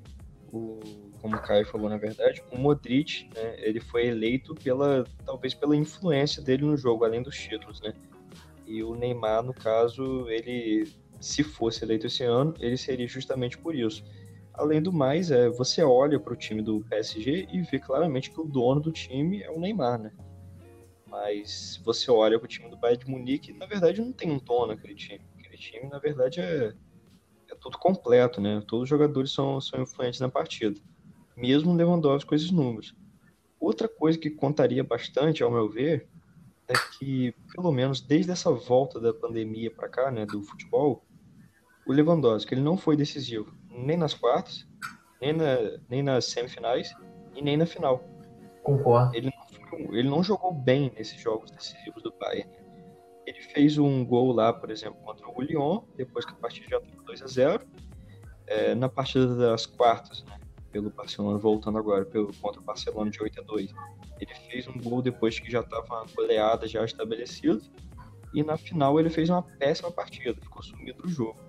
o, 0.54 0.80
como 1.22 1.36
o 1.36 1.42
Caio 1.42 1.66
falou 1.66 1.90
na 1.90 1.98
verdade, 1.98 2.42
o 2.52 2.58
Modric, 2.58 3.30
né, 3.36 3.56
ele 3.58 3.82
foi 3.82 4.08
eleito 4.08 4.56
pela, 4.56 5.04
talvez 5.26 5.54
pela 5.54 5.76
influência 5.76 6.42
dele 6.42 6.64
no 6.64 6.78
jogo, 6.78 7.04
além 7.04 7.22
dos 7.22 7.38
títulos, 7.38 7.82
né? 7.82 7.94
E 8.66 8.82
o 8.82 8.96
Neymar, 8.96 9.44
no 9.44 9.54
caso, 9.54 10.30
ele 10.30 10.88
se 11.26 11.44
fosse 11.44 11.84
eleito 11.84 12.06
esse 12.06 12.24
ano, 12.24 12.54
ele 12.60 12.78
seria 12.78 13.08
justamente 13.08 13.58
por 13.58 13.74
isso. 13.74 14.04
Além 14.54 14.80
do 14.80 14.94
mais, 14.94 15.32
é, 15.32 15.50
você 15.50 15.82
olha 15.82 16.20
para 16.20 16.34
o 16.34 16.36
time 16.36 16.62
do 16.62 16.82
PSG 16.82 17.48
e 17.52 17.62
vê 17.64 17.80
claramente 17.80 18.30
que 18.30 18.40
o 18.40 18.44
dono 18.46 18.80
do 18.80 18.92
time 18.92 19.42
é 19.42 19.50
o 19.50 19.60
Neymar, 19.60 20.00
né? 20.00 20.12
Mas 21.08 21.82
você 21.84 22.12
olha 22.12 22.38
para 22.38 22.46
o 22.46 22.48
time 22.48 22.70
do 22.70 22.78
Bayern 22.78 23.04
de 23.04 23.10
Munique, 23.10 23.54
na 23.54 23.66
verdade 23.66 24.02
não 24.02 24.14
tem 24.14 24.32
um 24.32 24.38
dono 24.38 24.74
aquele 24.74 24.94
time. 24.94 25.26
Aquele 25.40 25.58
time, 25.58 25.90
na 25.90 25.98
verdade, 25.98 26.42
é, 26.42 26.74
é 27.50 27.56
tudo 27.60 27.80
completo, 27.80 28.40
né? 28.40 28.62
Todos 28.68 28.84
os 28.84 28.90
jogadores 28.90 29.32
são, 29.32 29.60
são 29.60 29.82
influentes 29.82 30.20
na 30.20 30.30
partida. 30.30 30.80
Mesmo 31.36 31.74
Lewandowski 31.74 32.30
com 32.30 32.36
esses 32.36 32.52
números. 32.52 32.96
Outra 33.60 33.90
coisa 33.90 34.20
que 34.20 34.30
contaria 34.30 34.84
bastante, 34.84 35.42
ao 35.42 35.50
meu 35.50 35.68
ver, 35.68 36.08
é 36.68 36.74
que, 36.98 37.34
pelo 37.56 37.72
menos 37.72 38.00
desde 38.00 38.32
essa 38.32 38.52
volta 38.52 39.00
da 39.00 39.12
pandemia 39.12 39.72
para 39.72 39.90
cá, 39.90 40.12
né, 40.12 40.26
do 40.26 40.44
futebol, 40.44 41.04
o 41.86 41.94
Lewandowski 41.94 42.54
ele 42.54 42.62
não 42.62 42.78
foi 42.78 42.96
decisivo 42.96 43.54
nem 43.70 43.98
nas 43.98 44.14
quartas, 44.14 44.68
nem, 45.22 45.34
na, 45.34 45.58
nem 45.90 46.02
nas 46.02 46.26
semifinais 46.26 46.94
e 47.36 47.42
nem 47.42 47.58
na 47.58 47.66
final. 47.66 48.04
Concordo. 48.64 49.16
Ele 49.16 49.32
não, 49.32 49.94
ele 49.94 50.10
não 50.10 50.24
jogou 50.24 50.54
bem 50.54 50.92
nesses 50.96 51.20
jogos 51.22 51.52
decisivos 51.52 52.02
do 52.02 52.14
Bayern. 52.20 52.50
Ele 53.26 53.42
fez 53.42 53.78
um 53.78 54.06
gol 54.06 54.32
lá, 54.32 54.54
por 54.54 54.72
exemplo, 54.72 55.00
contra 55.04 55.28
o 55.28 55.42
Lyon, 55.42 55.82
depois 55.96 56.26
que 56.26 56.32
a 56.32 56.36
partida 56.36 56.68
já 56.70 56.78
estava 56.78 57.04
2 57.04 57.22
a 57.22 57.28
0 57.28 57.66
é, 58.48 58.76
Na 58.76 58.88
partida 58.88 59.36
das 59.36 59.66
quartas, 59.66 60.24
né, 60.24 60.40
pelo 60.72 60.90
Barcelona, 60.92 61.38
voltando 61.38 61.78
agora, 61.78 62.06
pelo, 62.06 62.32
contra 62.36 62.62
o 62.62 62.64
Barcelona 62.64 63.10
de 63.10 63.22
8 63.22 63.42
a 63.42 63.44
2 63.44 63.74
ele 64.20 64.34
fez 64.50 64.68
um 64.68 64.80
gol 64.80 65.02
depois 65.02 65.40
que 65.40 65.52
já 65.52 65.60
estava 65.60 65.86
uma 65.86 66.06
goleada 66.16 66.68
já 66.68 66.84
estabelecida. 66.86 67.60
E 68.34 68.44
na 68.44 68.58
final 68.58 69.00
ele 69.00 69.10
fez 69.10 69.30
uma 69.30 69.42
péssima 69.42 69.92
partida, 69.92 70.40
ficou 70.42 70.62
sumido 70.62 71.04
do 71.04 71.10
jogo. 71.10 71.40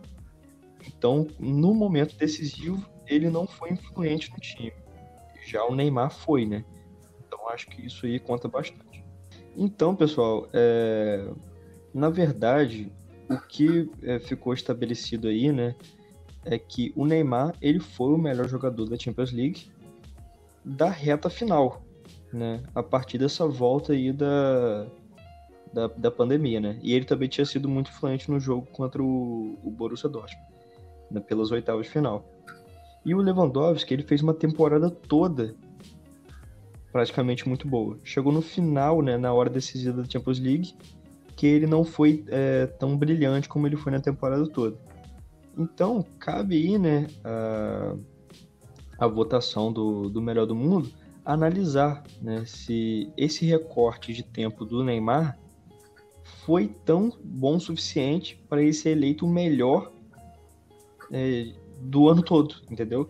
Então, 0.86 1.26
no 1.38 1.74
momento 1.74 2.16
decisivo, 2.16 2.84
ele 3.06 3.30
não 3.30 3.46
foi 3.46 3.70
influente 3.70 4.30
no 4.30 4.38
time. 4.38 4.72
Já 5.46 5.64
o 5.64 5.74
Neymar 5.74 6.10
foi, 6.10 6.44
né? 6.44 6.64
Então, 7.26 7.48
acho 7.48 7.66
que 7.68 7.86
isso 7.86 8.06
aí 8.06 8.18
conta 8.18 8.48
bastante. 8.48 9.04
Então, 9.56 9.94
pessoal, 9.94 10.48
é... 10.52 11.28
na 11.94 12.10
verdade, 12.10 12.92
o 13.28 13.38
que 13.38 13.90
é, 14.02 14.18
ficou 14.18 14.52
estabelecido 14.52 15.28
aí, 15.28 15.50
né, 15.50 15.74
é 16.44 16.58
que 16.58 16.92
o 16.94 17.04
Neymar 17.04 17.54
ele 17.60 17.80
foi 17.80 18.12
o 18.12 18.18
melhor 18.18 18.48
jogador 18.48 18.88
da 18.88 18.96
Champions 18.96 19.32
League 19.32 19.68
da 20.64 20.88
reta 20.88 21.30
final, 21.30 21.82
né? 22.32 22.62
A 22.74 22.82
partir 22.82 23.18
dessa 23.18 23.46
volta 23.46 23.92
aí 23.92 24.12
da, 24.12 24.86
da, 25.72 25.86
da 25.88 26.10
pandemia, 26.10 26.60
né? 26.60 26.78
E 26.82 26.92
ele 26.92 27.04
também 27.04 27.28
tinha 27.28 27.44
sido 27.44 27.68
muito 27.68 27.90
influente 27.90 28.30
no 28.30 28.38
jogo 28.38 28.66
contra 28.72 29.02
o, 29.02 29.58
o 29.62 29.70
Borussia 29.70 30.08
Dortmund 30.08 30.55
pelas 31.26 31.50
oitavas 31.50 31.86
de 31.86 31.92
final. 31.92 32.24
E 33.04 33.14
o 33.14 33.18
Lewandowski, 33.18 33.94
ele 33.94 34.02
fez 34.02 34.22
uma 34.22 34.34
temporada 34.34 34.90
toda 34.90 35.54
praticamente 36.96 37.46
muito 37.46 37.68
boa. 37.68 37.98
Chegou 38.02 38.32
no 38.32 38.40
final, 38.40 39.02
né, 39.02 39.18
na 39.18 39.32
hora 39.32 39.50
decisiva 39.50 40.02
da 40.02 40.08
Champions 40.08 40.40
League, 40.40 40.74
que 41.36 41.46
ele 41.46 41.66
não 41.66 41.84
foi 41.84 42.24
é, 42.28 42.66
tão 42.66 42.96
brilhante 42.96 43.48
como 43.48 43.66
ele 43.66 43.76
foi 43.76 43.92
na 43.92 44.00
temporada 44.00 44.46
toda. 44.48 44.78
Então, 45.58 46.02
cabe 46.18 46.56
aí, 46.56 46.78
né, 46.78 47.06
a, 47.22 47.94
a 48.98 49.06
votação 49.06 49.70
do, 49.70 50.08
do 50.08 50.22
melhor 50.22 50.46
do 50.46 50.54
mundo, 50.54 50.90
analisar 51.22 52.02
né, 52.22 52.44
se 52.46 53.12
esse 53.16 53.44
recorte 53.44 54.14
de 54.14 54.22
tempo 54.22 54.64
do 54.64 54.82
Neymar 54.82 55.38
foi 56.46 56.68
tão 56.84 57.12
bom 57.22 57.56
o 57.56 57.60
suficiente 57.60 58.42
para 58.48 58.62
ele 58.62 58.72
ser 58.72 58.90
eleito 58.90 59.26
o 59.26 59.28
melhor 59.28 59.92
é, 61.12 61.52
do 61.80 62.08
ano 62.08 62.22
todo, 62.22 62.56
entendeu? 62.70 63.08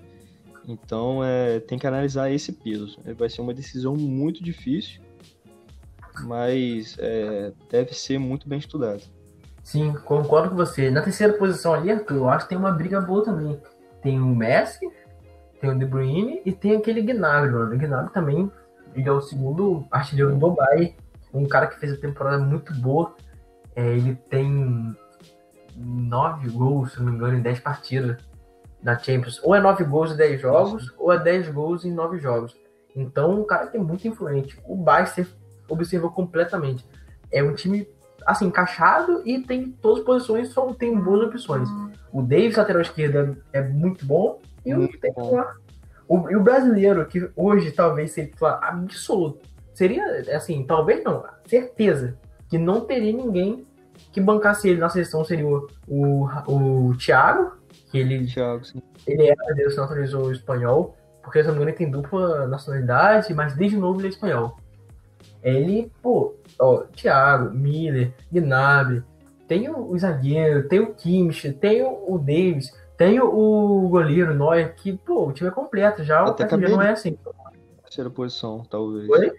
Então 0.67 1.23
é, 1.23 1.61
tem 1.61 1.79
que 1.79 1.87
analisar 1.87 2.31
esse 2.31 2.53
peso. 2.53 2.99
É, 3.05 3.13
vai 3.13 3.29
ser 3.29 3.41
uma 3.41 3.55
decisão 3.55 3.95
muito 3.95 4.43
difícil, 4.43 5.01
mas 6.25 6.97
é, 6.99 7.53
deve 7.71 7.95
ser 7.95 8.19
muito 8.19 8.49
bem 8.49 8.59
estudada. 8.59 9.03
Sim, 9.63 9.93
concordo 10.05 10.51
com 10.51 10.57
você. 10.57 10.91
Na 10.91 11.03
terceira 11.03 11.33
posição 11.33 11.75
ali, 11.75 11.91
Arthur, 11.91 12.17
eu 12.17 12.29
acho 12.29 12.45
que 12.45 12.51
tem 12.51 12.59
uma 12.59 12.71
briga 12.71 13.01
boa 13.01 13.25
também. 13.25 13.61
Tem 14.03 14.21
o 14.21 14.27
Messi, 14.27 14.89
tem 15.61 15.71
o 15.71 15.79
De 15.79 15.85
Bruyne 15.85 16.41
e 16.45 16.53
tem 16.53 16.77
aquele 16.77 17.03
Gnabry. 17.03 17.53
O 17.53 17.69
Gnabry 17.77 18.13
também 18.13 18.51
ele 18.95 19.09
é 19.09 19.13
o 19.13 19.21
segundo 19.21 19.87
artilheiro 19.91 20.33
do 20.33 20.39
Dubai, 20.39 20.95
um 21.33 21.47
cara 21.47 21.67
que 21.67 21.79
fez 21.79 21.93
a 21.93 21.97
temporada 21.97 22.39
muito 22.39 22.73
boa. 22.75 23.15
É, 23.75 23.87
ele 23.95 24.15
tem 24.31 24.97
nove 25.77 26.49
gols, 26.49 26.93
se 26.93 26.99
não 26.99 27.07
me 27.07 27.17
engano, 27.17 27.39
em 27.39 27.43
10 27.43 27.61
partidas 27.61 28.17
na 28.83 28.99
Champions. 28.99 29.41
Ou 29.43 29.55
é 29.55 29.61
nove 29.61 29.85
gols 29.85 30.13
em 30.13 30.17
10 30.17 30.41
jogos, 30.41 30.95
ou 30.99 31.13
é 31.13 31.19
10 31.19 31.51
gols 31.51 31.85
em 31.85 31.93
9 31.93 32.19
jogos. 32.19 32.57
Então, 32.95 33.41
um 33.41 33.45
cara 33.45 33.67
que 33.67 33.77
é 33.77 33.81
muito 33.81 34.07
influente. 34.09 34.59
O 34.65 34.77
Baxter 34.77 35.27
observou 35.69 36.11
completamente. 36.11 36.85
É 37.31 37.43
um 37.43 37.55
time, 37.55 37.87
assim, 38.25 38.47
encaixado 38.47 39.23
e 39.27 39.41
tem 39.43 39.71
todas 39.71 40.01
as 40.01 40.05
posições, 40.05 40.49
só 40.49 40.73
tem 40.73 40.99
boas 40.99 41.29
opções. 41.29 41.69
O 42.13 42.23
Davis, 42.23 42.57
lateral 42.57 42.83
esquerda, 42.83 43.37
é 43.53 43.61
muito 43.61 44.07
bom. 44.07 44.41
E 44.65 44.75
o, 44.75 44.89
tem 44.89 45.13
bom. 45.13 45.45
O, 46.09 46.31
e 46.31 46.37
o 46.37 46.43
brasileiro, 46.43 47.05
que 47.07 47.29
hoje 47.37 47.73
talvez 47.73 48.13
seja 48.13 48.33
absoluto, 48.63 49.41
seria, 49.75 50.23
assim, 50.35 50.65
talvez 50.65 51.05
não, 51.05 51.25
certeza, 51.45 52.17
que 52.49 52.57
não 52.57 52.83
teria 52.83 53.13
ninguém 53.13 53.67
que 54.13 54.21
bancasse 54.21 54.69
ele 54.69 54.81
na 54.81 54.89
seleção 54.89 55.25
seria 55.25 55.47
o, 55.47 55.69
o, 55.89 56.27
o 56.89 56.97
Thiago, 56.97 57.57
que 57.91 57.99
ele, 57.99 58.27
Thiago, 58.27 58.63
ele 59.07 59.27
era, 59.27 59.37
ele 59.51 59.71
se 59.71 59.77
naturalizou 59.77 60.33
espanhol, 60.33 60.97
porque 61.23 61.41
se 61.41 61.49
não 61.49 61.55
me 61.55 61.61
engano 61.61 61.71
ele 61.71 61.79
tem 61.79 61.91
dupla 61.91 62.47
nacionalidade, 62.47 63.33
mas 63.35 63.55
desde 63.55 63.77
novo 63.77 64.01
ele 64.01 64.09
é 64.09 64.11
espanhol. 64.11 64.57
Ele, 65.43 65.93
pô, 66.03 66.35
ó, 66.59 66.85
Thiago, 66.93 67.55
Miller, 67.55 68.13
Gnabry, 68.33 69.03
tem 69.47 69.69
o, 69.69 69.91
o 69.91 69.99
zagueiro, 69.99 70.69
tem 70.69 70.81
o 70.81 70.95
Kimmich, 70.95 71.53
tem 71.53 71.83
o, 71.83 72.15
o 72.15 72.19
Davis, 72.19 72.73
tem 72.97 73.21
o, 73.21 73.29
o 73.29 73.89
goleiro 73.89 74.35
Neuer, 74.35 74.75
que, 74.75 74.97
pô, 74.97 75.29
o 75.29 75.33
time 75.33 75.49
é 75.49 75.53
completo 75.53 76.03
já, 76.03 76.21
Até 76.23 76.45
o 76.45 76.49
PSG 76.49 76.69
não 76.69 76.83
é 76.83 76.91
assim. 76.91 77.17
Terceira 77.85 78.11
posição, 78.11 78.65
talvez. 78.69 79.09
Oi? 79.09 79.33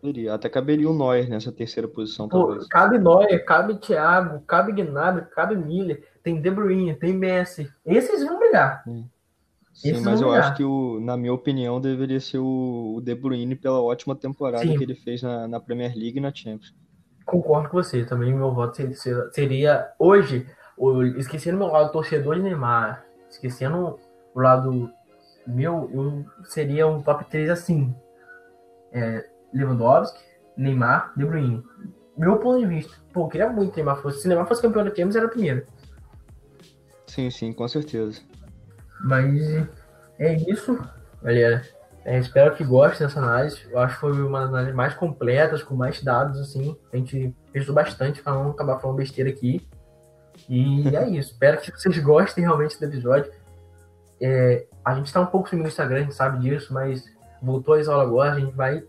Caberia. 0.00 0.34
Até 0.34 0.48
caberia 0.48 0.88
o 0.88 0.96
Neuer 0.96 1.28
nessa 1.28 1.50
terceira 1.50 1.88
posição, 1.88 2.28
Pô, 2.28 2.46
talvez. 2.46 2.68
Cabe 2.68 2.98
Neuer, 2.98 3.44
cabe 3.44 3.76
Thiago, 3.76 4.40
cabe 4.46 4.72
Gnabry, 4.72 5.26
cabe 5.30 5.56
Miller, 5.56 6.02
tem 6.22 6.40
De 6.40 6.50
Bruyne, 6.50 6.94
tem 6.94 7.12
Messi. 7.12 7.70
Esses 7.84 8.24
vão 8.24 8.38
brigar. 8.38 8.82
Sim, 8.84 9.08
Sim 9.72 10.00
mas 10.04 10.20
eu 10.20 10.28
brigar. 10.28 10.46
acho 10.46 10.56
que, 10.56 10.64
o, 10.64 11.00
na 11.00 11.16
minha 11.16 11.32
opinião, 11.32 11.80
deveria 11.80 12.20
ser 12.20 12.38
o, 12.38 13.00
De 13.02 13.14
Bruyne 13.14 13.56
pela 13.56 13.82
ótima 13.82 14.14
temporada 14.14 14.64
Sim. 14.64 14.76
que 14.76 14.84
ele 14.84 14.94
fez 14.94 15.22
na, 15.22 15.48
na, 15.48 15.60
Premier 15.60 15.92
League 15.94 16.18
e 16.18 16.20
na 16.20 16.32
Champions. 16.32 16.74
Concordo 17.26 17.68
com 17.68 17.82
você. 17.82 18.04
Também 18.04 18.32
meu 18.32 18.54
voto 18.54 18.76
seria, 18.76 19.30
seria 19.32 19.92
hoje, 19.98 20.46
esquecendo 21.16 21.58
meu 21.58 21.66
lado 21.66 21.92
torcedor 21.92 22.36
de 22.36 22.42
Neymar, 22.42 23.04
esquecendo 23.28 23.98
o 24.34 24.40
lado 24.40 24.90
meu, 25.46 25.90
eu 25.92 26.24
seria 26.44 26.86
um 26.86 27.02
top 27.02 27.24
3 27.24 27.50
assim. 27.50 27.94
É, 28.92 29.28
Lewandowski, 29.52 30.18
Neymar, 30.56 31.12
De 31.16 31.24
Bruyne. 31.24 31.62
Meu 32.16 32.36
ponto 32.38 32.58
de 32.60 32.66
vista. 32.66 32.92
Pô, 33.12 33.22
eu 33.22 33.28
queria 33.28 33.48
muito 33.48 33.70
que 33.70 33.76
Neymar 33.76 34.02
fosse. 34.02 34.22
Se 34.22 34.28
Neymar 34.28 34.46
fosse 34.46 34.62
campeão 34.62 34.84
da 34.84 34.90
Champions, 34.90 35.16
era 35.16 35.26
o 35.26 35.30
primeiro. 35.30 35.64
Sim, 37.06 37.30
sim, 37.30 37.52
com 37.52 37.66
certeza. 37.68 38.20
Mas 39.00 39.66
é 40.18 40.34
isso, 40.34 40.78
galera. 41.22 41.62
É, 42.04 42.18
espero 42.18 42.54
que 42.54 42.64
gostem 42.64 43.06
dessa 43.06 43.20
análise. 43.20 43.60
Eu 43.70 43.78
acho 43.78 43.94
que 43.94 44.00
foi 44.00 44.12
uma 44.22 44.40
das 44.40 44.48
análises 44.48 44.74
mais 44.74 44.94
completas, 44.94 45.62
com 45.62 45.74
mais 45.74 46.02
dados, 46.02 46.40
assim. 46.40 46.76
A 46.92 46.96
gente 46.96 47.34
pensou 47.52 47.74
bastante 47.74 48.22
para 48.22 48.32
não 48.32 48.50
acabar 48.50 48.78
falando 48.78 48.96
besteira 48.96 49.30
aqui. 49.30 49.68
E 50.48 50.88
é 50.96 51.08
isso. 51.10 51.32
espero 51.32 51.60
que 51.60 51.70
vocês 51.70 51.98
gostem 51.98 52.44
realmente 52.44 52.78
do 52.78 52.84
episódio. 52.84 53.30
É, 54.20 54.66
a 54.84 54.94
gente 54.94 55.06
está 55.06 55.20
um 55.20 55.26
pouco 55.26 55.48
sumindo 55.48 55.64
no 55.64 55.68
Instagram, 55.68 55.98
a 55.98 56.02
gente 56.02 56.14
sabe 56.14 56.38
disso, 56.40 56.72
mas 56.72 57.04
voltou 57.42 57.74
a 57.74 57.78
aula 57.78 58.02
agora, 58.02 58.32
a 58.32 58.40
gente 58.40 58.54
vai 58.54 58.82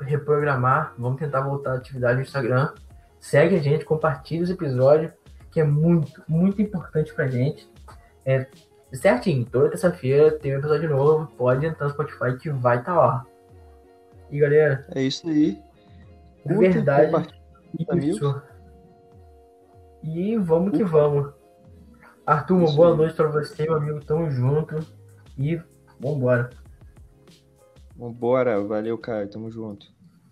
reprogramar, 0.00 0.94
vamos 0.98 1.18
tentar 1.18 1.40
voltar 1.40 1.72
à 1.72 1.74
atividade 1.76 2.16
no 2.16 2.22
Instagram. 2.22 2.72
Segue 3.18 3.56
a 3.56 3.62
gente, 3.62 3.84
compartilha 3.84 4.42
os 4.42 4.50
episódios, 4.50 5.12
que 5.50 5.60
é 5.60 5.64
muito, 5.64 6.22
muito 6.28 6.60
importante 6.60 7.12
pra 7.14 7.26
gente. 7.26 7.68
É 8.24 8.46
certinho, 8.92 9.44
toda 9.44 9.70
terça-feira 9.70 10.30
tem 10.32 10.54
um 10.54 10.58
episódio 10.58 10.88
novo, 10.90 11.26
pode 11.36 11.66
entrar 11.66 11.86
no 11.86 11.92
Spotify 11.92 12.36
que 12.38 12.50
vai 12.50 12.78
estar 12.78 12.94
tá 12.94 13.00
lá. 13.00 13.26
E 14.30 14.38
galera. 14.38 14.86
É 14.94 15.02
isso 15.02 15.28
aí. 15.28 15.60
De 16.44 16.54
verdade. 16.54 17.12
Isso. 18.02 18.42
E 20.02 20.36
vamos 20.36 20.76
que 20.76 20.84
vamos. 20.84 21.32
Arthur, 22.24 22.56
uma 22.56 22.72
boa 22.72 22.96
noite 22.96 23.14
pra 23.14 23.28
você, 23.28 23.64
meu 23.64 23.76
amigo. 23.76 24.04
Tamo 24.04 24.30
junto. 24.30 24.78
E 25.38 25.60
vambora. 26.00 26.50
Vambora, 27.96 28.60
valeu, 28.62 28.96
cara, 28.98 29.28
tamo 29.28 29.50
junto. 29.50 29.92